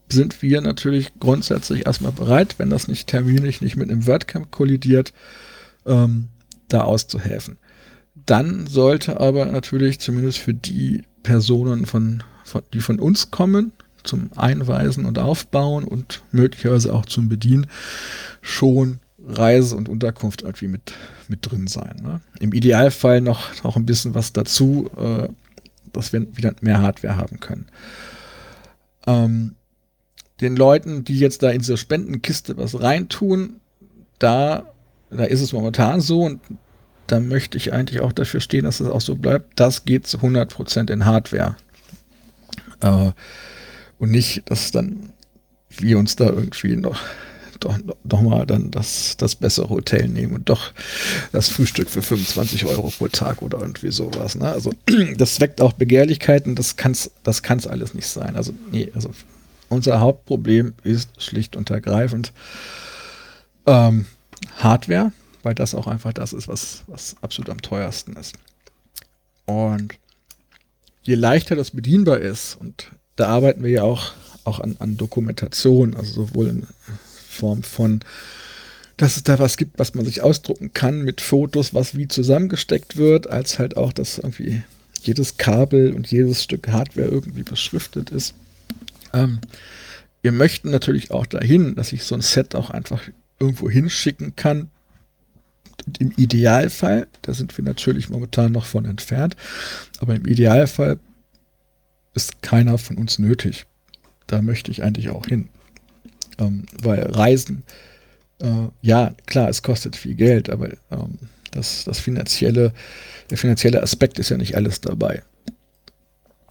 sind 0.08 0.42
wir 0.42 0.60
natürlich 0.60 1.12
grundsätzlich 1.18 1.86
erstmal 1.86 2.12
bereit, 2.12 2.56
wenn 2.58 2.70
das 2.70 2.88
nicht 2.88 3.08
terminlich 3.08 3.60
nicht 3.60 3.76
mit 3.76 3.90
einem 3.90 4.06
WordCamp 4.06 4.50
kollidiert, 4.50 5.12
ähm, 5.86 6.28
da 6.68 6.82
auszuhelfen. 6.82 7.58
Dann 8.14 8.66
sollte 8.66 9.20
aber 9.20 9.46
natürlich 9.46 9.98
zumindest 9.98 10.38
für 10.38 10.54
die 10.54 11.02
Personen, 11.22 11.86
von, 11.86 12.22
von, 12.44 12.62
die 12.72 12.80
von 12.80 12.98
uns 12.98 13.30
kommen, 13.30 13.72
zum 14.04 14.30
Einweisen 14.36 15.06
und 15.06 15.18
Aufbauen 15.18 15.84
und 15.84 16.22
möglicherweise 16.30 16.94
auch 16.94 17.06
zum 17.06 17.28
Bedienen, 17.28 17.66
schon 18.42 19.00
Reise 19.26 19.76
und 19.76 19.88
Unterkunft 19.88 20.42
irgendwie 20.42 20.68
mit, 20.68 20.92
mit 21.28 21.50
drin 21.50 21.66
sein. 21.66 21.96
Ne? 22.02 22.20
Im 22.40 22.52
Idealfall 22.52 23.22
noch, 23.22 23.62
noch 23.64 23.76
ein 23.76 23.86
bisschen 23.86 24.14
was 24.14 24.34
dazu, 24.34 24.90
äh, 24.98 25.28
dass 25.96 26.12
wir 26.12 26.36
wieder 26.36 26.54
mehr 26.60 26.82
Hardware 26.82 27.16
haben 27.16 27.40
können. 27.40 27.66
Ähm, 29.06 29.54
den 30.40 30.56
Leuten, 30.56 31.04
die 31.04 31.18
jetzt 31.18 31.42
da 31.42 31.50
in 31.50 31.60
diese 31.60 31.76
Spendenkiste 31.76 32.56
was 32.56 32.80
reintun, 32.80 33.60
da, 34.18 34.72
da 35.10 35.24
ist 35.24 35.40
es 35.40 35.52
momentan 35.52 36.00
so 36.00 36.22
und 36.22 36.40
da 37.06 37.20
möchte 37.20 37.58
ich 37.58 37.72
eigentlich 37.72 38.00
auch 38.00 38.12
dafür 38.12 38.40
stehen, 38.40 38.64
dass 38.64 38.80
es 38.80 38.88
auch 38.88 39.00
so 39.00 39.14
bleibt. 39.14 39.58
Das 39.60 39.84
geht 39.84 40.06
zu 40.06 40.18
100% 40.18 40.90
in 40.90 41.04
Hardware. 41.04 41.56
Äh, 42.80 43.12
und 43.98 44.10
nicht, 44.10 44.42
dass 44.50 44.70
dann 44.70 45.12
wir 45.70 45.98
uns 45.98 46.16
da 46.16 46.26
irgendwie 46.26 46.76
noch 46.76 47.00
doch, 47.60 47.78
doch 48.04 48.20
mal 48.20 48.46
dann 48.46 48.70
das, 48.70 49.16
das 49.16 49.34
bessere 49.34 49.68
Hotel 49.68 50.08
nehmen 50.08 50.34
und 50.34 50.48
doch 50.48 50.72
das 51.32 51.48
Frühstück 51.48 51.90
für 51.90 52.02
25 52.02 52.66
Euro 52.66 52.90
pro 52.90 53.08
Tag 53.08 53.42
oder 53.42 53.60
irgendwie 53.60 53.90
sowas. 53.90 54.34
Ne? 54.34 54.48
Also 54.50 54.72
das 55.16 55.40
weckt 55.40 55.60
auch 55.60 55.72
Begehrlichkeiten, 55.72 56.54
das 56.54 56.76
kann's, 56.76 57.10
das 57.22 57.42
kann's 57.42 57.66
alles 57.66 57.94
nicht 57.94 58.06
sein. 58.06 58.36
Also 58.36 58.52
nee, 58.70 58.90
also 58.94 59.10
unser 59.68 60.00
Hauptproblem 60.00 60.74
ist 60.82 61.10
schlicht 61.22 61.56
und 61.56 61.70
ergreifend 61.70 62.32
ähm, 63.66 64.06
Hardware, 64.58 65.12
weil 65.42 65.54
das 65.54 65.74
auch 65.74 65.86
einfach 65.86 66.12
das 66.12 66.32
ist, 66.32 66.48
was, 66.48 66.84
was 66.86 67.16
absolut 67.22 67.50
am 67.50 67.60
teuersten 67.60 68.14
ist. 68.16 68.34
Und 69.46 69.94
je 71.02 71.14
leichter 71.14 71.56
das 71.56 71.70
bedienbar 71.70 72.18
ist, 72.18 72.56
und 72.60 72.90
da 73.16 73.28
arbeiten 73.28 73.62
wir 73.62 73.70
ja 73.70 73.82
auch, 73.82 74.12
auch 74.44 74.60
an, 74.60 74.76
an 74.78 74.96
Dokumentation, 74.96 75.94
also 75.96 76.26
sowohl 76.26 76.48
in 76.48 76.66
Form 77.34 77.62
von, 77.62 78.00
dass 78.96 79.16
es 79.16 79.24
da 79.24 79.38
was 79.38 79.56
gibt, 79.56 79.78
was 79.78 79.94
man 79.94 80.04
sich 80.04 80.22
ausdrucken 80.22 80.72
kann 80.72 81.02
mit 81.02 81.20
Fotos, 81.20 81.74
was 81.74 81.96
wie 81.96 82.08
zusammengesteckt 82.08 82.96
wird, 82.96 83.28
als 83.28 83.58
halt 83.58 83.76
auch, 83.76 83.92
dass 83.92 84.18
irgendwie 84.18 84.62
jedes 85.02 85.36
Kabel 85.36 85.92
und 85.92 86.10
jedes 86.10 86.42
Stück 86.42 86.68
Hardware 86.68 87.08
irgendwie 87.08 87.42
beschriftet 87.42 88.10
ist. 88.10 88.34
Ähm, 89.12 89.40
wir 90.22 90.32
möchten 90.32 90.70
natürlich 90.70 91.10
auch 91.10 91.26
dahin, 91.26 91.74
dass 91.74 91.92
ich 91.92 92.04
so 92.04 92.14
ein 92.14 92.22
Set 92.22 92.54
auch 92.54 92.70
einfach 92.70 93.02
irgendwo 93.38 93.68
hinschicken 93.68 94.36
kann. 94.36 94.70
Und 95.86 96.00
im 96.00 96.12
Idealfall, 96.16 97.08
da 97.22 97.34
sind 97.34 97.56
wir 97.58 97.64
natürlich 97.64 98.08
momentan 98.08 98.52
noch 98.52 98.64
von 98.64 98.86
entfernt, 98.86 99.36
aber 99.98 100.14
im 100.14 100.24
Idealfall 100.24 100.98
ist 102.14 102.42
keiner 102.42 102.78
von 102.78 102.96
uns 102.96 103.18
nötig. 103.18 103.66
Da 104.26 104.40
möchte 104.40 104.70
ich 104.70 104.82
eigentlich 104.82 105.10
auch 105.10 105.26
hin. 105.26 105.48
Ähm, 106.38 106.64
weil 106.82 107.02
Reisen, 107.02 107.62
äh, 108.40 108.68
ja, 108.82 109.14
klar, 109.26 109.48
es 109.48 109.62
kostet 109.62 109.96
viel 109.96 110.14
Geld, 110.14 110.50
aber 110.50 110.70
ähm, 110.90 111.18
das, 111.50 111.84
das 111.84 112.00
finanzielle, 112.00 112.72
der 113.30 113.38
finanzielle 113.38 113.82
Aspekt 113.82 114.18
ist 114.18 114.30
ja 114.30 114.36
nicht 114.36 114.56
alles 114.56 114.80
dabei. 114.80 115.22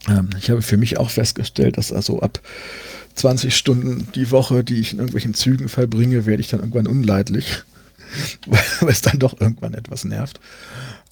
Ähm, 0.07 0.29
ich 0.39 0.49
habe 0.49 0.61
für 0.61 0.77
mich 0.77 0.97
auch 0.97 1.09
festgestellt, 1.09 1.77
dass 1.77 1.91
also 1.91 2.21
ab 2.21 2.41
20 3.15 3.55
Stunden 3.55 4.07
die 4.15 4.31
Woche, 4.31 4.63
die 4.63 4.79
ich 4.79 4.93
in 4.93 4.99
irgendwelchen 4.99 5.33
Zügen 5.33 5.69
verbringe, 5.69 6.25
werde 6.25 6.41
ich 6.41 6.49
dann 6.49 6.61
irgendwann 6.61 6.87
unleidlich, 6.87 7.63
weil 8.79 8.89
es 8.89 9.01
dann 9.01 9.19
doch 9.19 9.39
irgendwann 9.39 9.73
etwas 9.73 10.03
nervt. 10.03 10.39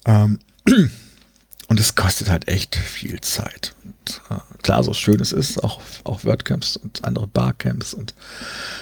Ähm, 0.06 0.38
und 1.68 1.80
es 1.80 1.94
kostet 1.94 2.28
halt 2.28 2.48
echt 2.48 2.76
viel 2.76 3.20
Zeit. 3.20 3.74
Und, 3.84 4.20
äh, 4.30 4.40
klar, 4.62 4.82
so 4.84 4.92
schön 4.92 5.20
es 5.20 5.32
ist, 5.32 5.62
auch, 5.62 5.80
auch 6.04 6.24
WordCamps 6.24 6.76
und 6.76 7.04
andere 7.04 7.26
Barcamps 7.26 7.94
und 7.94 8.14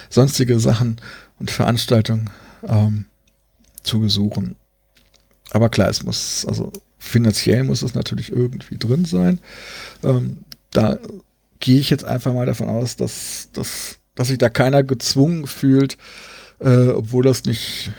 sonstige 0.09 0.59
Sachen 0.59 0.99
und 1.39 1.51
Veranstaltungen 1.51 2.29
ähm, 2.67 3.05
zu 3.83 3.99
besuchen. 3.99 4.55
Aber 5.51 5.69
klar, 5.69 5.89
es 5.89 6.03
muss, 6.03 6.45
also 6.47 6.71
finanziell 6.97 7.63
muss 7.63 7.81
es 7.81 7.93
natürlich 7.93 8.31
irgendwie 8.31 8.77
drin 8.77 9.05
sein. 9.05 9.39
Ähm, 10.03 10.37
da 10.71 10.97
gehe 11.59 11.79
ich 11.79 11.89
jetzt 11.89 12.05
einfach 12.05 12.33
mal 12.33 12.45
davon 12.45 12.69
aus, 12.69 12.95
dass, 12.95 13.49
dass, 13.53 13.97
dass 14.15 14.29
sich 14.29 14.37
da 14.37 14.49
keiner 14.49 14.83
gezwungen 14.83 15.47
fühlt, 15.47 15.97
äh, 16.59 16.87
obwohl 16.89 17.23
das 17.23 17.45
nicht, 17.45 17.91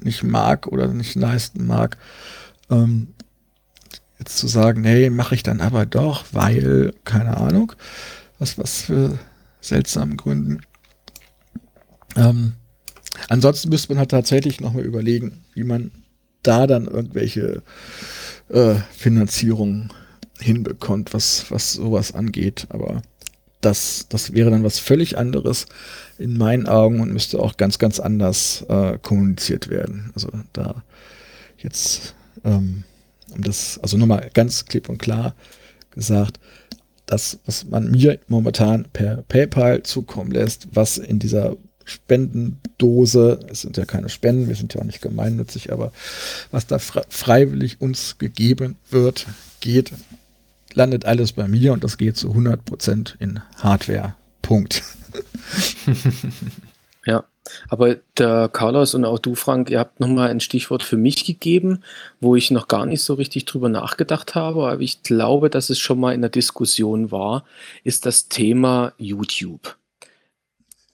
nicht 0.00 0.22
mag 0.22 0.66
oder 0.66 0.88
nicht 0.88 1.14
leisten 1.14 1.66
mag, 1.66 1.96
ähm, 2.70 3.08
jetzt 4.18 4.38
zu 4.38 4.48
sagen, 4.48 4.80
nee, 4.80 5.10
mache 5.10 5.34
ich 5.34 5.42
dann 5.42 5.60
aber 5.60 5.86
doch, 5.86 6.24
weil, 6.32 6.94
keine 7.04 7.36
Ahnung, 7.36 7.72
was, 8.38 8.58
was 8.58 8.82
für 8.82 9.18
seltsamen 9.60 10.16
Gründen. 10.16 10.60
Ähm, 12.16 12.52
ansonsten 13.28 13.68
müsste 13.68 13.92
man 13.92 13.98
halt 13.98 14.10
tatsächlich 14.10 14.60
nochmal 14.60 14.84
überlegen, 14.84 15.44
wie 15.54 15.64
man 15.64 15.90
da 16.42 16.66
dann 16.66 16.86
irgendwelche 16.86 17.62
äh, 18.48 18.74
Finanzierungen 18.96 19.92
hinbekommt, 20.38 21.12
was, 21.14 21.50
was 21.50 21.72
sowas 21.72 22.14
angeht. 22.14 22.66
Aber 22.70 23.02
das, 23.60 24.06
das 24.08 24.32
wäre 24.32 24.50
dann 24.50 24.64
was 24.64 24.78
völlig 24.78 25.18
anderes 25.18 25.66
in 26.18 26.38
meinen 26.38 26.66
Augen 26.66 27.00
und 27.00 27.12
müsste 27.12 27.40
auch 27.40 27.56
ganz, 27.56 27.78
ganz 27.78 27.98
anders 28.00 28.64
äh, 28.68 28.98
kommuniziert 28.98 29.68
werden. 29.68 30.10
Also 30.14 30.30
da 30.52 30.82
jetzt 31.58 32.14
ähm, 32.44 32.84
um 33.30 33.42
das, 33.42 33.78
also 33.82 33.96
nochmal 33.96 34.30
ganz 34.34 34.64
klipp 34.64 34.88
und 34.88 34.98
klar 34.98 35.34
gesagt, 35.90 36.40
das, 37.06 37.38
was 37.46 37.64
man 37.64 37.90
mir 37.90 38.18
momentan 38.28 38.86
per 38.92 39.22
PayPal 39.28 39.82
zukommen 39.82 40.30
lässt, 40.30 40.68
was 40.72 40.98
in 40.98 41.18
dieser 41.18 41.56
Spendendose, 41.84 43.38
es 43.48 43.60
sind 43.62 43.76
ja 43.76 43.84
keine 43.84 44.08
Spenden, 44.08 44.48
wir 44.48 44.56
sind 44.56 44.74
ja 44.74 44.80
auch 44.80 44.84
nicht 44.84 45.00
gemeinnützig, 45.00 45.72
aber 45.72 45.92
was 46.50 46.66
da 46.66 46.78
freiwillig 46.80 47.80
uns 47.80 48.18
gegeben 48.18 48.76
wird, 48.90 49.26
geht, 49.60 49.92
landet 50.74 51.04
alles 51.04 51.32
bei 51.32 51.46
mir 51.46 51.72
und 51.72 51.84
das 51.84 51.96
geht 51.96 52.16
zu 52.16 52.32
100% 52.32 53.14
in 53.20 53.40
Hardware. 53.56 54.16
Punkt. 54.42 54.82
Aber 57.68 57.96
der 58.18 58.48
Carlos 58.48 58.94
und 58.94 59.04
auch 59.04 59.18
du, 59.18 59.34
Frank, 59.34 59.70
ihr 59.70 59.78
habt 59.78 60.00
nochmal 60.00 60.30
ein 60.30 60.40
Stichwort 60.40 60.82
für 60.82 60.96
mich 60.96 61.24
gegeben, 61.24 61.82
wo 62.20 62.36
ich 62.36 62.50
noch 62.50 62.68
gar 62.68 62.86
nicht 62.86 63.02
so 63.02 63.14
richtig 63.14 63.44
drüber 63.44 63.68
nachgedacht 63.68 64.34
habe, 64.34 64.68
aber 64.68 64.80
ich 64.80 65.02
glaube, 65.02 65.50
dass 65.50 65.70
es 65.70 65.78
schon 65.78 66.00
mal 66.00 66.14
in 66.14 66.20
der 66.20 66.30
Diskussion 66.30 67.10
war, 67.10 67.44
ist 67.84 68.06
das 68.06 68.28
Thema 68.28 68.92
YouTube. 68.98 69.76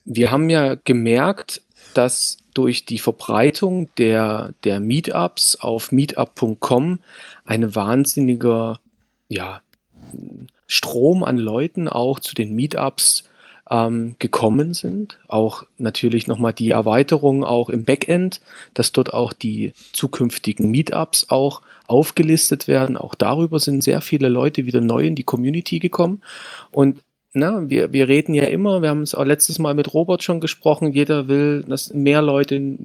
Wir 0.05 0.31
haben 0.31 0.49
ja 0.49 0.75
gemerkt, 0.75 1.61
dass 1.93 2.37
durch 2.53 2.85
die 2.85 2.99
Verbreitung 2.99 3.89
der, 3.97 4.53
der 4.63 4.79
Meetups 4.79 5.55
auf 5.55 5.91
meetup.com 5.91 6.99
eine 7.45 7.75
wahnsinnige 7.75 8.77
ja, 9.27 9.61
Strom 10.67 11.23
an 11.23 11.37
Leuten 11.37 11.87
auch 11.87 12.19
zu 12.19 12.35
den 12.35 12.53
Meetups 12.53 13.23
ähm, 13.69 14.15
gekommen 14.19 14.73
sind. 14.73 15.19
Auch 15.27 15.63
natürlich 15.77 16.27
nochmal 16.27 16.53
die 16.53 16.71
Erweiterung 16.71 17.43
auch 17.43 17.69
im 17.69 17.85
Backend, 17.85 18.41
dass 18.73 18.91
dort 18.91 19.13
auch 19.13 19.33
die 19.33 19.73
zukünftigen 19.93 20.69
Meetups 20.71 21.29
auch 21.29 21.61
aufgelistet 21.87 22.67
werden. 22.67 22.97
Auch 22.97 23.15
darüber 23.15 23.59
sind 23.59 23.83
sehr 23.83 24.01
viele 24.01 24.29
Leute 24.29 24.65
wieder 24.65 24.81
neu 24.81 25.05
in 25.05 25.15
die 25.15 25.23
Community 25.23 25.79
gekommen. 25.79 26.21
Und 26.71 26.99
na, 27.33 27.67
wir, 27.69 27.91
wir 27.91 28.07
reden 28.07 28.33
ja 28.35 28.43
immer, 28.43 28.81
wir 28.81 28.89
haben 28.89 29.01
es 29.01 29.15
auch 29.15 29.25
letztes 29.25 29.57
Mal 29.57 29.73
mit 29.73 29.93
Robert 29.93 30.21
schon 30.21 30.39
gesprochen, 30.39 30.93
jeder 30.93 31.27
will, 31.27 31.63
dass 31.67 31.93
mehr 31.93 32.21
Leute, 32.21 32.77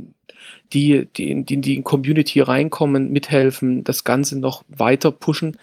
die, 0.73 1.07
die, 1.17 1.31
in, 1.31 1.45
die 1.45 1.55
in 1.55 1.63
die 1.63 1.83
Community 1.83 2.41
reinkommen, 2.41 3.13
mithelfen, 3.13 3.85
das 3.85 4.05
Ganze 4.05 4.39
noch 4.39 4.65
weiter 4.69 5.11
pushen. 5.11 5.59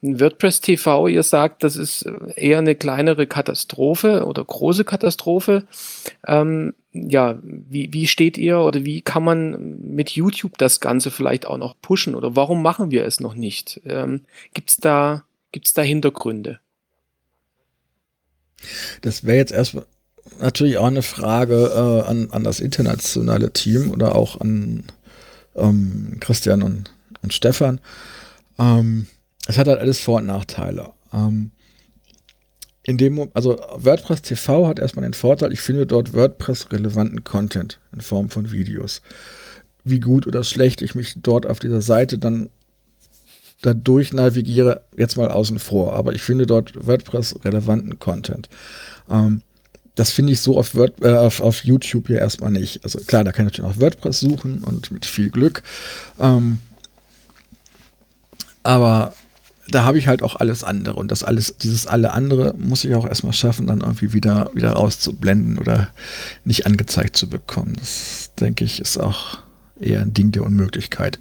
WordPress 0.00 0.60
TV, 0.60 1.08
ihr 1.08 1.22
sagt, 1.22 1.62
das 1.62 1.76
ist 1.76 2.04
eher 2.34 2.58
eine 2.58 2.74
kleinere 2.74 3.26
Katastrophe 3.26 4.24
oder 4.24 4.44
große 4.44 4.84
Katastrophe. 4.84 5.64
Ähm, 6.26 6.74
ja, 6.92 7.38
wie, 7.42 7.92
wie 7.92 8.06
steht 8.06 8.38
ihr 8.38 8.60
oder 8.60 8.84
wie 8.84 9.02
kann 9.02 9.22
man 9.22 9.78
mit 9.80 10.10
YouTube 10.10 10.58
das 10.58 10.80
Ganze 10.80 11.10
vielleicht 11.10 11.46
auch 11.46 11.58
noch 11.58 11.76
pushen 11.80 12.14
oder 12.14 12.34
warum 12.34 12.62
machen 12.62 12.90
wir 12.90 13.04
es 13.04 13.20
noch 13.20 13.34
nicht? 13.34 13.80
Ähm, 13.84 14.22
Gibt 14.54 14.70
es 14.70 14.76
da, 14.78 15.24
gibt's 15.52 15.74
da 15.74 15.82
Hintergründe? 15.82 16.60
Das 19.02 19.24
wäre 19.24 19.36
jetzt 19.36 19.52
erstmal 19.52 19.86
natürlich 20.40 20.78
auch 20.78 20.86
eine 20.86 21.02
Frage 21.02 21.70
äh, 21.74 22.08
an, 22.08 22.30
an 22.30 22.44
das 22.44 22.60
internationale 22.60 23.52
Team 23.52 23.90
oder 23.90 24.14
auch 24.14 24.40
an 24.40 24.84
ähm, 25.54 26.16
Christian 26.20 26.62
und, 26.62 26.92
und 27.22 27.32
Stefan. 27.32 27.80
Ähm, 28.58 29.06
es 29.48 29.56
hat 29.56 29.66
halt 29.66 29.80
alles 29.80 29.98
Vor- 29.98 30.18
und 30.18 30.26
Nachteile. 30.26 30.90
Ähm, 31.12 31.50
in 32.82 32.98
dem, 32.98 33.28
also 33.34 33.58
WordPress 33.76 34.22
TV 34.22 34.68
hat 34.68 34.78
erstmal 34.78 35.02
den 35.02 35.14
Vorteil, 35.14 35.52
ich 35.52 35.60
finde 35.60 35.86
dort 35.86 36.12
WordPress-relevanten 36.12 37.24
Content 37.24 37.80
in 37.92 38.02
Form 38.02 38.28
von 38.28 38.52
Videos. 38.52 39.02
Wie 39.84 40.00
gut 40.00 40.26
oder 40.26 40.44
schlecht 40.44 40.82
ich 40.82 40.94
mich 40.94 41.14
dort 41.16 41.46
auf 41.46 41.58
dieser 41.58 41.80
Seite 41.80 42.18
dann 42.18 42.50
dadurch 43.62 44.12
navigiere, 44.12 44.82
jetzt 44.96 45.16
mal 45.16 45.30
außen 45.30 45.58
vor. 45.58 45.94
Aber 45.94 46.12
ich 46.12 46.22
finde 46.22 46.46
dort 46.46 46.86
WordPress-relevanten 46.86 47.98
Content. 47.98 48.50
Ähm, 49.10 49.42
das 49.94 50.10
finde 50.10 50.34
ich 50.34 50.42
so 50.42 50.58
auf, 50.58 50.74
Word, 50.74 51.02
äh, 51.02 51.14
auf, 51.14 51.40
auf, 51.40 51.64
YouTube 51.64 52.06
hier 52.08 52.18
erstmal 52.18 52.50
nicht. 52.50 52.84
Also 52.84 53.00
klar, 53.00 53.24
da 53.24 53.32
kann 53.32 53.46
ich 53.46 53.52
natürlich 53.52 53.76
auch 53.76 53.80
WordPress 53.80 54.20
suchen 54.20 54.62
und 54.62 54.92
mit 54.92 55.06
viel 55.06 55.30
Glück. 55.30 55.62
Ähm, 56.20 56.58
aber 58.62 59.14
da 59.70 59.84
habe 59.84 59.98
ich 59.98 60.08
halt 60.08 60.22
auch 60.22 60.36
alles 60.36 60.64
andere 60.64 60.94
und 60.94 61.10
das 61.10 61.22
alles, 61.24 61.56
dieses 61.58 61.86
alle 61.86 62.12
andere 62.12 62.54
muss 62.56 62.84
ich 62.84 62.94
auch 62.94 63.06
erstmal 63.06 63.32
schaffen, 63.32 63.66
dann 63.66 63.80
irgendwie 63.80 64.12
wieder, 64.12 64.50
wieder 64.54 64.72
rauszublenden 64.72 65.58
oder 65.58 65.88
nicht 66.44 66.66
angezeigt 66.66 67.16
zu 67.16 67.28
bekommen. 67.28 67.74
Das 67.78 68.32
denke 68.40 68.64
ich 68.64 68.80
ist 68.80 68.98
auch 68.98 69.38
eher 69.78 70.00
ein 70.00 70.14
Ding 70.14 70.32
der 70.32 70.44
Unmöglichkeit. 70.44 71.18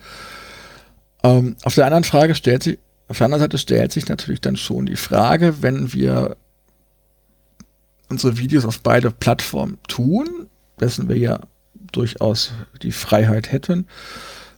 Ähm, 1.23 1.55
auf 1.63 1.75
der 1.75 1.85
anderen 1.85 2.03
Frage 2.03 2.35
stellt 2.35 2.63
sich, 2.63 2.79
auf 3.07 3.17
der 3.17 3.25
anderen 3.25 3.41
Seite 3.41 3.57
stellt 3.57 3.91
sich 3.91 4.07
natürlich 4.07 4.41
dann 4.41 4.57
schon 4.57 4.85
die 4.85 4.95
Frage, 4.95 5.61
wenn 5.61 5.93
wir 5.93 6.37
unsere 8.09 8.37
Videos 8.37 8.65
auf 8.65 8.79
beide 8.79 9.11
Plattformen 9.11 9.77
tun, 9.87 10.47
dessen 10.79 11.09
wir 11.09 11.17
ja 11.17 11.39
durchaus 11.91 12.51
die 12.81 12.91
Freiheit 12.91 13.51
hätten, 13.51 13.87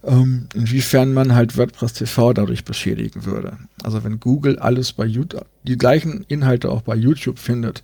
ähm, 0.04 0.47
inwiefern 0.54 1.14
man 1.14 1.36
halt 1.36 1.58
WordPress 1.58 1.93
TV 1.93 2.34
dadurch 2.34 2.64
beschädigen 2.64 3.26
würde. 3.26 3.58
Also 3.84 4.04
wenn 4.04 4.20
Google 4.20 4.58
alles 4.60 4.93
bei 4.93 5.06
YouTube, 5.06 5.45
die 5.64 5.78
gleichen 5.78 6.26
Inhalte 6.28 6.70
auch 6.70 6.82
bei 6.82 6.95
YouTube 6.95 7.39
findet, 7.39 7.84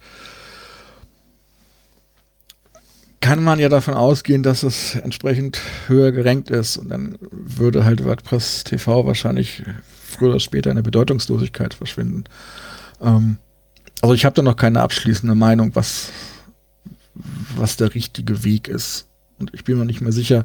kann 3.20 3.44
man 3.44 3.60
ja 3.60 3.70
davon 3.70 3.96
ausgehen, 3.96 4.44
dass 4.44 4.64
es 4.64 4.96
entsprechend 4.96 5.60
höher 5.88 6.12
gerankt 6.12 6.52
ist 6.52 6.78
und 6.78 6.90
dann 6.90 7.18
würde 7.22 7.84
halt 7.84 8.06
WordPress 8.06 8.64
TV 8.66 9.06
wahrscheinlich 9.06 9.64
früher 10.06 10.30
oder 10.30 10.40
später 10.40 10.70
in 10.70 10.76
der 10.76 10.84
Bedeutungslosigkeit 10.84 11.74
verschwinden. 11.74 12.26
Ähm, 13.02 13.38
also 14.02 14.14
ich 14.14 14.26
habe 14.26 14.36
da 14.36 14.42
noch 14.42 14.56
keine 14.56 14.82
abschließende 14.82 15.34
Meinung, 15.36 15.72
was, 15.74 16.12
was 17.56 17.78
der 17.78 17.96
richtige 17.96 18.44
Weg 18.44 18.68
ist. 18.68 19.08
Und 19.40 19.54
ich 19.54 19.64
bin 19.64 19.80
mir 19.80 19.86
nicht 19.86 20.02
mehr 20.02 20.12
sicher, 20.12 20.44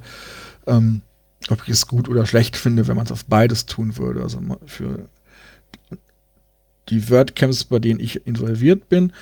ähm, 0.67 1.03
ob 1.49 1.63
ich 1.65 1.71
es 1.71 1.87
gut 1.87 2.09
oder 2.09 2.27
schlecht 2.27 2.57
finde, 2.57 2.87
wenn 2.87 2.97
man 2.97 3.07
es 3.07 3.13
auf 3.13 3.25
beides 3.25 3.67
tun 3.67 3.97
würde. 3.97 4.23
Also 4.23 4.41
für 4.67 5.09
die 6.89 7.09
WordCamps, 7.09 7.65
bei 7.65 7.79
denen 7.79 8.01
ich 8.01 8.27
involviert 8.27 8.89
bin 8.89 9.13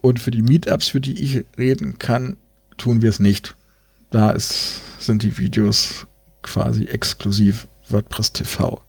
und 0.00 0.18
für 0.18 0.30
die 0.30 0.42
Meetups, 0.42 0.88
für 0.88 1.00
die 1.00 1.22
ich 1.22 1.44
reden 1.58 1.98
kann, 1.98 2.36
tun 2.76 3.02
wir 3.02 3.10
es 3.10 3.20
nicht. 3.20 3.54
Da 4.10 4.30
ist, 4.30 4.80
sind 4.98 5.22
die 5.22 5.38
Videos 5.38 6.06
quasi 6.42 6.84
exklusiv 6.84 7.68
WordPress 7.88 8.32
TV. 8.32 8.80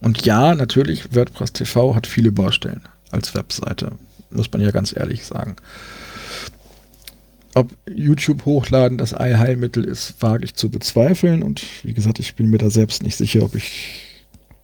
Und 0.00 0.24
ja, 0.26 0.54
natürlich, 0.54 1.14
WordPress 1.14 1.52
TV 1.52 1.94
hat 1.94 2.06
viele 2.06 2.32
Baustellen 2.32 2.82
als 3.10 3.34
Webseite. 3.34 3.92
Muss 4.30 4.50
man 4.50 4.60
ja 4.60 4.70
ganz 4.70 4.94
ehrlich 4.96 5.24
sagen. 5.24 5.56
Ob 7.54 7.70
YouTube 7.88 8.44
hochladen 8.44 8.98
das 8.98 9.14
Allheilmittel 9.14 9.84
ist, 9.84 10.20
wage 10.20 10.44
ich 10.44 10.54
zu 10.54 10.70
bezweifeln. 10.70 11.42
Und 11.42 11.62
wie 11.84 11.94
gesagt, 11.94 12.18
ich 12.18 12.34
bin 12.34 12.50
mir 12.50 12.58
da 12.58 12.70
selbst 12.70 13.02
nicht 13.02 13.16
sicher, 13.16 13.42
ob 13.42 13.54
ich 13.54 14.00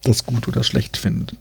das 0.03 0.25
gut 0.25 0.47
oder 0.47 0.63
schlecht 0.63 0.97
finde. 0.97 1.35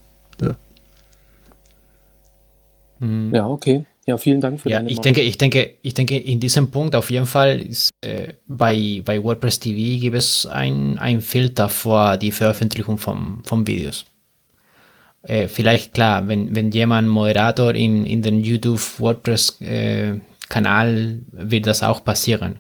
Hm. 3.01 3.35
Ja, 3.35 3.47
okay. 3.49 3.85
Ja, 4.07 4.17
vielen 4.19 4.41
Dank 4.41 4.61
für 4.61 4.71
ja, 4.71 4.79
deine 4.79 4.91
ich 4.91 5.01
denke, 5.01 5.21
ich 5.21 5.39
denke, 5.39 5.75
ich 5.83 5.95
denke, 5.95 6.17
in 6.17 6.41
diesem 6.41 6.71
Punkt 6.71 6.95
auf 6.95 7.11
jeden 7.11 7.27
Fall 7.27 7.61
ist, 7.61 7.91
äh, 8.01 8.35
bei, 8.47 9.03
bei 9.05 9.23
WordPress 9.23 9.61
TV 9.61 10.01
gibt 10.01 10.17
es 10.17 10.47
ein, 10.47 10.99
ein 10.99 11.21
Filter 11.21 11.69
vor 11.69 12.17
die 12.17 12.33
Veröffentlichung 12.33 12.99
von, 12.99 13.43
von 13.45 13.67
Videos. 13.67 14.07
Äh, 15.23 15.49
vielleicht 15.49 15.95
klar, 15.95 16.27
wenn, 16.29 16.55
wenn 16.55 16.71
jemand 16.71 17.09
Moderator 17.09 17.75
in, 17.75 18.07
in 18.07 18.23
den 18.23 18.43
YouTube 18.43 18.81
WordPress 18.99 19.61
äh, 19.61 20.15
Kanal 20.51 21.21
wird 21.33 21.67
das 21.67 21.83
auch 21.83 22.05
passieren. 22.05 22.59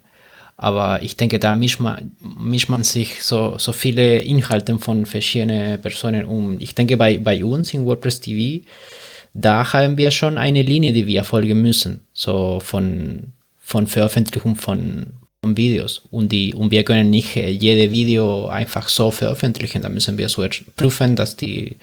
Aber 0.56 1.02
ich 1.02 1.16
denke, 1.16 1.38
da 1.38 1.56
mischt 1.56 1.80
man, 1.80 2.12
mischt 2.20 2.68
man 2.68 2.84
sich 2.84 3.22
so, 3.22 3.56
so 3.58 3.72
viele 3.72 4.18
Inhalte 4.18 4.78
von 4.78 5.06
verschiedenen 5.06 5.80
Personen 5.80 6.26
um. 6.26 6.58
Ich 6.60 6.74
denke, 6.74 6.96
bei, 6.96 7.18
bei 7.18 7.42
uns 7.42 7.72
in 7.74 7.86
WordPress 7.86 8.20
TV, 8.20 8.64
da 9.32 9.72
haben 9.72 9.96
wir 9.96 10.10
schon 10.10 10.36
eine 10.36 10.62
Linie, 10.62 10.92
die 10.92 11.06
wir 11.06 11.24
folgen 11.24 11.62
müssen. 11.62 12.00
So 12.12 12.60
von, 12.60 13.32
von 13.58 13.86
Veröffentlichung 13.86 14.56
von, 14.56 15.06
von 15.42 15.56
Videos. 15.56 16.02
Und, 16.10 16.30
die, 16.30 16.52
und 16.52 16.70
wir 16.70 16.84
können 16.84 17.08
nicht 17.08 17.36
jede 17.36 17.90
Video 17.90 18.46
einfach 18.48 18.88
so 18.88 19.10
veröffentlichen. 19.10 19.80
Da 19.80 19.88
müssen 19.88 20.18
wir 20.18 20.28
so 20.28 20.46
prüfen, 20.76 21.16
dass 21.16 21.36
die 21.36 21.76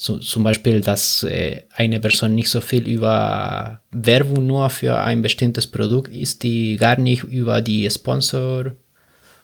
so, 0.00 0.18
zum 0.18 0.44
Beispiel, 0.44 0.80
dass 0.80 1.24
äh, 1.24 1.62
eine 1.74 1.98
Person 1.98 2.36
nicht 2.36 2.48
so 2.48 2.60
viel 2.60 2.86
über 2.86 3.80
Werbung 3.90 4.46
nur 4.46 4.70
für 4.70 4.96
ein 4.96 5.22
bestimmtes 5.22 5.66
Produkt 5.66 6.14
ist, 6.14 6.44
die 6.44 6.76
gar 6.76 6.96
nicht 7.00 7.24
über 7.24 7.60
die 7.60 7.90
Sponsor 7.90 8.76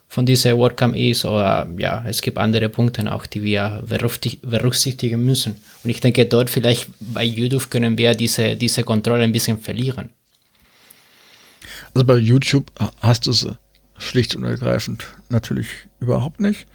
von 0.07 0.25
dieser 0.25 0.57
WordCamp 0.57 0.95
ist 0.95 1.25
oder 1.25 1.67
ja, 1.77 2.05
es 2.07 2.21
gibt 2.21 2.37
andere 2.37 2.69
Punkte 2.69 3.11
auch, 3.13 3.25
die 3.25 3.43
wir 3.43 3.83
berücksichtigen 3.85 5.25
müssen. 5.25 5.57
Und 5.83 5.89
ich 5.89 5.99
denke, 5.99 6.25
dort 6.25 6.49
vielleicht 6.49 6.87
bei 7.01 7.25
YouTube 7.25 7.69
können 7.69 7.97
wir 7.97 8.15
diese, 8.15 8.55
diese 8.55 8.83
Kontrolle 8.83 9.25
ein 9.25 9.33
bisschen 9.33 9.59
verlieren. 9.59 10.09
Also 11.93 12.05
bei 12.05 12.15
YouTube 12.15 12.71
hast 13.01 13.27
du 13.27 13.31
es 13.31 13.45
schlicht 13.97 14.37
und 14.37 14.45
ergreifend 14.45 15.03
natürlich 15.27 15.67
überhaupt 15.99 16.39
nicht. 16.39 16.65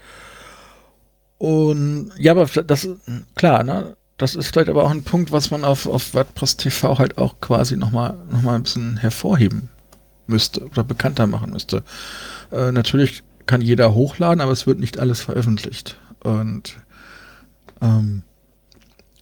Und 1.41 2.12
ja, 2.18 2.32
aber 2.32 2.45
das 2.45 2.86
klar, 3.34 3.64
ne? 3.64 3.97
Das 4.18 4.34
ist 4.34 4.49
vielleicht 4.49 4.68
aber 4.68 4.84
auch 4.84 4.91
ein 4.91 5.05
Punkt, 5.05 5.32
was 5.32 5.51
man 5.51 5.64
auf, 5.64 5.86
auf 5.86 6.12
WordPress 6.12 6.59
TV 6.59 6.99
halt 6.99 7.16
auch 7.16 7.41
quasi 7.41 7.78
nochmal 7.78 8.18
noch 8.30 8.43
mal 8.43 8.57
ein 8.57 8.64
bisschen 8.64 8.99
hervorheben 8.99 9.70
müsste 10.26 10.66
oder 10.66 10.84
bekannter 10.84 11.26
machen 11.26 11.53
müsste. 11.53 11.82
Äh, 12.53 12.72
natürlich 12.72 13.22
kann 13.47 13.62
jeder 13.62 13.95
hochladen, 13.95 14.43
aber 14.43 14.53
es 14.53 14.66
wird 14.66 14.80
nicht 14.80 14.99
alles 14.99 15.22
veröffentlicht. 15.22 15.97
Und 16.22 16.76
ähm, 17.80 18.22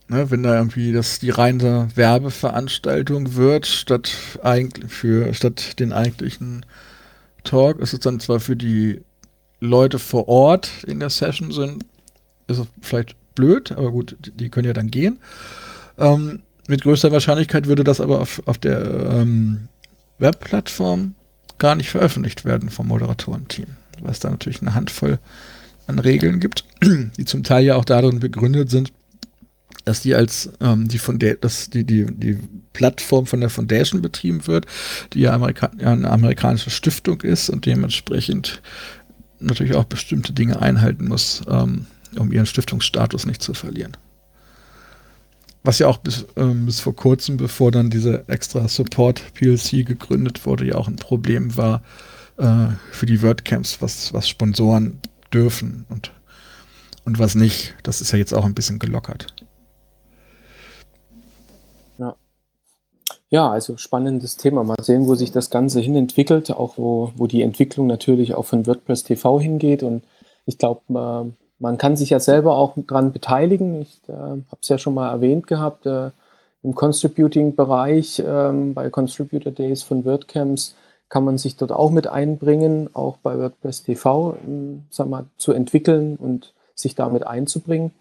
ne, 0.09 0.29
wenn 0.33 0.43
da 0.43 0.57
irgendwie 0.57 0.91
das 0.91 1.21
die 1.21 1.31
reine 1.31 1.89
Werbeveranstaltung 1.95 3.37
wird, 3.37 3.65
statt 3.65 4.11
eigentlich 4.43 4.93
für 4.93 5.33
statt 5.35 5.79
den 5.79 5.93
eigentlichen 5.93 6.67
Talk, 7.45 7.79
ist 7.79 7.93
es 7.93 8.01
dann 8.01 8.19
zwar 8.19 8.41
für 8.41 8.57
die 8.57 9.03
Leute 9.61 10.01
vor 10.01 10.27
Ort 10.27 10.83
in 10.85 10.99
der 10.99 11.11
Session 11.11 11.53
sind, 11.53 11.85
ist 12.49 12.63
vielleicht 12.81 13.17
blöd, 13.35 13.73
aber 13.73 13.91
gut, 13.91 14.17
die 14.21 14.49
können 14.49 14.67
ja 14.67 14.73
dann 14.73 14.91
gehen. 14.91 15.19
Ähm, 15.99 16.41
mit 16.67 16.83
größter 16.83 17.13
Wahrscheinlichkeit 17.13 17.67
würde 17.67 17.85
das 17.85 18.01
aber 18.01 18.21
auf, 18.21 18.43
auf 18.47 18.59
der 18.59 19.11
ähm, 19.13 19.69
Webplattform 20.19 21.15
gar 21.59 21.75
nicht 21.75 21.91
veröffentlicht 21.91 22.45
werden 22.45 22.71
vom 22.71 22.89
Moderatorenteam, 22.89 23.69
weil 24.01 24.11
es 24.11 24.21
da 24.21 24.31
natürlich 24.31 24.63
eine 24.63 24.75
Handvoll 24.75 25.19
an 25.87 25.99
Regeln 25.99 26.41
gibt, 26.41 26.65
die 26.83 27.25
zum 27.25 27.43
Teil 27.43 27.65
ja 27.65 27.77
auch 27.77 27.85
darin 27.85 28.21
begründet 28.21 28.71
sind, 28.71 28.93
dass 29.85 30.03
die 30.03 30.15
als 30.15 30.51
ähm, 30.61 30.89
die, 30.89 31.01
dass 31.41 31.71
die, 31.71 31.85
die, 31.85 32.05
die 32.07 32.39
Plattform 32.73 33.27
von 33.27 33.41
der 33.41 33.51
Foundation 33.51 34.03
betrieben 34.03 34.47
wird, 34.47 34.67
die 35.15 35.21
ja, 35.21 35.33
Amerika 35.33 35.71
eine 35.79 36.11
amerikanische 36.11 36.71
Stiftung 36.71 37.23
ist 37.23 37.49
und 37.49 37.65
dementsprechend 37.65 38.61
natürlich 39.41 39.75
auch 39.75 39.85
bestimmte 39.85 40.33
Dinge 40.33 40.61
einhalten 40.61 41.09
muss, 41.09 41.43
ähm, 41.49 41.87
um 42.17 42.33
ihren 42.33 42.47
Stiftungsstatus 42.47 43.27
nicht 43.27 43.43
zu 43.43 43.55
verlieren. 43.55 43.97
Was 45.65 45.79
ja 45.79 45.89
auch 45.89 45.99
bis, 45.99 46.27
ähm, 46.37 46.67
bis 46.67 46.81
vor 46.81 46.95
kurzem, 46.95 47.37
bevor 47.37 47.71
dann 47.71 47.91
diese 47.91 48.29
extra 48.29 48.69
Support 48.69 49.35
PLC 49.35 49.85
gegründet 49.85 50.47
wurde, 50.47 50.67
ja 50.67 50.77
auch 50.77 50.89
ein 50.89 50.97
Problem 50.97 51.57
war 51.57 51.83
äh, 52.39 52.69
für 52.93 53.07
die 53.07 53.23
WordCamps, 53.23 53.83
was, 53.83 54.13
was 54.15 54.29
Sponsoren 54.29 55.01
dürfen 55.33 55.85
und, 55.89 56.13
und 57.05 57.19
was 57.19 57.35
nicht. 57.35 57.75
Das 57.83 58.01
ist 58.01 58.13
ja 58.13 58.19
jetzt 58.19 58.33
auch 58.33 58.45
ein 58.45 58.55
bisschen 58.55 58.79
gelockert. 58.79 59.35
Ja. 63.31 63.51
Also 63.51 63.77
spannendes 63.77 64.37
Thema. 64.37 64.65
Mal 64.65 64.83
sehen, 64.83 65.07
wo 65.07 65.15
sich 65.15 65.33
das 65.33 65.51
Ganze 65.51 65.81
hin 65.81 65.97
entwickelt, 65.97 66.51
auch 66.51 66.79
wo, 66.79 67.13
wo 67.17 67.27
die 67.27 67.43
Entwicklung 67.43 67.87
natürlich 67.87 68.35
auch 68.35 68.45
von 68.45 68.67
WordPress 68.67 69.05
TV 69.05 69.41
hingeht. 69.41 69.83
Und 69.83 70.05
ich 70.47 70.59
glaube, 70.59 70.83
äh, 70.89 71.48
man 71.59 71.79
kann 71.79 71.97
sich 71.97 72.11
ja 72.11 72.21
selber 72.21 72.57
auch 72.57 72.75
dran 72.77 73.13
beteiligen. 73.13 73.83
Ich 73.83 74.01
äh, 74.09 74.13
habe 74.13 74.59
es 74.61 74.69
ja 74.69 74.79
schon 74.79 74.95
mal 74.95 75.11
erwähnt 75.11 75.47
gehabt, 75.47 75.87
äh, 75.87 76.11
im 76.63 76.75
Contributing-Bereich 76.75 78.23
ähm, 78.27 78.75
bei 78.75 78.91
Contributor 78.91 79.53
Days 79.53 79.83
von 79.83 80.05
WordCamps 80.05 80.75
kann 81.09 81.25
man 81.25 81.39
sich 81.39 81.57
dort 81.57 81.73
auch 81.73 81.91
mit 81.91 82.07
einbringen, 82.07 82.91
auch 82.95 83.17
bei 83.19 83.39
WordPress 83.39 83.85
TV 83.85 84.37
ähm, 84.47 84.85
sag 84.91 85.09
mal, 85.09 85.25
zu 85.39 85.53
entwickeln 85.53 86.17
und 86.17 86.53
sich 86.75 86.95
damit 86.95 87.27
einzubringen. 87.27 87.93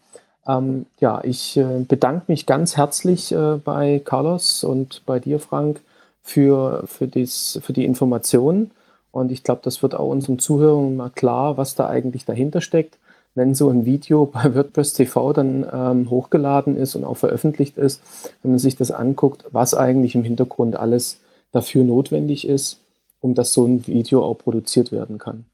Ähm, 0.45 0.87
ja, 0.99 1.21
ich 1.23 1.57
äh, 1.57 1.85
bedanke 1.87 2.25
mich 2.27 2.45
ganz 2.45 2.75
herzlich 2.75 3.31
äh, 3.31 3.57
bei 3.63 4.01
Carlos 4.03 4.63
und 4.63 5.03
bei 5.05 5.19
dir, 5.19 5.39
Frank, 5.39 5.81
für, 6.21 6.83
für, 6.85 7.07
dies, 7.07 7.59
für 7.61 7.73
die 7.73 7.85
Informationen. 7.85 8.71
Und 9.11 9.31
ich 9.31 9.43
glaube, 9.43 9.61
das 9.63 9.81
wird 9.81 9.95
auch 9.95 10.09
unseren 10.09 10.39
Zuhörern 10.39 10.95
mal 10.97 11.09
klar, 11.09 11.57
was 11.57 11.75
da 11.75 11.87
eigentlich 11.87 12.25
dahinter 12.25 12.61
steckt 12.61 12.97
wenn 13.37 13.53
so 13.53 13.69
ein 13.69 13.85
Video 13.85 14.25
bei 14.33 14.53
WordPress 14.53 14.93
TV 14.93 15.31
dann 15.31 15.65
ähm, 15.71 16.09
hochgeladen 16.09 16.75
ist 16.75 16.95
und 16.95 17.05
auch 17.05 17.17
veröffentlicht 17.17 17.77
ist, 17.77 18.01
wenn 18.41 18.51
man 18.51 18.59
sich 18.59 18.75
das 18.75 18.91
anguckt, 18.91 19.45
was 19.51 19.73
eigentlich 19.73 20.15
im 20.15 20.23
Hintergrund 20.23 20.75
alles 20.75 21.19
dafür 21.51 21.83
notwendig 21.83 22.47
ist, 22.47 22.79
um 23.21 23.35
dass 23.35 23.53
so 23.53 23.65
ein 23.65 23.87
Video 23.87 24.23
auch 24.23 24.35
produziert 24.35 24.91
werden 24.91 25.19
kann. 25.19 25.45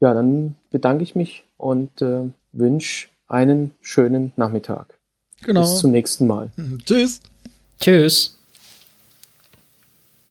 Ja, 0.00 0.14
dann 0.14 0.56
bedanke 0.70 1.04
ich 1.04 1.14
mich 1.14 1.44
und 1.56 2.02
äh, 2.02 2.22
wünsche 2.52 3.08
einen 3.28 3.72
schönen 3.80 4.32
Nachmittag. 4.36 4.98
Genau. 5.42 5.60
Bis 5.60 5.78
zum 5.78 5.90
nächsten 5.90 6.26
Mal. 6.26 6.50
Tschüss. 6.84 7.20
Tschüss. 7.80 8.33